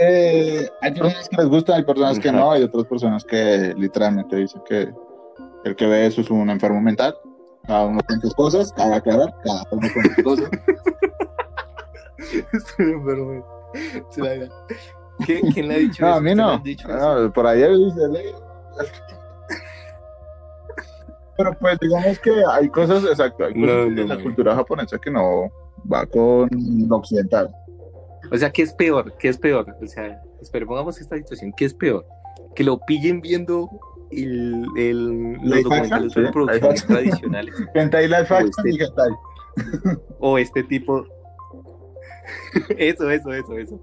Eh, 0.00 0.66
hay 0.80 0.92
personas 0.92 1.28
que 1.28 1.36
les 1.36 1.48
gusta, 1.48 1.76
hay 1.76 1.84
personas 1.84 2.18
que 2.18 2.32
no, 2.32 2.50
hay 2.50 2.62
otras 2.62 2.86
personas 2.86 3.22
que 3.22 3.74
literalmente 3.76 4.36
dicen 4.36 4.62
que 4.66 4.90
el 5.66 5.76
que 5.76 5.86
ve 5.86 6.06
eso 6.06 6.22
es 6.22 6.30
un 6.30 6.48
enfermo 6.48 6.80
mental. 6.80 7.14
Cada 7.66 7.86
uno 7.86 8.00
con 8.06 8.20
sus 8.20 8.34
cosas, 8.34 8.72
cada 8.72 8.96
aclarar, 8.96 9.34
cada 9.44 9.62
uno 9.70 9.88
con 9.94 10.02
sus 10.04 10.24
cosas. 10.24 10.50
Estoy 12.52 12.92
enfermo. 12.92 13.44
Se 14.10 14.20
la- 14.22 14.48
¿Qué- 15.26 15.40
¿Quién 15.52 15.68
le 15.68 15.74
ha 15.74 15.78
dicho 15.78 16.02
No, 16.04 16.08
eso? 16.10 16.16
a 16.18 16.20
mí 16.20 16.30
¿Usted 16.32 16.42
le 16.44 16.52
no. 16.52 16.58
dicho 16.58 16.88
eso? 16.88 17.20
No, 17.20 17.32
por 17.32 17.46
ahí 17.46 17.58
dice. 17.62 18.00
Pero 21.36 21.52
pues 21.58 21.78
digamos 21.80 22.18
que 22.20 22.32
hay 22.52 22.68
cosas, 22.68 23.02
exacto, 23.04 23.44
hay 23.44 23.54
No, 23.54 23.66
cosas 23.66 23.90
no, 23.92 24.02
en 24.02 24.08
la 24.08 24.16
no. 24.16 24.22
cultura 24.22 24.54
japonesa 24.54 24.98
que 24.98 25.10
no 25.10 25.50
va 25.92 26.06
con 26.06 26.48
lo 26.88 26.96
occidental. 26.96 27.50
O 28.30 28.36
sea, 28.36 28.50
¿qué 28.50 28.62
es 28.62 28.72
peor? 28.72 29.12
¿Qué 29.18 29.28
es 29.28 29.38
peor? 29.38 29.76
O 29.82 29.86
sea, 29.86 30.22
espera, 30.40 30.64
pongamos 30.64 31.00
esta 31.00 31.16
situación. 31.16 31.52
¿Qué 31.56 31.64
es 31.64 31.74
peor? 31.74 32.06
Que 32.54 32.62
lo 32.64 32.78
pillen 32.78 33.20
viendo 33.20 33.68
el, 34.22 34.64
el- 34.76 35.32
los 35.42 35.62
documentales 35.64 36.14
de 36.14 36.30
producciones 36.32 36.86
tradicionales 36.86 37.54
este- 38.44 38.72
o 40.18 40.38
este 40.38 40.62
tipo. 40.64 41.04
eso, 42.78 43.10
eso, 43.10 43.32
eso, 43.32 43.58
eso. 43.58 43.80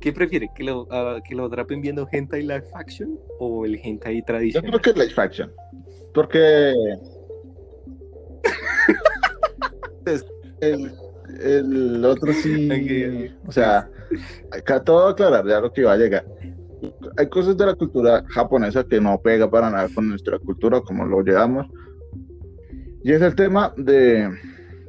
¿Qué 0.00 0.12
prefiere? 0.12 0.48
¿Que 0.54 0.64
lo, 0.64 0.86
ah, 0.90 1.20
que 1.26 1.34
lo 1.34 1.44
atrapen 1.46 1.80
viendo 1.80 2.08
hentai 2.10 2.42
live 2.42 2.64
action 2.74 3.18
o 3.38 3.64
el 3.64 3.76
hentai 3.82 4.18
Yo 4.20 4.24
tradicional? 4.24 4.70
creo 4.70 4.82
que 4.82 4.90
es 4.90 4.96
live 5.08 5.22
action. 5.22 5.52
Porque 6.14 6.72
el, 10.60 10.92
el 11.40 12.04
otro 12.04 12.32
sí. 12.32 12.68
O 13.46 13.52
sea, 13.52 13.88
acá 14.50 14.82
todo 14.82 15.08
aclarar 15.08 15.46
ya 15.46 15.60
lo 15.60 15.72
que 15.72 15.82
iba 15.82 15.92
a 15.92 15.96
llegar. 15.96 16.24
Hay 17.16 17.28
cosas 17.28 17.56
de 17.56 17.66
la 17.66 17.74
cultura 17.74 18.24
japonesa 18.28 18.84
que 18.84 19.00
no 19.00 19.18
pega 19.20 19.50
para 19.50 19.70
nada 19.70 19.88
con 19.94 20.08
nuestra 20.08 20.38
cultura, 20.38 20.80
como 20.80 21.04
lo 21.04 21.22
llevamos. 21.22 21.66
Y 23.02 23.12
es 23.12 23.22
el 23.22 23.34
tema 23.34 23.72
de, 23.76 24.28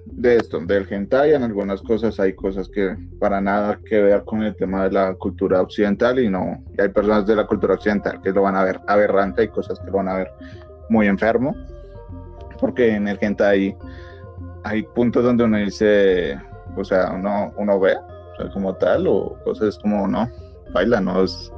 de 0.05 0.38
esto, 0.38 0.59
del 0.59 0.91
hentai. 0.91 1.33
En 1.33 1.43
algunas 1.43 1.81
cosas 1.81 2.19
hay 2.19 2.33
cosas 2.33 2.67
que 2.67 2.95
para 3.19 3.39
nada 3.39 3.79
que 3.85 4.01
ver 4.01 4.23
con 4.25 4.43
el 4.43 4.55
tema 4.55 4.83
de 4.85 4.91
la 4.91 5.13
cultura 5.15 5.61
occidental 5.61 6.19
y 6.19 6.29
no. 6.29 6.63
Y 6.77 6.81
hay 6.81 6.89
personas 6.89 7.25
de 7.25 7.35
la 7.35 7.45
cultura 7.45 7.75
occidental 7.75 8.21
que 8.21 8.31
lo 8.31 8.41
van 8.41 8.55
a 8.55 8.63
ver 8.63 8.79
aberrante, 8.88 9.41
hay 9.41 9.47
cosas 9.49 9.79
que 9.79 9.88
lo 9.88 9.97
van 9.97 10.09
a 10.09 10.15
ver 10.15 10.31
muy 10.89 11.07
enfermo. 11.07 11.55
Porque 12.59 12.95
en 12.95 13.07
el 13.07 13.17
hentai 13.21 13.77
hay 14.63 14.83
puntos 14.83 15.23
donde 15.23 15.43
uno 15.43 15.57
dice, 15.57 16.38
o 16.75 16.83
sea, 16.83 17.11
uno, 17.13 17.53
uno 17.57 17.79
ve, 17.79 17.95
o 17.95 18.35
sea, 18.41 18.51
como 18.51 18.75
tal, 18.75 19.07
o 19.07 19.38
cosas 19.43 19.77
como, 19.79 20.07
no, 20.07 20.29
baila, 20.73 20.99
no 21.01 21.23
es. 21.23 21.51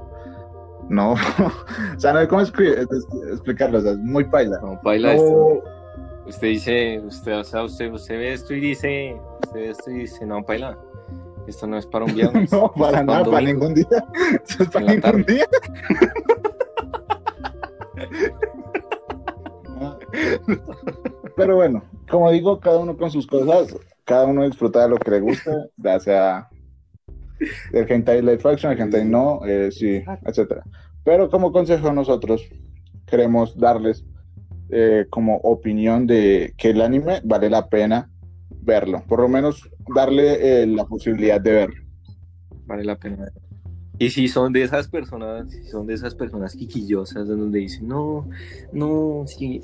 No, 0.90 1.14
o 1.96 2.00
sea, 2.00 2.14
no 2.14 2.20
hay 2.20 2.28
cómo 2.28 2.42
explicarlo, 2.42 3.78
o 3.78 3.82
sea, 3.82 3.92
es 3.92 3.98
muy 4.00 4.24
paila. 4.24 4.60
No, 4.62 4.80
baila 4.84 5.14
No, 5.16 5.24
esto. 5.24 5.64
Usted 6.26 6.48
dice, 6.48 7.02
usted, 7.06 7.40
o 7.40 7.44
sea, 7.44 7.64
usted, 7.64 7.92
usted 7.92 8.18
ve 8.18 8.34
esto 8.34 8.54
y 8.54 8.60
dice, 8.60 9.20
usted 9.44 9.60
ve 9.60 9.70
esto 9.70 9.92
y 9.92 9.94
dice, 10.00 10.26
no, 10.26 10.44
baila. 10.44 10.78
Esto 11.48 11.66
no 11.66 11.78
es 11.78 11.86
para 11.88 12.06
un 12.06 12.14
viernes. 12.14 12.52
no, 12.52 12.66
esto 12.66 12.74
para 12.74 13.04
nada, 13.04 13.26
para 13.26 13.38
domingo". 13.40 13.70
ningún 13.70 13.74
día. 13.76 13.88
Eso 14.48 14.64
es 14.64 14.70
para 14.70 14.86
ningún 14.86 15.02
tarde. 15.02 15.24
día. 15.24 15.48
Pero 21.36 21.56
bueno, 21.56 21.84
como 22.10 22.32
digo, 22.32 22.60
cada 22.60 22.80
uno 22.80 22.98
con 22.98 23.10
sus 23.12 23.26
cosas, 23.28 23.76
cada 24.06 24.26
uno 24.26 24.44
disfruta 24.44 24.84
de 24.84 24.90
lo 24.90 24.98
que 24.98 25.12
le 25.12 25.20
gusta, 25.22 25.52
ya 25.78 26.00
sea 26.00 26.50
el 27.74 27.92
hentai 27.92 28.22
live 28.22 28.42
action, 28.44 28.72
el 28.72 28.80
hentai 28.80 29.06
no, 29.06 29.42
eh, 29.46 29.72
sí, 29.72 30.02
etcétera. 30.26 30.64
Pero 31.04 31.30
como 31.30 31.52
consejo 31.52 31.92
nosotros 31.92 32.42
queremos 33.06 33.58
darles 33.58 34.06
eh, 34.70 35.06
como 35.10 35.38
opinión 35.38 36.06
de 36.06 36.54
que 36.58 36.70
el 36.70 36.82
anime 36.82 37.22
vale 37.24 37.50
la 37.50 37.68
pena 37.68 38.10
verlo, 38.62 39.04
por 39.08 39.22
lo 39.22 39.28
menos 39.28 39.68
darle 39.96 40.62
eh, 40.62 40.68
la 40.68 40.86
posibilidad 40.86 41.42
de 41.42 41.52
verlo. 41.52 41.84
Vale 42.66 42.84
la 42.84 42.96
pena. 42.96 43.32
Y 44.00 44.10
si 44.12 44.30
son 44.30 44.54
de 44.54 44.64
esas 44.64 44.88
personas, 44.88 45.52
si 45.52 45.64
son 45.70 45.86
de 45.86 45.94
esas 45.94 46.16
personas 46.16 46.56
quiquillosas 46.56 47.28
donde 47.28 47.60
dicen, 47.60 47.90
no, 47.90 48.28
no, 48.72 49.26
si, 49.28 49.62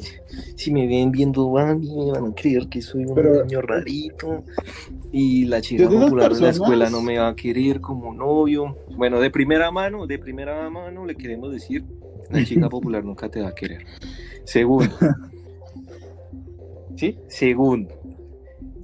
si 0.57 0.71
me 0.71 0.85
ven 0.87 1.09
viendo 1.11 1.49
Bambi, 1.51 1.89
me 1.89 2.11
van 2.11 2.31
a 2.31 2.35
creer 2.35 2.67
que 2.67 2.81
soy 2.81 3.05
un 3.05 3.15
Pero- 3.15 3.45
niño 3.45 3.61
rarito 3.61 4.43
y 5.13 5.45
la 5.45 5.61
chica 5.61 5.87
popular 5.89 6.33
de 6.33 6.41
la 6.41 6.49
escuela 6.49 6.89
no 6.89 7.01
me 7.01 7.17
va 7.17 7.29
a 7.29 7.35
querer 7.35 7.79
como 7.79 8.13
novio. 8.13 8.75
Bueno, 8.97 9.21
de 9.21 9.31
primera 9.31 9.71
mano, 9.71 10.05
de 10.05 10.19
primera 10.19 10.69
mano 10.69 11.05
le 11.05 11.15
queremos 11.15 11.51
decir, 11.53 11.85
la 12.29 12.43
chica 12.43 12.67
popular 12.69 13.05
nunca 13.05 13.29
te 13.29 13.41
va 13.41 13.47
a 13.49 13.55
querer. 13.55 13.85
Segundo. 14.43 14.93
¿Sí? 16.97 17.17
Segundo. 17.27 17.89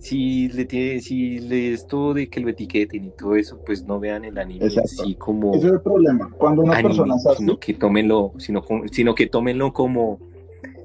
Si 0.01 0.49
le 0.49 0.65
tiene, 0.65 0.99
si 0.99 1.39
le 1.39 1.73
esto 1.73 2.15
de 2.15 2.27
que 2.27 2.39
lo 2.39 2.49
etiqueten 2.49 3.05
y 3.05 3.11
todo 3.11 3.35
eso, 3.35 3.59
pues 3.63 3.83
no 3.85 3.99
vean 3.99 4.25
el 4.25 4.37
anime 4.39 4.65
Exacto. 4.65 5.03
así 5.03 5.13
como 5.15 5.53
Ese 5.53 5.67
es 5.67 5.73
el 5.73 5.81
problema. 5.81 6.31
Cuando 6.39 6.63
una 6.63 6.73
anime, 6.73 6.89
persona 6.89 7.15
sino 7.37 7.59
que 7.59 7.75
tómenlo, 7.75 8.33
sino, 8.37 8.63
sino 8.91 9.13
que 9.13 9.27
tómenlo 9.27 9.71
como, 9.73 10.19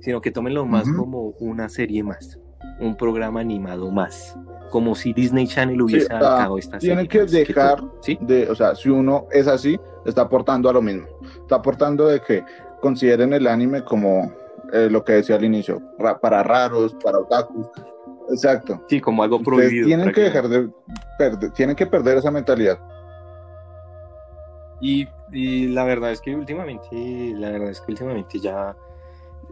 sino 0.03 0.21
que 0.21 0.31
tómenlo 0.31 0.67
más 0.67 0.87
como 0.91 1.31
una 1.41 1.71
serie 1.71 2.03
más, 2.03 2.39
un 2.79 2.95
programa 2.95 3.41
animado 3.41 3.91
más, 3.91 4.37
como 4.71 4.95
si 4.95 5.15
Disney 5.15 5.47
Channel 5.47 5.81
hubiese 5.81 6.09
Sí, 6.09 6.13
ah, 6.13 6.19
adaptado 6.19 6.59
esta 6.59 6.79
serie. 6.79 7.07
tienen 7.07 7.09
que 7.09 7.25
dejar 7.39 7.83
¿sí? 8.03 8.19
de, 8.21 8.51
o 8.51 8.55
sea, 8.55 8.75
si 8.75 8.91
uno 8.91 9.29
es 9.33 9.47
así, 9.47 9.79
está 10.05 10.23
aportando 10.23 10.69
a 10.69 10.75
lo 10.75 10.83
mismo. 10.83 11.07
Está 11.41 11.57
aportando 11.57 12.07
de 12.07 12.21
que 12.21 12.45
consideren 12.83 13.33
el 13.33 13.47
anime 13.47 13.83
como 13.83 14.31
eh, 14.75 14.89
lo 14.91 15.03
que 15.05 15.15
decía 15.15 15.37
al 15.37 15.45
inicio, 15.45 15.81
ra- 15.99 16.19
para 16.21 16.43
raros, 16.43 16.95
para 17.03 17.19
otakus. 17.19 17.67
Exacto. 18.31 18.83
Sí, 18.89 19.01
como 19.01 19.23
algo 19.23 19.37
Ustedes 19.37 19.57
prohibido. 19.59 19.87
tienen 19.87 20.13
que 20.13 20.21
dejar 20.23 20.43
prácticamente. 20.43 20.77
de 20.93 21.17
perder, 21.19 21.51
tienen 21.53 21.77
que 21.77 21.87
perder 21.87 22.19
esa 22.19 22.31
mentalidad. 22.31 22.79
Y, 24.81 25.09
y 25.33 25.69
la 25.69 25.85
verdad 25.85 26.13
es 26.13 26.21
que 26.21 26.35
últimamente, 26.35 26.87
la 27.37 27.51
verdad 27.51 27.71
es 27.71 27.81
que 27.81 27.93
últimamente 27.93 28.39
ya 28.39 28.77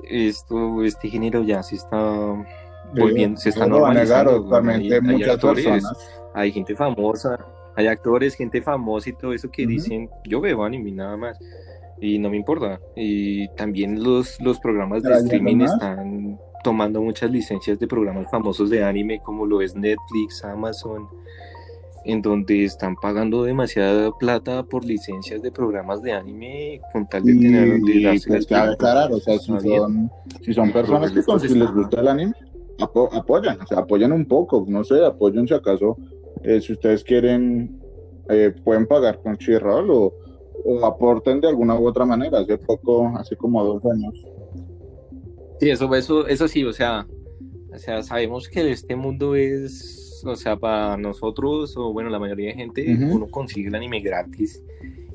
esto, 0.03 0.83
este 0.85 1.09
género 1.09 1.43
ya 1.43 1.63
se 1.63 1.77
está 1.77 1.97
volviendo, 2.95 3.41
se 3.41 3.49
está 3.51 3.67
No 3.67 3.77
lo 3.77 3.83
va 3.83 3.91
a 3.91 3.95
negar 3.95 4.27
normalizando. 4.27 4.71
hay- 4.73 4.93
hay 4.93 5.01
muchas 5.01 5.35
actores, 5.35 5.65
personas. 5.67 6.21
hay 6.35 6.53
gente 6.53 6.77
famosa, 6.77 7.39
hay 7.77 7.87
actores, 7.87 8.35
gente 8.35 8.61
famosa 8.61 9.09
y 9.11 9.13
todo 9.15 9.33
eso 9.33 9.51
que 9.51 9.67
dicen, 9.67 10.11
yo 10.25 10.41
veo 10.41 10.63
anime 10.65 10.93
nada 10.93 11.17
más. 11.17 11.39
Y 12.01 12.19
no 12.19 12.29
me 12.29 12.37
importa. 12.37 12.81
Y 12.97 13.49
también 13.55 14.03
los, 14.03 14.39
los 14.43 14.59
programas 14.61 15.03
de 15.03 15.13
streaming 15.15 15.61
están 15.63 16.39
tomando 16.65 17.01
muchas 17.01 17.31
licencias 17.31 17.79
de 17.79 17.87
programas 17.87 18.29
famosos 18.29 18.71
de 18.71 18.83
anime, 18.83 19.21
como 19.23 19.47
lo 19.47 19.61
es 19.61 19.77
Netflix, 19.77 20.43
Amazon, 20.45 21.07
en 22.05 22.23
donde 22.23 22.65
están 22.65 22.97
pagando 22.97 23.45
demasiada 23.45 24.11
plata 24.19 24.65
por 24.65 24.85
licencias 24.85 25.41
de 25.43 25.53
programas 25.53 26.03
de 26.03 26.13
anime 26.13 26.81
con 26.93 27.07
tal 27.07 27.23
de 27.23 27.35
tener 27.35 27.79
y, 27.79 28.19
pues 28.27 28.51
aclarar, 28.51 29.13
o 29.13 29.21
sea, 29.21 29.39
si 29.39 29.47
son, 29.47 30.11
si 30.43 30.55
son 30.55 30.73
personas 30.73 31.13
que 31.13 31.23
si 31.23 31.55
les 31.55 31.71
gusta 31.71 32.01
el 32.01 32.09
anime, 32.09 32.35
apoyan, 32.79 33.61
o 33.61 33.67
sea, 33.67 33.79
apoyan 33.81 34.11
un 34.13 34.25
poco, 34.25 34.65
no 34.67 34.83
sé, 34.83 35.05
apoyen 35.05 35.47
si 35.47 35.55
acaso, 35.55 35.99
eh, 36.43 36.61
si 36.61 36.73
ustedes 36.73 37.05
quieren, 37.05 37.79
eh, 38.31 38.55
pueden 38.65 38.87
pagar 38.87 39.21
con 39.23 39.37
Chirral 39.37 39.89
o, 39.91 40.15
o 40.65 40.87
aporten 40.87 41.43
de 41.43 41.49
alguna 41.49 41.79
u 41.79 41.87
otra 41.87 42.07
manera, 42.07 42.39
hace 42.39 42.57
poco, 42.57 43.13
hace 43.19 43.37
como 43.37 43.63
dos 43.63 43.85
años. 43.85 44.15
Sí, 45.61 45.71
eso, 45.71 45.95
eso, 45.95 46.27
eso 46.27 46.49
sí, 46.49 46.65
o 46.65 46.73
sea, 46.73 47.07
o 47.73 47.79
sea, 47.79 48.03
sabemos 48.03 48.49
que 48.49 48.71
este 48.71 48.97
mundo 48.97 49.35
es 49.35 50.05
o 50.27 50.37
sea, 50.37 50.57
para 50.57 50.97
nosotros, 50.97 51.77
o 51.77 51.93
bueno, 51.93 52.11
la 52.11 52.19
mayoría 52.19 52.49
de 52.49 52.55
gente, 52.55 52.99
uno 53.11 53.27
consigue 53.29 53.69
el 53.69 53.75
anime 53.75 54.01
gratis 54.01 54.63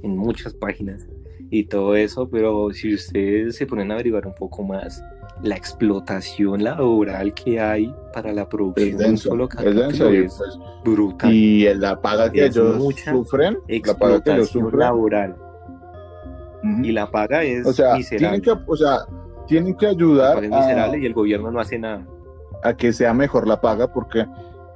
en 0.04 0.18
muchas 0.18 0.54
páginas 0.54 1.08
y 1.50 1.64
todo 1.64 1.96
eso, 1.96 2.30
pero 2.30 2.72
si 2.72 2.94
ustedes 2.94 3.56
se 3.56 3.66
ponen 3.66 3.92
a 3.92 3.96
averiguar 3.96 4.28
un 4.28 4.34
poco 4.34 4.64
más, 4.64 5.04
la 5.42 5.56
explotación 5.56 6.64
laboral 6.64 7.34
que 7.34 7.60
hay 7.60 7.94
para 8.14 8.34
la 8.34 8.48
producción 8.48 8.98
de 8.98 9.10
un 9.10 9.18
solo 9.18 9.48
capítulo 9.48 10.10
es, 10.10 10.36
pues, 10.38 10.60
brutal. 10.84 11.34
Y 11.34 11.74
la 11.76 12.00
paga 12.00 12.32
que 12.32 12.46
ellos 12.46 12.96
sufren, 13.04 13.58
la 13.68 13.94
paga 13.98 14.22
que 14.22 14.32
ellos 14.32 14.50
sufren. 14.50 14.80
laboral. 14.80 15.36
Y 16.84 16.92
la 16.92 17.10
paga 17.10 17.44
es 17.44 17.66
o 17.66 17.72
sea, 17.72 17.96
miserable. 17.96 18.42
Que, 18.42 18.52
o 18.52 18.76
sea, 18.76 19.06
tienen 19.50 19.76
que 19.76 19.88
ayudar. 19.88 20.42
es 20.42 20.50
miserable 20.50 21.00
y 21.00 21.06
el 21.06 21.14
gobierno 21.14 21.52
no 21.52 21.60
hace 21.60 21.78
nada. 21.78 22.08
A 22.64 22.74
que 22.74 22.94
sea 22.94 23.14
mejor 23.14 23.48
la 23.48 23.60
paga 23.60 23.92
porque 23.92 24.26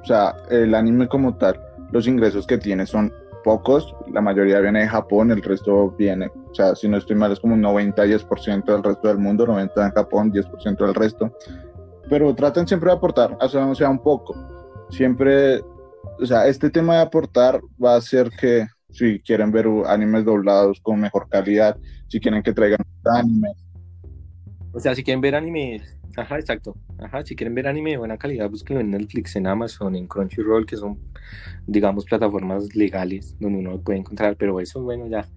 o 0.03 0.05
sea, 0.05 0.35
el 0.49 0.75
anime 0.75 1.07
como 1.07 1.35
tal, 1.37 1.59
los 1.91 2.07
ingresos 2.07 2.45
que 2.45 2.57
tiene 2.57 2.85
son 2.85 3.13
pocos, 3.43 3.95
la 4.11 4.19
mayoría 4.19 4.59
viene 4.59 4.81
de 4.81 4.87
Japón, 4.87 5.31
el 5.31 5.41
resto 5.41 5.91
viene, 5.97 6.27
o 6.27 6.53
sea, 6.53 6.75
si 6.75 6.89
no 6.89 6.97
estoy 6.97 7.15
mal, 7.15 7.31
es 7.31 7.39
como 7.39 7.53
un 7.53 7.63
90-10% 7.63 8.65
del 8.65 8.83
resto 8.83 9.07
del 9.07 9.17
mundo, 9.17 9.47
90% 9.47 9.85
en 9.85 9.91
Japón, 9.91 10.31
10% 10.31 10.85
del 10.85 10.93
resto. 10.93 11.31
Pero 12.09 12.35
traten 12.35 12.67
siempre 12.67 12.89
de 12.89 12.97
aportar, 12.97 13.37
o 13.39 13.75
sea, 13.75 13.89
un 13.89 13.99
poco. 13.99 14.35
Siempre, 14.89 15.61
o 16.19 16.25
sea, 16.25 16.47
este 16.47 16.69
tema 16.69 16.95
de 16.95 17.01
aportar 17.01 17.61
va 17.83 17.93
a 17.93 17.97
hacer 17.97 18.29
que 18.29 18.67
si 18.89 19.19
quieren 19.21 19.51
ver 19.51 19.67
animes 19.87 20.25
doblados 20.25 20.81
con 20.81 20.99
mejor 20.99 21.29
calidad, 21.29 21.77
si 22.09 22.19
quieren 22.19 22.43
que 22.43 22.53
traigan 22.53 22.79
animes. 23.05 23.62
O 24.73 24.79
sea, 24.79 24.95
si 24.95 25.03
quieren 25.03 25.21
ver 25.21 25.35
animes 25.35 25.97
Ajá, 26.15 26.37
exacto. 26.37 26.75
Ajá, 26.99 27.25
si 27.25 27.35
quieren 27.35 27.55
ver 27.55 27.67
anime 27.67 27.91
de 27.91 27.97
buena 27.97 28.17
calidad, 28.17 28.49
búsquenlo 28.49 28.81
en 28.81 28.91
Netflix, 28.91 29.35
en 29.35 29.47
Amazon, 29.47 29.95
en 29.95 30.07
Crunchyroll, 30.07 30.65
que 30.65 30.77
son, 30.77 30.99
digamos, 31.65 32.05
plataformas 32.05 32.75
legales 32.75 33.35
donde 33.39 33.59
uno 33.59 33.71
lo 33.71 33.81
puede 33.81 33.99
encontrar, 33.99 34.35
pero 34.35 34.59
eso, 34.59 34.81
bueno, 34.81 35.07
ya. 35.07 35.27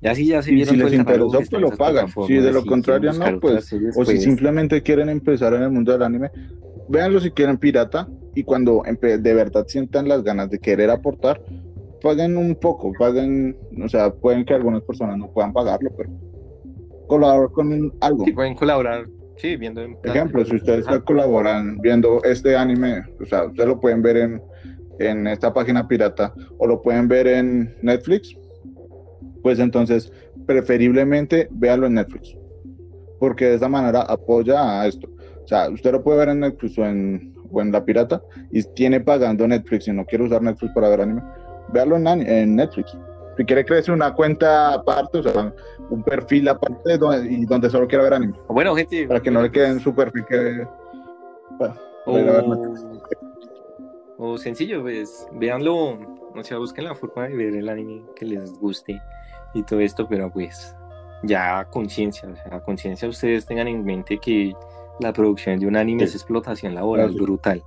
Ya 0.00 0.14
sí, 0.14 0.26
ya 0.26 0.42
se 0.42 0.50
vieron 0.50 0.74
Si 0.74 0.80
les 0.82 0.92
interesó, 0.92 1.30
pues 1.30 1.50
lo 1.52 1.70
pagan. 1.70 2.08
Si 2.26 2.34
de 2.34 2.52
lo 2.52 2.64
contrario 2.64 3.12
no, 3.14 3.40
pues. 3.40 3.72
O 3.72 3.78
si 3.78 4.04
pues 4.04 4.22
simplemente 4.22 4.82
quieren 4.82 5.08
empezar 5.08 5.54
en 5.54 5.62
el 5.62 5.70
mundo 5.70 5.92
del 5.92 6.02
anime, 6.02 6.30
véanlo 6.88 7.20
si 7.20 7.30
quieren 7.30 7.56
pirata 7.56 8.06
y 8.34 8.44
cuando 8.44 8.82
de 8.84 9.34
verdad 9.34 9.64
sientan 9.66 10.06
las 10.06 10.22
ganas 10.22 10.50
de 10.50 10.58
querer 10.58 10.90
aportar, 10.90 11.40
paguen 12.02 12.36
un 12.36 12.54
poco, 12.54 12.92
paguen, 12.98 13.56
o 13.82 13.88
sea, 13.88 14.12
pueden 14.12 14.44
que 14.44 14.52
algunas 14.52 14.82
personas 14.82 15.16
no 15.16 15.32
puedan 15.32 15.54
pagarlo, 15.54 15.90
pero 15.96 16.10
colaborar 17.06 17.50
con 17.50 17.92
algo. 18.00 18.24
Sí, 18.24 18.32
pueden 18.32 18.54
colaborar 18.54 19.06
Sí, 19.36 19.56
viendo 19.56 19.82
en 19.82 19.96
Ejemplo, 20.04 20.44
si 20.44 20.56
ustedes 20.56 20.86
colaboran 21.04 21.78
viendo 21.78 22.22
este 22.22 22.56
anime, 22.56 23.02
o 23.20 23.24
sea, 23.24 23.44
ustedes 23.44 23.68
lo 23.68 23.80
pueden 23.80 24.00
ver 24.00 24.16
en, 24.16 24.42
en 25.00 25.26
esta 25.26 25.52
página 25.52 25.88
pirata 25.88 26.32
o 26.58 26.66
lo 26.66 26.80
pueden 26.80 27.08
ver 27.08 27.26
en 27.26 27.74
Netflix, 27.82 28.36
pues 29.42 29.58
entonces 29.58 30.12
preferiblemente 30.46 31.48
véalo 31.50 31.86
en 31.86 31.94
Netflix, 31.94 32.36
porque 33.18 33.46
de 33.46 33.54
esa 33.56 33.68
manera 33.68 34.02
apoya 34.02 34.80
a 34.80 34.86
esto. 34.86 35.08
O 35.42 35.46
sea, 35.46 35.68
usted 35.68 35.92
lo 35.92 36.02
puede 36.02 36.18
ver 36.18 36.28
en 36.28 36.40
Netflix 36.40 36.78
o 36.78 36.86
en, 36.86 37.34
o 37.50 37.60
en 37.60 37.72
la 37.72 37.84
pirata 37.84 38.22
y 38.52 38.62
tiene 38.74 39.00
pagando 39.00 39.46
Netflix 39.48 39.88
y 39.88 39.92
no 39.92 40.06
quiere 40.06 40.24
usar 40.24 40.42
Netflix 40.42 40.72
para 40.74 40.88
ver 40.90 41.00
anime, 41.00 41.22
véalo 41.72 41.96
en, 41.96 42.06
en 42.06 42.56
Netflix. 42.56 42.96
Si 43.36 43.44
quiere 43.44 43.64
crearse 43.64 43.90
una 43.90 44.14
cuenta 44.14 44.74
aparte, 44.74 45.18
o 45.18 45.22
sea, 45.22 45.52
un 45.90 46.02
perfil 46.02 46.48
aparte 46.48 46.98
donde, 46.98 47.30
y 47.30 47.44
donde 47.44 47.70
solo 47.70 47.86
quiera 47.88 48.04
ver 48.04 48.14
anime. 48.14 48.34
Bueno, 48.48 48.74
gente. 48.74 49.06
Para 49.06 49.20
que 49.20 49.30
no 49.30 49.42
le 49.42 49.50
quede 49.50 49.68
en 49.68 49.80
su 49.80 49.94
perfil 49.94 50.24
que. 50.26 50.66
o, 54.18 54.38
sencillo, 54.38 54.82
pues 54.82 55.26
véanlo, 55.32 55.98
o 56.34 56.42
sea, 56.42 56.58
busquen 56.58 56.84
la 56.84 56.94
forma 56.94 57.28
de 57.28 57.36
ver 57.36 57.54
el 57.56 57.68
anime 57.68 58.04
que 58.14 58.24
les 58.24 58.58
guste 58.58 59.00
y 59.54 59.62
todo 59.62 59.80
esto, 59.80 60.06
pero 60.08 60.30
pues 60.30 60.76
ya 61.22 61.64
conciencia, 61.70 62.28
o 62.28 62.36
sea, 62.36 62.60
conciencia 62.60 63.08
ustedes 63.08 63.46
tengan 63.46 63.68
en 63.68 63.84
mente 63.84 64.18
que 64.18 64.54
la 65.00 65.12
producción 65.12 65.58
de 65.58 65.66
un 65.66 65.76
anime 65.76 66.04
es 66.04 66.14
explotación 66.14 66.74
laboral 66.74 67.12
brutal 67.12 67.62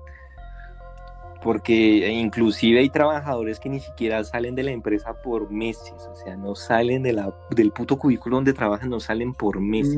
porque 1.48 2.12
inclusive 2.12 2.82
hay 2.82 2.89
trabajadores 2.89 3.62
que 3.62 3.70
ni 3.70 3.80
siquiera 3.80 4.22
salen 4.26 4.54
de 4.54 4.64
la 4.64 4.72
empresa 4.72 5.14
por 5.22 5.50
meses, 5.50 5.93
o 6.12 6.14
sea, 6.14 6.36
no 6.36 6.56
salen 6.56 7.04
de 7.04 7.14
la, 7.14 7.34
del 7.52 7.72
puto 7.72 7.98
cubículo 7.98 8.36
donde 8.36 8.52
trabajan, 8.52 8.89
no 8.89 9.00
salen 9.00 9.34
por 9.34 9.62
meses. 9.62 9.98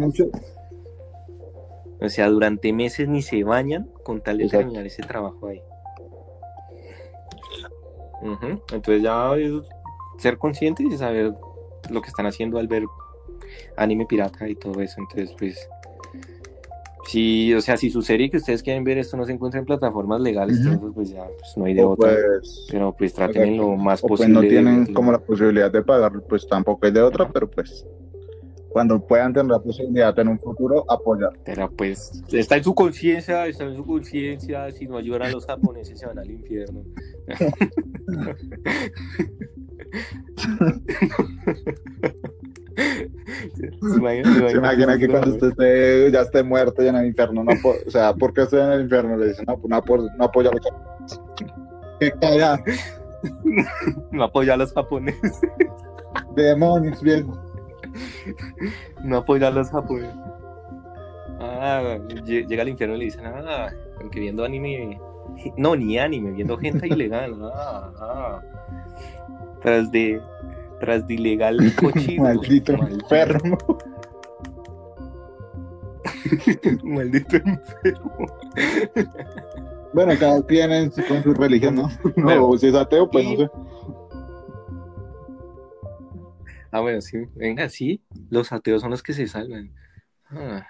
O 2.00 2.08
sea, 2.08 2.30
durante 2.30 2.72
meses 2.72 3.08
ni 3.08 3.24
se 3.24 3.43
bañan 3.43 3.89
con 4.04 4.22
tal 4.22 4.38
de 4.38 4.47
terminar 4.47 4.86
ese 4.86 5.02
trabajo 5.02 5.47
ahí. 5.47 5.60
Entonces 8.72 9.02
ya 9.02 9.36
es 9.36 9.52
ser 10.20 10.38
conscientes 10.38 10.86
y 10.86 10.97
saber 11.00 11.34
lo 11.89 12.02
que 12.04 12.10
están 12.10 12.28
haciendo 12.28 12.60
al 12.60 12.68
ver 12.68 12.84
anime 13.76 14.06
pirata 14.06 14.47
y 14.47 14.54
todo 14.54 14.82
eso. 14.82 15.02
Entonces, 15.02 15.36
pues 15.36 15.68
si, 17.10 17.53
o 17.55 17.62
sea, 17.62 17.76
si 17.76 17.89
su 17.89 18.03
serie 18.03 18.30
que 18.30 18.38
ustedes 18.38 18.62
quieren 18.62 18.84
ver 18.84 18.99
esto 18.99 19.18
no 19.18 19.26
se 19.26 19.32
encuentra 19.32 19.60
en 19.60 19.66
plataformas 19.66 20.22
legales, 20.22 20.60
entonces 20.60 20.91
pues 20.93 21.10
ya 21.10 21.26
pues, 21.26 21.57
no 21.57 21.66
hay 21.66 21.74
de 21.74 21.84
otra. 21.84 22.12
Pues, 22.12 22.68
pero 22.70 22.95
pues 22.95 23.14
traten 23.16 23.43
en 23.43 23.57
lo 23.57 23.76
más 23.76 24.01
posible. 24.01 24.36
Pues 24.36 24.39
no 24.43 24.47
tienen 24.47 24.93
como 24.93 25.12
la 25.12 25.18
posibilidad 25.18 25.72
de 25.72 25.82
pagar, 25.82 26.12
pues 26.30 26.47
tampoco 26.47 26.86
hay 26.86 26.91
de 26.91 27.01
otra, 27.01 27.28
pero 27.28 27.49
pues 27.49 27.84
cuando 28.70 28.99
puedan 28.99 29.34
tener 29.34 29.51
la 29.51 29.60
posibilidad 29.60 30.18
en 30.20 30.28
un 30.28 30.39
futuro, 30.39 30.86
apoyar. 30.88 31.32
Pero 31.43 31.72
pues 31.72 32.22
está 32.32 32.57
en 32.57 32.64
su 32.64 32.76
conciencia, 32.76 33.47
está 33.47 33.64
en 33.64 33.76
su 33.76 33.84
conciencia, 33.84 34.72
si 34.72 34.86
no 34.86 34.97
ayudan 34.97 35.24
a 35.24 35.32
los 35.32 35.47
japoneses 35.47 35.99
se 35.99 36.05
van 36.05 36.20
al 36.20 36.30
infierno. 36.30 36.84
Se 43.82 43.97
imagina, 43.97 44.97
que 44.97 45.07
cuando 45.07 45.32
usted 45.32 45.49
esté, 45.49 46.11
ya 46.11 46.21
esté 46.21 46.43
muerto 46.43 46.84
y 46.84 46.88
en 46.88 46.95
el 46.95 47.07
infierno, 47.07 47.43
no 47.43 47.51
o 47.51 47.91
sea, 47.91 48.13
¿por 48.13 48.34
qué 48.34 48.41
estoy 48.41 48.61
en 48.61 48.71
el 48.71 48.82
infierno? 48.82 49.17
Le 49.17 49.30
dicen, 49.30 49.45
no, 49.47 49.55
no, 49.55 49.84
no 50.17 50.25
apoya 50.25 50.49
a 50.49 50.53
los 50.53 50.61
japoneses. 50.61 51.19
No 54.11 54.23
apoya 54.23 54.53
a 54.53 54.57
los 54.57 54.71
japoneses. 54.71 55.41
Demonios, 56.36 57.01
viejo. 57.01 57.38
No 59.03 59.17
apoya 59.17 59.49
a 59.49 59.51
los 59.51 59.69
japoneses. 59.69 60.15
Ah, 61.41 61.97
llega 62.25 62.61
al 62.61 62.69
infierno 62.69 62.95
y 62.95 62.99
le 62.99 63.05
dicen, 63.05 63.25
ah, 63.25 63.69
que 64.11 64.19
viendo 64.19 64.43
anime. 64.43 64.99
No, 65.57 65.75
ni 65.75 65.97
anime, 65.97 66.32
viendo 66.32 66.57
gente 66.57 66.88
ilegal. 66.88 67.36
Ah, 67.53 67.91
ah. 67.99 68.41
Tras 69.61 69.91
de 69.91 70.21
tras 70.80 71.07
de 71.07 71.13
ilegal 71.15 71.57
cochino. 71.80 72.23
Maldito 72.23 72.73
enfermo. 72.73 73.57
Maldito 76.84 77.38
enfermo. 77.38 78.27
Bueno, 79.93 80.13
cada 80.19 80.45
quien 80.45 80.91
con 81.07 81.23
su 81.23 81.34
religión, 81.34 81.75
¿no? 81.75 81.89
No, 82.15 82.57
si 82.57 82.67
es 82.67 82.75
ateo, 82.75 83.09
pues 83.09 83.25
no 83.25 83.38
sé. 83.38 83.49
Ah, 86.71 86.82
bueno, 86.82 87.01
sí. 87.01 87.17
Venga, 87.36 87.67
sí. 87.69 88.03
Los 88.30 88.51
ateos 88.51 88.82
son 88.82 88.91
los 88.91 89.01
que 89.01 89.13
se 89.13 89.27
salvan. 89.27 89.71
Ah. 90.30 90.67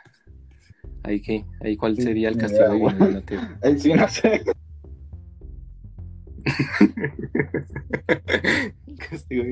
Ahí 1.03 1.22
que, 1.22 1.45
ahí 1.62 1.76
cuál 1.76 1.97
sería 1.97 2.30
el 2.30 2.38
castigo 2.38 2.70
de 2.70 3.03
un 3.03 3.16
ateo. 3.18 3.41
Ahí 3.62 3.80
sí 3.80 3.93
no 3.93 4.07
sé. 4.07 4.43
Castigo 9.10 9.44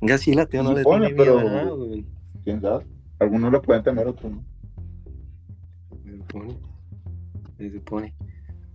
Venga, 0.00 0.18
sí, 0.18 0.34
la 0.34 0.46
tía 0.46 0.62
no 0.62 0.72
le 0.72 0.84
tiene 0.84 1.12
miedo 1.12 1.42
nada, 1.42 1.70
¿Quién 2.44 2.60
sabe? 2.60 2.84
Algunos 3.18 3.52
lo 3.52 3.62
pueden 3.62 3.82
temer, 3.82 4.06
otros 4.06 4.32
no. 4.32 4.44
Se 6.04 6.16
supone. 6.16 6.56
Se 7.58 7.70
supone. 7.70 8.14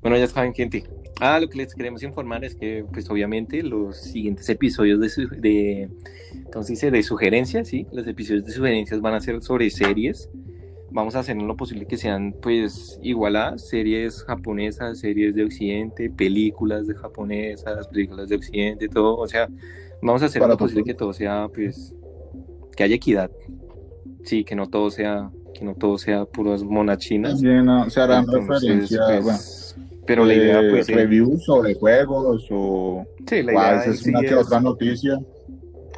Bueno, 0.02 0.18
ya 0.18 0.28
saben, 0.28 0.54
gente. 0.54 0.84
Ah, 1.20 1.40
lo 1.40 1.50
que 1.50 1.58
les 1.58 1.76
queremos 1.76 2.02
informar 2.04 2.46
es 2.46 2.56
que, 2.56 2.86
pues 2.92 3.10
obviamente, 3.10 3.62
los 3.62 3.98
siguientes 3.98 4.48
episodios 4.48 5.00
de, 5.00 5.28
de, 5.38 5.90
entonces, 6.34 6.80
de 6.80 7.04
sugerencias, 7.04 7.68
¿sí? 7.68 7.86
Los 7.92 8.08
episodios 8.08 8.46
de 8.46 8.54
sugerencias 8.54 9.02
van 9.02 9.16
a 9.16 9.22
ser 9.22 9.42
sobre 9.42 9.70
series. 9.70 10.30
Vamos 10.92 11.16
a 11.16 11.20
hacer 11.20 11.38
lo 11.38 11.56
posible 11.56 11.86
que 11.86 11.98
sean, 11.98 12.34
pues, 12.42 13.00
igualadas, 13.02 13.68
series 13.68 14.24
japonesas, 14.24 15.00
series 15.00 15.36
de 15.36 15.44
Occidente, 15.44 16.10
películas 16.10 16.88
de 16.88 16.96
japonesas, 16.96 17.88
películas 17.88 18.30
de 18.30 18.36
Occidente, 18.36 18.88
todo. 18.88 19.18
O 19.18 19.28
sea, 19.28 19.48
vamos 20.02 20.24
a 20.24 20.26
hacer 20.26 20.42
lo 20.42 20.58
posible 20.58 20.84
que 20.84 20.94
todo 20.94 21.14
sea, 21.14 21.48
pues, 21.54 21.94
que 22.76 22.84
haya 22.84 22.96
equidad. 22.96 23.30
Sí, 24.24 24.44
que 24.44 24.56
no 24.56 24.68
todo 24.68 24.90
sea, 24.90 25.32
que 25.54 25.64
no 25.64 25.76
todo 25.76 25.98
sea 25.98 26.26
puras 26.26 26.64
monachinas. 26.64 27.42
no, 27.42 27.90
se 27.90 28.02
harán 28.02 28.26
referencias, 28.28 29.22
pues, 29.22 29.76
pero 30.10 30.26
la 30.26 30.34
idea 30.34 30.62
pues 30.72 30.88
reviews 30.88 31.46
sobre 31.46 31.76
juegos 31.76 32.48
o 32.50 33.06
sí, 33.28 33.44
la 33.44 33.54
idea 33.54 33.84
es 33.84 34.04
una 34.08 34.22
que 34.22 34.34
otra 34.34 34.60
noticia 34.60 35.20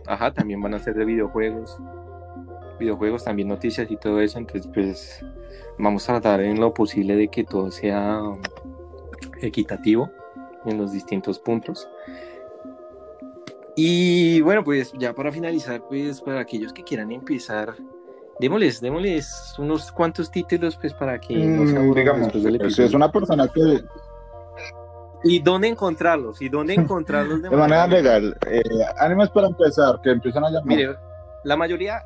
ajá 0.06 0.34
también 0.34 0.62
van 0.62 0.74
a 0.74 0.80
ser 0.80 0.96
de 0.96 1.06
videojuegos 1.06 1.78
videojuegos 2.82 3.24
también 3.24 3.48
noticias 3.48 3.90
y 3.90 3.96
todo 3.96 4.20
eso 4.20 4.38
entonces 4.40 4.70
pues 4.74 5.26
vamos 5.78 6.10
a 6.10 6.14
tratar 6.14 6.42
en 6.42 6.60
lo 6.60 6.74
posible 6.74 7.16
de 7.16 7.30
que 7.30 7.44
todo 7.44 7.72
sea 7.72 8.22
equitativo 9.42 10.12
en 10.66 10.78
los 10.78 10.92
distintos 10.92 11.40
puntos 11.40 11.88
y 13.76 14.42
bueno 14.42 14.64
pues 14.64 14.92
ya 14.98 15.14
para 15.14 15.32
finalizar 15.32 15.84
pues 15.88 16.22
para 16.22 16.42
aquellos 16.42 16.74
que 16.74 16.84
quieran 16.84 17.12
empezar 17.12 17.76
démosles, 18.40 18.82
démosles 18.82 19.56
unos 19.60 19.92
cuantos 19.92 20.30
títulos 20.32 20.76
pues 20.76 20.94
para 20.94 21.20
que 21.20 21.36
no 21.36 21.68
se 21.68 21.80
mm, 21.80 21.94
digamos, 21.94 22.32
pues, 22.32 22.80
es 22.80 22.94
una 22.94 23.12
persona 23.12 23.48
que 23.48 23.84
¿Y 25.24 25.40
dónde 25.40 25.68
encontrarlos? 25.68 26.42
¿Y 26.42 26.50
dónde 26.50 26.74
encontrarlos 26.78 27.42
de, 27.42 27.50
manera, 27.50 27.88
legal? 27.88 28.38
Eh, 28.48 28.62
animes 28.98 29.30
para 29.30 29.48
empezar, 29.48 30.00
que 30.02 30.12
empiezan 30.12 30.44
a 30.44 30.50
llamar. 30.50 30.66
Mire, 30.66 30.96
la 31.44 31.56
mayoría, 31.56 32.06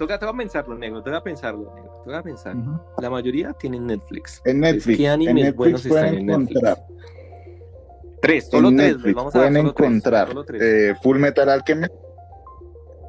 toca, 0.00 0.18
toca 0.18 0.32
pensarlo, 0.32 0.78
negro, 0.78 1.02
toca 1.02 1.22
pensarlo, 1.22 1.74
negro, 1.74 2.00
toca 2.02 2.22
pensar. 2.22 2.56
La 2.98 3.10
mayoría 3.10 3.52
tienen 3.52 3.86
Netflix. 3.86 4.40
En 4.46 4.60
Netflix. 4.60 4.96
¿Qué 4.96 5.08
animes 5.08 5.30
en 5.30 5.36
Netflix 5.36 5.56
buenos 5.56 5.86
están 5.86 6.14
en 6.14 6.26
Netflix? 6.26 6.60
Tres, 8.22 8.48
solo 8.48 8.68
en 8.68 8.76
tres. 8.78 8.92
Netflix 8.94 9.14
vamos 9.14 9.34
a 9.34 9.38
pueden 9.38 9.56
encontrar 9.58 10.28
eh, 10.58 10.94
Full 11.02 11.18
Metal 11.18 11.48
Alchemist. 11.50 11.92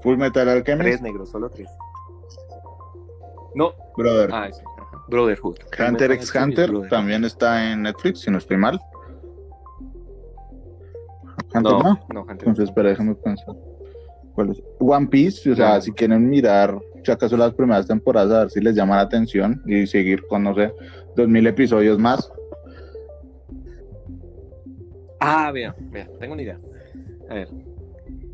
Full 0.03 0.17
Metal 0.17 0.49
Alchemist. 0.49 0.83
Tres 0.83 1.01
negros, 1.01 1.29
solo 1.29 1.49
tres. 1.49 1.69
No. 3.55 3.73
Brother. 3.95 4.29
Ah, 4.33 4.49
sí. 4.51 4.61
Brotherhood. 5.07 5.59
Hunter 5.79 6.11
x 6.11 6.35
Hunter 6.35 6.71
también 6.89 7.23
está 7.23 7.71
en 7.71 7.83
Netflix, 7.83 8.19
si 8.19 8.31
no 8.31 8.37
estoy 8.37 8.57
mal. 8.57 8.81
Hunter 11.53 11.71
no. 11.71 11.79
no? 11.79 11.99
no 12.13 12.21
Hunter 12.23 12.37
Entonces, 12.39 12.65
espera, 12.65 12.89
déjame 12.89 13.15
pensar. 13.15 13.55
One 14.79 15.07
Piece, 15.07 15.51
o 15.51 15.55
sea, 15.55 15.81
si 15.81 15.91
quieren 15.91 16.29
mirar, 16.29 16.77
si 17.03 17.11
acaso 17.11 17.37
las 17.37 17.53
primeras 17.53 17.87
temporadas, 17.87 18.31
a 18.31 18.39
ver 18.41 18.51
si 18.51 18.61
les 18.61 18.75
llama 18.75 18.97
la 18.97 19.03
atención 19.03 19.61
y 19.65 19.87
seguir 19.87 20.23
con, 20.27 20.43
no 20.43 20.55
sé, 20.55 20.73
dos 21.15 21.27
mil 21.27 21.45
episodios 21.47 21.99
más. 21.99 22.31
Ah, 25.19 25.51
vea, 25.51 25.75
vea, 25.91 26.09
tengo 26.19 26.33
una 26.33 26.41
idea. 26.41 26.59
A 27.29 27.35
ver, 27.35 27.47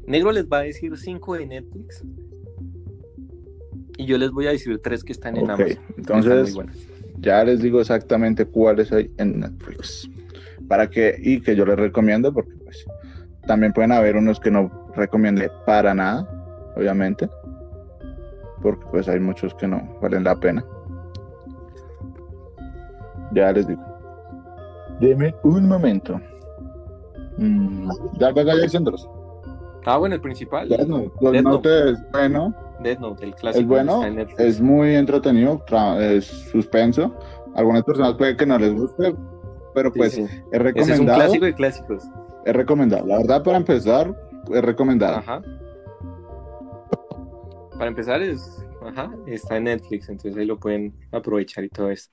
Negro 0.05 0.31
les 0.31 0.45
va 0.47 0.59
a 0.59 0.63
decir 0.63 0.97
cinco 0.97 1.35
de 1.35 1.45
Netflix 1.45 2.03
y 3.97 4.05
yo 4.05 4.17
les 4.17 4.31
voy 4.31 4.47
a 4.47 4.51
decir 4.51 4.79
tres 4.81 5.03
que 5.03 5.11
están 5.11 5.35
en 5.35 5.49
Amazon. 5.49 5.79
Entonces, 5.97 6.57
ya 7.19 7.43
les 7.43 7.61
digo 7.61 7.81
exactamente 7.81 8.45
cuáles 8.45 8.91
hay 8.91 9.11
en 9.17 9.39
Netflix. 9.39 10.09
Para 10.67 10.89
que, 10.89 11.15
y 11.21 11.41
que 11.41 11.55
yo 11.55 11.65
les 11.65 11.77
recomiendo, 11.77 12.33
porque 12.33 12.53
también 13.47 13.73
pueden 13.73 13.91
haber 13.91 14.15
unos 14.15 14.39
que 14.39 14.51
no 14.51 14.69
recomiende 14.95 15.49
para 15.65 15.93
nada, 15.93 16.27
obviamente. 16.75 17.29
Porque 18.61 18.85
pues 18.91 19.07
hay 19.07 19.19
muchos 19.19 19.53
que 19.55 19.67
no 19.67 19.81
valen 20.01 20.23
la 20.23 20.35
pena. 20.35 20.63
Ya 23.31 23.51
les 23.51 23.67
digo. 23.67 23.81
Deme 24.99 25.33
un 25.43 25.67
momento. 25.67 26.19
Mm, 27.37 27.89
ya 28.19 28.31
dos. 28.31 29.09
Ah, 29.85 29.97
bueno, 29.97 30.15
el 30.15 30.21
principal. 30.21 30.67
Death 30.67 30.87
Note, 30.87 31.91
es 31.91 32.11
bueno. 32.11 32.53
Death 32.81 32.99
Note, 32.99 33.25
el 33.25 33.35
clásico. 33.35 33.61
Es 33.61 33.67
bueno, 33.67 34.03
es 34.37 34.61
muy 34.61 34.95
entretenido, 34.95 35.63
es 35.99 36.25
suspenso. 36.25 37.15
Algunas 37.55 37.83
personas 37.83 38.15
puede 38.15 38.35
que 38.35 38.45
no 38.45 38.57
les 38.59 38.73
guste, 38.75 39.15
pero 39.73 39.91
pues 39.93 40.17
es 40.17 40.29
recomendado. 40.51 40.81
Ese 40.81 40.93
es 40.93 40.99
un 40.99 41.05
clásico 41.05 41.45
de 41.45 41.53
clásicos. 41.53 42.03
Es 42.47 42.55
recomendado. 42.55 43.05
La 43.05 43.17
verdad, 43.17 43.43
para 43.43 43.57
empezar, 43.57 44.15
es 44.53 44.61
recomendado. 44.61 45.17
Ajá. 45.17 45.41
Para 47.73 47.89
empezar, 47.89 48.21
es, 48.21 48.63
ajá, 48.81 49.13
está 49.25 49.57
en 49.57 49.65
Netflix, 49.65 50.07
entonces 50.07 50.37
ahí 50.37 50.45
lo 50.45 50.57
pueden 50.57 50.93
aprovechar 51.11 51.65
y 51.65 51.69
todo 51.69 51.91
eso. 51.91 52.09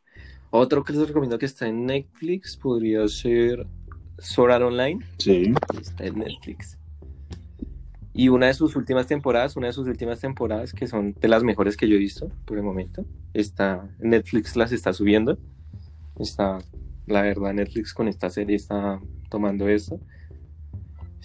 Otro 0.51 0.82
que 0.82 0.93
les 0.93 1.07
recomiendo 1.07 1.39
que 1.39 1.47
está 1.47 1.68
en 1.68 1.87
Netflix 1.87 2.57
podría 2.57 3.07
ser 3.07 3.64
Sword 4.18 4.61
Online. 4.61 5.07
Sí. 5.18 5.55
Está 5.80 6.07
en 6.07 6.18
Netflix. 6.18 6.78
Y 8.12 8.28
una 8.28 8.47
de 8.47 8.55
sus 8.55 8.74
últimas 8.74 9.07
temporadas, 9.07 9.57
una 9.57 9.68
de 9.68 9.72
sus 9.72 9.87
últimas 9.87 10.18
temporadas 10.18 10.72
que 10.72 10.89
son 10.89 11.14
de 11.14 11.28
las 11.28 11.45
mejores 11.45 11.76
que 11.76 11.89
yo 11.89 11.95
he 11.95 11.99
visto 12.01 12.28
por 12.45 12.57
el 12.57 12.64
momento, 12.64 13.05
está 13.35 13.89
Netflix 14.01 14.57
las 14.57 14.72
está 14.72 14.93
subiendo. 14.93 15.39
Está, 16.18 16.59
la 17.07 17.22
verdad, 17.22 17.55
Netflix 17.55 17.95
con 17.95 18.09
esta 18.09 18.30
serie 18.30 18.57
está 18.57 19.01
tomando 19.28 19.68
eso. 19.68 20.01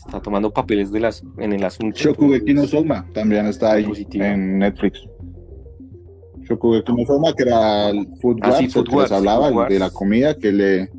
Está 0.05 0.21
tomando 0.21 0.51
papeles 0.51 0.91
de 0.91 1.01
las, 1.01 1.23
en 1.37 1.53
el 1.53 1.63
asunto. 1.63 1.97
Shokugeki 1.99 2.53
no 2.53 2.65
Soma 2.65 3.05
también 3.13 3.45
está 3.47 3.73
ahí 3.73 3.85
en 4.13 4.59
Netflix. 4.59 5.05
Shokugeki 6.41 6.93
no 6.93 7.05
Soma, 7.05 7.33
que 7.33 7.43
era 7.43 7.89
el 7.89 8.07
food 8.21 8.39
ah, 8.41 8.57
que 8.59 9.13
hablaba, 9.13 9.67
de 9.67 9.77
la 9.77 9.89
comida 9.89 10.35
que 10.37 10.51
le 10.51 10.89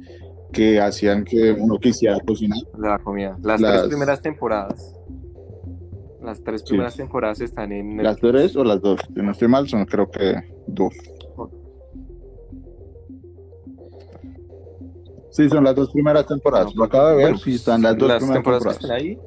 que 0.52 0.80
hacían 0.80 1.24
que 1.24 1.52
uno 1.52 1.78
quisiera 1.78 2.18
cocinar. 2.20 2.58
De 2.76 2.88
la 2.88 2.98
comida. 2.98 3.38
Las, 3.42 3.60
las... 3.60 3.72
tres 3.78 3.88
primeras 3.88 4.20
temporadas. 4.20 4.94
Las 6.22 6.42
tres 6.42 6.62
primeras 6.62 6.96
temporadas 6.96 7.40
están 7.40 7.72
en. 7.72 8.02
¿Las 8.02 8.18
tres 8.18 8.54
o 8.56 8.64
las 8.64 8.82
dos? 8.82 9.00
Si 9.14 9.22
no 9.22 9.32
estoy 9.32 9.48
mal, 9.48 9.66
son 9.68 9.86
creo 9.86 10.10
que 10.10 10.34
dos. 10.66 10.92
Sí, 15.30 15.48
son 15.48 15.64
las 15.64 15.74
dos 15.74 15.90
primeras 15.92 16.26
temporadas. 16.26 16.74
Lo 16.74 16.84
acabo 16.84 17.08
de 17.08 17.16
ver, 17.16 17.38
sí, 17.38 17.54
están 17.54 17.82
las 17.82 17.96
dos 17.96 18.08
las 18.08 18.18
primeras 18.18 18.42
temporadas. 18.42 18.78
Que 18.78 18.84
están 18.84 18.90
ahí. 18.90 19.18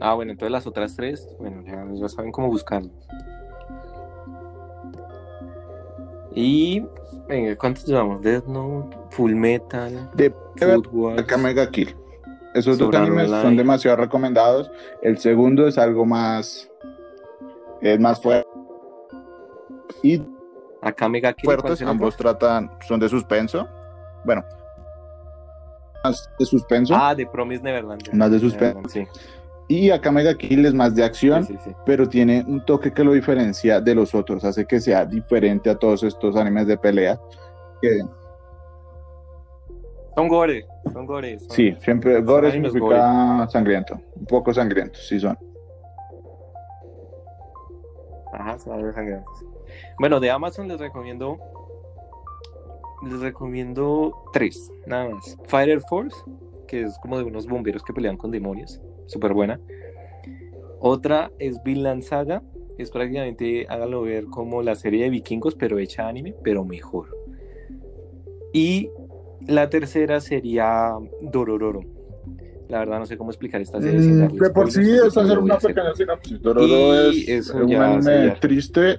Ah, 0.00 0.14
bueno, 0.14 0.32
entonces 0.32 0.52
las 0.52 0.66
otras 0.66 0.94
tres, 0.94 1.26
bueno, 1.38 1.62
ya, 1.64 2.08
saben 2.08 2.30
cómo 2.30 2.48
buscarlas. 2.48 2.92
Y, 6.34 6.84
venga, 7.28 7.56
¿cuántos 7.56 7.86
llevamos? 7.86 8.20
Death 8.20 8.46
Note, 8.46 8.96
Full 9.10 9.34
Metal, 9.34 10.10
de. 10.14 10.34
Mega 11.38 11.70
Kill. 11.70 11.96
Esos 12.54 12.78
dos 12.78 12.94
animes 12.94 13.30
son 13.30 13.56
demasiado 13.56 13.96
recomendados. 13.96 14.70
El 15.02 15.18
segundo 15.18 15.66
es 15.66 15.78
algo 15.78 16.04
más. 16.04 16.70
Es 17.80 17.98
más 17.98 18.20
fuerte. 18.20 18.48
Y. 20.02 20.22
Acá 20.82 21.08
Mega 21.08 21.34
fuertes, 21.42 21.82
ambos 21.82 22.16
tratan. 22.16 22.70
Son 22.86 23.00
de 23.00 23.08
suspenso. 23.08 23.68
Bueno. 24.24 24.44
Más 26.04 26.30
de 26.38 26.44
suspenso. 26.44 26.94
Ah, 26.96 27.14
de 27.14 27.26
Promise 27.26 27.62
Neverland. 27.62 28.12
Más 28.12 28.30
de 28.30 28.38
suspenso. 28.38 28.88
sí. 28.88 29.06
Y 29.68 29.90
acá 29.90 30.12
Mega 30.12 30.34
Kill 30.34 30.64
es 30.64 30.74
más 30.74 30.94
de 30.94 31.02
acción, 31.02 31.46
pero 31.84 32.08
tiene 32.08 32.44
un 32.46 32.64
toque 32.64 32.92
que 32.92 33.02
lo 33.02 33.12
diferencia 33.12 33.80
de 33.80 33.96
los 33.96 34.14
otros, 34.14 34.44
hace 34.44 34.64
que 34.64 34.78
sea 34.78 35.04
diferente 35.04 35.68
a 35.68 35.74
todos 35.74 36.04
estos 36.04 36.36
animes 36.36 36.68
de 36.68 36.78
pelea. 36.78 37.18
Que, 37.82 38.00
son 40.14 40.28
gore, 40.28 40.64
son 40.92 41.04
gore. 41.04 41.38
sí, 41.50 41.74
siempre 41.80 42.22
gore 42.22 42.52
significa 42.52 43.46
sangriento, 43.48 44.00
un 44.14 44.24
poco 44.26 44.54
sangriento, 44.54 44.98
sí 45.00 45.18
son. 45.18 45.36
Ajá, 48.32 48.56
son 48.58 48.94
sangrientos. 48.94 49.44
Bueno, 49.98 50.20
de 50.20 50.30
Amazon 50.30 50.68
les 50.68 50.78
recomiendo 50.78 51.38
les 53.02 53.20
recomiendo 53.20 54.14
tres, 54.32 54.72
nada 54.86 55.10
más. 55.10 55.36
Fire 55.44 55.80
Force, 55.82 56.16
que 56.66 56.82
es 56.82 56.98
como 56.98 57.18
de 57.18 57.24
unos 57.24 57.46
bomberos 57.46 57.82
que 57.82 57.92
pelean 57.92 58.16
con 58.16 58.30
demonios, 58.30 58.80
súper 59.06 59.32
buena. 59.32 59.60
Otra 60.80 61.30
es 61.38 61.62
Vinland 61.62 62.02
Saga, 62.02 62.42
es 62.78 62.90
prácticamente, 62.90 63.66
háganlo 63.68 64.02
ver 64.02 64.26
como 64.26 64.62
la 64.62 64.74
serie 64.74 65.04
de 65.04 65.10
vikingos, 65.10 65.54
pero 65.54 65.78
hecha 65.78 66.08
anime, 66.08 66.34
pero 66.42 66.64
mejor. 66.64 67.16
Y 68.52 68.90
la 69.46 69.70
tercera 69.70 70.20
sería 70.20 70.92
Dorororo. 71.20 71.80
La 72.68 72.80
verdad 72.80 72.98
no 72.98 73.06
sé 73.06 73.16
cómo 73.16 73.30
explicar 73.30 73.60
esta 73.60 73.80
serie. 73.80 74.00
Mm, 74.00 74.36
de 74.38 74.50
por 74.50 74.70
sí 74.70 74.80
es 74.82 75.16
hacer 75.16 75.38
una 75.38 75.56
pequeña 75.58 75.94
sinopsis. 75.94 76.42
Dororo 76.42 76.94
es, 76.94 77.50
un 77.50 77.74
anime 77.74 78.36
triste, 78.40 78.98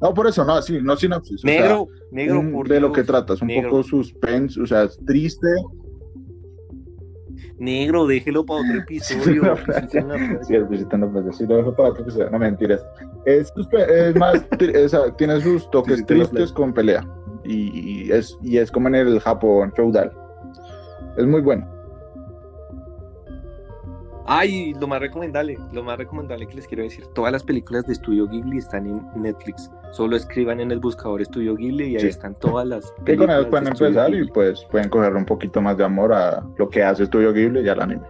No, 0.00 0.12
por 0.12 0.26
eso, 0.26 0.44
no, 0.44 0.60
sí, 0.60 0.78
no 0.82 0.96
sinopsis. 0.96 1.36
o 1.36 1.38
sea, 1.48 1.60
Negro, 1.60 1.88
negro, 2.10 2.40
un- 2.40 2.52
por 2.52 2.68
de 2.68 2.80
lo 2.80 2.88
Dios, 2.88 2.96
que 2.98 3.04
tratas, 3.04 3.40
un 3.40 3.48
negro. 3.48 3.70
poco 3.70 3.82
suspense, 3.84 4.60
o 4.60 4.66
sea, 4.66 4.82
es 4.84 4.98
triste. 5.06 5.46
Negro, 7.58 8.06
déjelo 8.06 8.44
para 8.44 8.60
otro 8.60 8.78
episodio. 8.82 9.56
Sí, 10.46 10.54
es 10.56 10.68
visitando 10.68 11.32
sí, 11.32 11.46
lo 11.46 11.56
dejo 11.56 11.74
para 11.74 11.90
otro 11.90 12.02
episodio, 12.02 12.30
no 12.30 12.38
mentiras. 12.38 12.84
Es, 13.24 13.52
es 13.88 14.16
más, 14.16 14.44
sea, 14.88 15.14
tiene 15.16 15.40
sus 15.40 15.70
toques 15.70 15.96
Visitando 15.98 16.24
tristes 16.28 16.52
con 16.52 16.72
pelea. 16.74 17.06
Y, 17.44 18.06
y 18.08 18.10
es, 18.12 18.36
y 18.42 18.58
es 18.58 18.70
como 18.72 18.88
en 18.88 18.96
el 18.96 19.20
Japón 19.20 19.72
feudal. 19.74 20.10
Es 21.16 21.24
muy 21.26 21.40
bueno. 21.40 21.66
Ay, 24.28 24.74
lo 24.80 24.88
más 24.88 24.98
recomendable, 25.00 25.56
lo 25.72 25.84
más 25.84 25.98
recomendable 25.98 26.46
que 26.48 26.54
les 26.54 26.66
quiero 26.66 26.82
decir, 26.82 27.06
todas 27.14 27.30
las 27.32 27.44
películas 27.44 27.86
de 27.86 27.92
Estudio 27.92 28.26
Ghibli 28.26 28.58
están 28.58 28.86
en 28.88 29.00
Netflix. 29.22 29.70
Solo 29.92 30.16
escriban 30.16 30.58
en 30.58 30.72
el 30.72 30.80
buscador 30.80 31.22
Estudio 31.22 31.54
Ghibli 31.54 31.84
y 31.90 31.94
ahí 31.94 32.00
Sí. 32.00 32.08
están 32.08 32.34
todas 32.34 32.66
las 32.66 32.90
Que 32.90 32.96
con 32.96 33.04
películas. 33.04 33.36
ellos 33.38 33.46
pueden 33.50 33.64
de 33.64 33.70
Estudio 33.70 33.88
empezar 33.88 34.14
y 34.14 34.28
pues 34.32 34.64
pueden 34.70 34.88
cogerle 34.88 35.18
un 35.20 35.26
poquito 35.26 35.62
más 35.62 35.76
de 35.76 35.84
amor 35.84 36.12
a 36.12 36.44
lo 36.58 36.68
que 36.68 36.82
hace 36.82 37.04
Estudio 37.04 37.32
Ghibli 37.32 37.60
y 37.60 37.68
al 37.68 37.80
anime. 37.80 38.02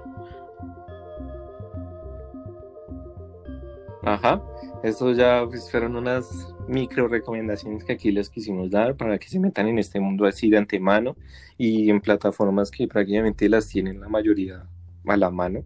Ajá. 4.02 4.40
Estos 4.82 5.16
ya 5.16 5.44
pues, 5.48 5.70
fueron 5.70 5.96
unas 5.96 6.54
micro 6.68 7.08
recomendaciones 7.08 7.84
que 7.84 7.92
aquí 7.92 8.10
les 8.12 8.30
quisimos 8.30 8.70
dar 8.70 8.96
para 8.96 9.18
que 9.18 9.28
se 9.28 9.38
metan 9.40 9.66
en 9.68 9.78
este 9.78 10.00
mundo 10.00 10.26
así 10.26 10.48
de 10.48 10.58
antemano 10.58 11.16
y 11.58 11.90
en 11.90 12.00
plataformas 12.00 12.70
que 12.70 12.86
prácticamente 12.88 13.48
las 13.48 13.68
tienen 13.68 14.00
la 14.00 14.08
mayoría 14.08 14.62
a 15.06 15.16
la 15.16 15.30
mano. 15.30 15.62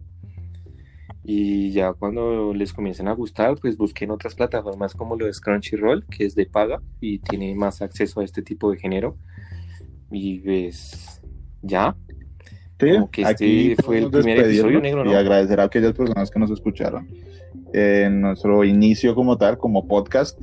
Y 1.23 1.71
ya 1.71 1.93
cuando 1.93 2.53
les 2.53 2.73
comiencen 2.73 3.07
a 3.07 3.13
gustar, 3.13 3.55
pues 3.59 3.77
busquen 3.77 4.11
otras 4.11 4.33
plataformas 4.35 4.95
como 4.95 5.15
lo 5.15 5.27
es 5.27 5.39
Crunchyroll, 5.39 6.05
que 6.07 6.25
es 6.25 6.35
de 6.35 6.47
paga 6.47 6.81
y 6.99 7.19
tiene 7.19 7.53
más 7.53 7.81
acceso 7.81 8.21
a 8.21 8.23
este 8.23 8.41
tipo 8.41 8.71
de 8.71 8.77
género. 8.77 9.17
Y 10.09 10.39
pues 10.39 11.21
ya, 11.61 11.95
Sí, 12.81 12.93
Como 12.93 13.11
que 13.11 13.21
este 13.21 13.75
fue 13.83 13.99
el 13.99 14.09
primer 14.09 14.39
episodio, 14.39 14.81
negro, 14.81 15.05
Y 15.05 15.09
¿no? 15.09 15.15
agradecer 15.15 15.59
a 15.59 15.65
aquellas 15.65 15.93
personas 15.93 16.31
que 16.31 16.39
nos 16.39 16.49
escucharon 16.49 17.07
en 17.73 18.21
nuestro 18.21 18.63
inicio 18.63 19.13
como 19.13 19.37
tal, 19.37 19.59
como 19.59 19.87
podcast. 19.87 20.41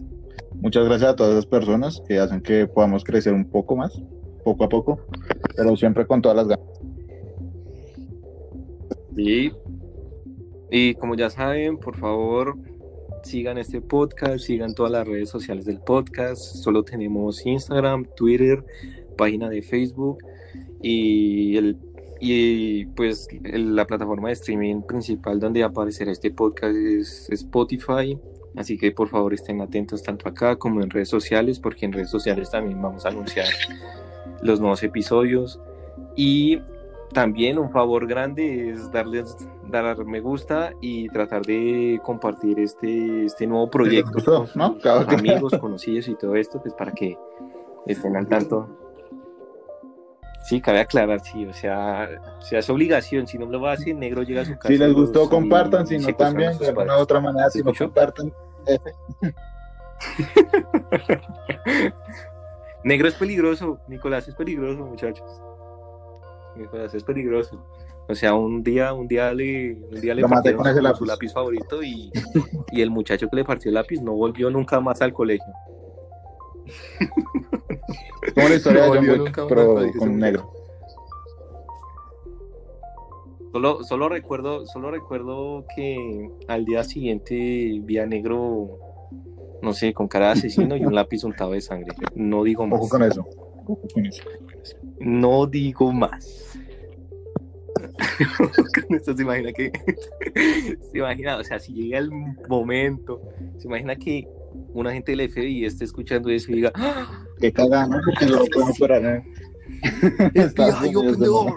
Muchas 0.54 0.84
gracias 0.84 1.10
a 1.10 1.16
todas 1.16 1.32
esas 1.32 1.46
personas 1.46 2.00
que 2.06 2.20
hacen 2.20 2.40
que 2.40 2.68
podamos 2.68 3.02
crecer 3.02 3.32
un 3.32 3.44
poco 3.44 3.74
más, 3.74 4.00
poco 4.44 4.62
a 4.62 4.68
poco, 4.68 5.00
pero 5.56 5.76
siempre 5.76 6.06
con 6.06 6.22
todas 6.22 6.36
las 6.36 6.46
ganas. 6.46 6.66
Y, 9.16 9.50
y 10.70 10.94
como 10.94 11.14
ya 11.14 11.30
saben, 11.30 11.78
por 11.78 11.96
favor, 11.96 12.56
sigan 13.22 13.58
este 13.58 13.80
podcast, 13.80 14.38
sigan 14.40 14.74
todas 14.74 14.92
las 14.92 15.06
redes 15.06 15.28
sociales 15.28 15.64
del 15.64 15.80
podcast. 15.80 16.40
Solo 16.40 16.82
tenemos 16.82 17.44
Instagram, 17.46 18.06
Twitter, 18.16 18.64
página 19.16 19.48
de 19.48 19.62
Facebook 19.62 20.18
y 20.82 21.56
el 21.56 21.76
y 22.20 22.86
pues 22.86 23.28
el- 23.44 23.76
la 23.76 23.86
plataforma 23.86 24.28
de 24.28 24.34
streaming 24.34 24.82
principal 24.82 25.38
donde 25.38 25.62
aparecerá 25.62 26.10
este 26.10 26.30
podcast 26.32 26.74
es 26.74 27.28
Spotify. 27.30 28.18
Así 28.56 28.76
que 28.76 28.90
por 28.90 29.08
favor 29.08 29.32
estén 29.34 29.60
atentos 29.60 30.02
tanto 30.02 30.28
acá 30.28 30.56
como 30.56 30.82
en 30.82 30.90
redes 30.90 31.08
sociales, 31.08 31.60
porque 31.60 31.86
en 31.86 31.92
redes 31.92 32.10
sociales 32.10 32.50
también 32.50 32.82
vamos 32.82 33.06
a 33.06 33.10
anunciar 33.10 33.46
los 34.42 34.58
nuevos 34.58 34.82
episodios. 34.82 35.60
Y 36.16 36.58
también 37.12 37.56
un 37.58 37.70
favor 37.70 38.08
grande 38.08 38.70
es 38.70 38.90
darles 38.90 39.36
dar 39.68 40.04
me 40.04 40.20
gusta 40.20 40.72
y 40.80 41.08
tratar 41.08 41.42
de 41.42 42.00
compartir 42.02 42.58
este, 42.58 43.26
este 43.26 43.46
nuevo 43.46 43.70
proyecto 43.70 44.12
gustó, 44.12 44.48
con 44.82 45.14
amigos, 45.14 45.52
conocidos 45.60 46.08
y 46.08 46.14
todo 46.14 46.34
esto, 46.36 46.60
pues 46.60 46.74
para 46.74 46.92
que 46.92 47.16
estén 47.86 48.16
al 48.16 48.26
tanto. 48.26 48.68
Sí, 50.44 50.60
cabe 50.60 50.80
aclarar, 50.80 51.20
sí, 51.20 51.44
o 51.44 51.52
sea, 51.52 52.08
o 52.38 52.40
sea, 52.40 52.60
es 52.60 52.70
obligación, 52.70 53.26
si 53.26 53.36
no 53.36 53.46
lo 53.46 53.66
hacer, 53.66 53.94
negro 53.94 54.22
llega 54.22 54.42
a 54.42 54.44
su 54.44 54.54
casa. 54.54 54.68
Si 54.68 54.78
les 54.78 54.94
gustó, 54.94 55.28
compartan, 55.28 55.86
si 55.86 55.98
no 55.98 56.14
también, 56.14 56.56
de 56.56 56.68
alguna 56.68 56.96
otra 56.96 57.20
manera, 57.20 57.50
si 57.50 57.62
no 57.62 57.72
compartan, 57.74 58.32
F. 58.66 58.92
Negro 62.84 63.08
es 63.08 63.14
peligroso, 63.14 63.80
Nicolás 63.88 64.28
es 64.28 64.34
peligroso, 64.34 64.86
muchachos. 64.86 65.42
Nicolás 66.56 66.94
es 66.94 67.04
peligroso. 67.04 67.62
O 68.08 68.14
sea, 68.14 68.34
un 68.34 68.62
día, 68.62 68.94
un 68.94 69.06
día 69.06 69.32
le, 69.34 69.74
un 69.74 70.00
día 70.00 70.14
le 70.14 70.22
partieron 70.22 70.64
su, 70.64 70.80
lápiz. 70.80 70.98
su 70.98 71.04
lápiz 71.04 71.32
favorito 71.32 71.82
y, 71.82 72.10
y 72.72 72.80
el 72.80 72.90
muchacho 72.90 73.28
que 73.28 73.36
le 73.36 73.44
partió 73.44 73.68
el 73.68 73.74
lápiz 73.74 74.00
no 74.00 74.14
volvió 74.14 74.48
nunca 74.50 74.80
más 74.80 75.02
al 75.02 75.12
colegio. 75.12 75.52
Es 78.22 78.32
como 78.34 78.48
la 78.48 78.54
historia 78.54 78.86
No 78.86 78.92
de 78.94 78.98
John 79.06 79.20
Wick, 79.20 79.40
pero 79.48 79.74
con 79.74 79.74
muriera. 79.74 80.06
negro. 80.06 80.52
Solo, 83.52 83.82
solo 83.84 84.08
recuerdo, 84.08 84.66
solo 84.66 84.90
recuerdo 84.90 85.64
que 85.74 86.30
al 86.48 86.64
día 86.64 86.84
siguiente 86.84 87.80
vi 87.82 87.98
a 87.98 88.06
negro, 88.06 88.78
no 89.62 89.72
sé, 89.72 89.92
con 89.94 90.06
cara 90.08 90.26
de 90.26 90.32
asesino 90.32 90.76
y 90.76 90.84
un 90.84 90.94
lápiz 90.94 91.24
untado 91.24 91.52
de 91.52 91.60
sangre. 91.60 91.94
No 92.14 92.44
digo 92.44 92.66
más. 92.66 92.80
Ojo 92.80 92.88
con 92.90 93.02
eso. 93.02 93.26
Ojo 93.66 93.82
con 93.92 94.06
eso. 94.06 94.22
No 95.00 95.46
digo 95.46 95.92
más. 95.92 96.47
Con 98.88 98.96
esto 98.96 99.16
se 99.16 99.22
imagina 99.22 99.52
que. 99.52 99.70
se 100.90 100.98
imagina, 100.98 101.36
o 101.36 101.44
sea, 101.44 101.58
si 101.58 101.72
llega 101.72 101.98
el 101.98 102.10
momento, 102.48 103.20
se 103.58 103.66
imagina 103.66 103.96
que 103.96 104.28
un 104.72 104.86
agente 104.86 105.14
del 105.14 105.30
FBI 105.30 105.64
esté 105.64 105.84
escuchando 105.84 106.30
eso 106.30 106.52
y 106.52 106.56
diga: 106.56 106.72
¡Ah! 106.74 107.24
Qué 107.40 107.52
cagada, 107.52 107.86
¿no? 107.86 108.00
Porque 108.04 108.26
no 108.26 108.36
lo. 108.36 108.44
¿eh? 109.08 109.24
FBI, 110.34 110.94
open 110.96 111.18
the 111.18 111.26
door. 111.26 111.54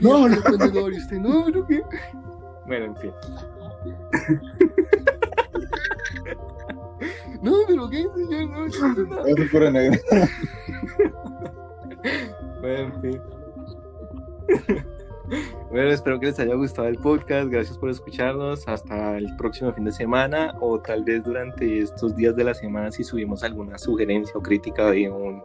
No, 0.00 0.28
no, 0.28 0.36
usted, 0.36 1.18
no, 1.18 1.44
pero 1.44 1.66
qué. 1.66 1.82
Bueno, 2.66 2.86
en 2.86 2.96
fin. 2.96 3.10
no, 4.30 5.03
pero 7.66 7.88
qué, 7.88 8.06
señor, 8.14 8.48
no, 8.50 8.66
no. 9.04 9.26
Eso 9.26 9.42
es 9.42 9.50
puro 9.50 9.70
negro. 9.70 10.00
Bueno, 12.60 12.94
en 12.94 13.00
fin. 13.02 13.22
Bueno, 15.70 15.90
espero 15.90 16.20
que 16.20 16.26
les 16.26 16.38
haya 16.38 16.54
gustado 16.54 16.86
el 16.88 16.96
podcast. 16.98 17.48
Gracias 17.50 17.78
por 17.78 17.88
escucharnos. 17.90 18.68
Hasta 18.68 19.16
el 19.16 19.34
próximo 19.36 19.72
fin 19.72 19.84
de 19.84 19.92
semana 19.92 20.54
o 20.60 20.78
tal 20.80 21.02
vez 21.04 21.24
durante 21.24 21.78
estos 21.80 22.14
días 22.14 22.36
de 22.36 22.44
la 22.44 22.54
semana 22.54 22.90
si 22.92 23.02
subimos 23.04 23.42
alguna 23.42 23.78
sugerencia 23.78 24.34
o 24.36 24.42
crítica 24.42 24.90
de, 24.90 25.08
un, 25.10 25.42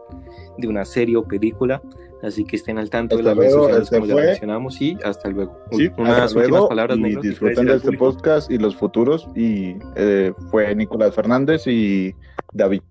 de 0.58 0.68
una 0.68 0.84
serie 0.84 1.16
o 1.16 1.24
película. 1.24 1.80
Así 2.22 2.44
que 2.44 2.56
estén 2.56 2.76
al 2.76 2.90
tanto 2.90 3.16
de 3.16 3.22
las 3.22 3.34
redes 3.36 3.52
luego, 3.52 3.64
sociales 3.68 3.84
este 3.84 3.96
como 3.96 4.06
ya 4.06 4.12
fue- 4.14 4.26
mencionamos 4.26 4.80
y 4.82 4.98
hasta 5.02 5.28
luego. 5.30 5.58
Sí, 5.72 5.90
Unas 5.96 6.12
hasta 6.20 6.38
últimas 6.38 6.50
luego 6.50 6.68
palabras, 6.68 6.98
y 6.98 7.16
disfruten 7.16 7.66
de 7.66 7.76
este 7.76 7.92
podcast 7.96 8.50
y 8.50 8.58
los 8.58 8.76
futuros 8.76 9.26
y 9.34 9.76
eh, 9.96 10.34
fue 10.50 10.74
Nicolás 10.74 11.14
Fernández 11.14 11.66
y 11.66 12.14
David. 12.52 12.82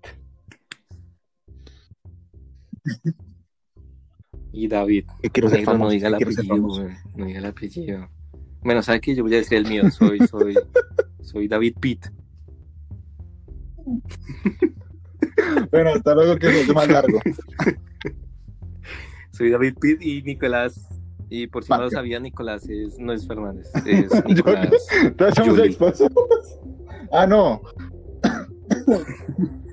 Y 4.52 4.68
David. 4.68 5.04
Que 5.22 5.30
quiero 5.30 5.48
ser 5.48 5.60
Negro, 5.60 5.78
no 5.78 5.88
diga 5.90 6.08
el 6.08 6.14
apellido, 6.14 6.56
güey, 6.62 6.88
no 7.14 7.26
diga 7.26 7.38
el 7.38 7.46
apellido. 7.46 8.08
Bueno, 8.62 8.82
¿sabes 8.82 9.00
qué? 9.00 9.14
Yo 9.14 9.22
voy 9.22 9.34
a 9.34 9.38
decir 9.38 9.58
el 9.58 9.66
mío. 9.66 9.90
Soy, 9.90 10.18
soy, 10.26 10.58
soy 11.22 11.48
David 11.48 11.76
Pitt. 11.80 12.06
Bueno, 15.70 15.90
hasta 15.94 16.14
luego 16.14 16.36
que 16.36 16.48
hace 16.48 16.72
más 16.72 16.88
largo. 16.88 17.20
Soy 19.32 19.50
David 19.50 19.74
Pitt 19.80 20.02
y 20.02 20.22
Nicolás. 20.22 20.86
Y 21.30 21.46
por 21.46 21.64
si 21.64 21.70
no 21.72 21.82
lo 21.82 21.90
sabía, 21.90 22.18
Nicolás 22.20 22.68
es, 22.68 22.98
no 22.98 23.12
es 23.12 23.26
Fernández, 23.26 23.68
es 23.86 24.10
Yo- 24.12 24.22
Nicolás. 24.34 24.70
Esposos. 25.64 26.10
Ah, 27.12 27.26
no. 27.26 27.62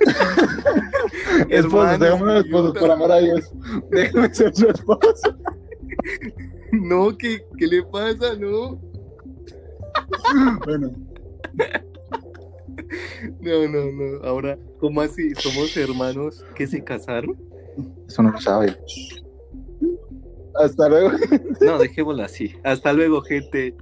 Hermanos, 1.48 2.00
déjame 2.00 2.40
idiota. 2.40 2.80
por 2.80 2.90
amor 2.90 3.12
a 3.12 3.18
Dios. 3.18 3.50
Déjame 3.90 4.34
ser 4.34 4.54
su 4.54 4.68
esposo. 4.68 5.36
No, 6.72 7.16
¿qué, 7.16 7.46
¿qué 7.56 7.66
le 7.68 7.82
pasa? 7.84 8.34
No, 8.34 8.78
Bueno, 10.66 10.90
no, 13.40 13.68
no, 13.68 13.92
no. 13.92 14.24
Ahora, 14.24 14.58
¿cómo 14.78 15.00
así? 15.00 15.34
¿Somos 15.36 15.76
hermanos 15.76 16.44
que 16.54 16.66
se 16.66 16.82
casaron? 16.82 17.36
eso 18.06 18.22
no 18.22 18.30
lo 18.30 18.40
sabe. 18.40 18.76
Hasta 20.54 20.88
luego. 20.88 21.10
No, 21.60 21.78
dejémoslo 21.78 22.22
así. 22.22 22.54
Hasta 22.64 22.92
luego, 22.92 23.22
gente. 23.22 23.74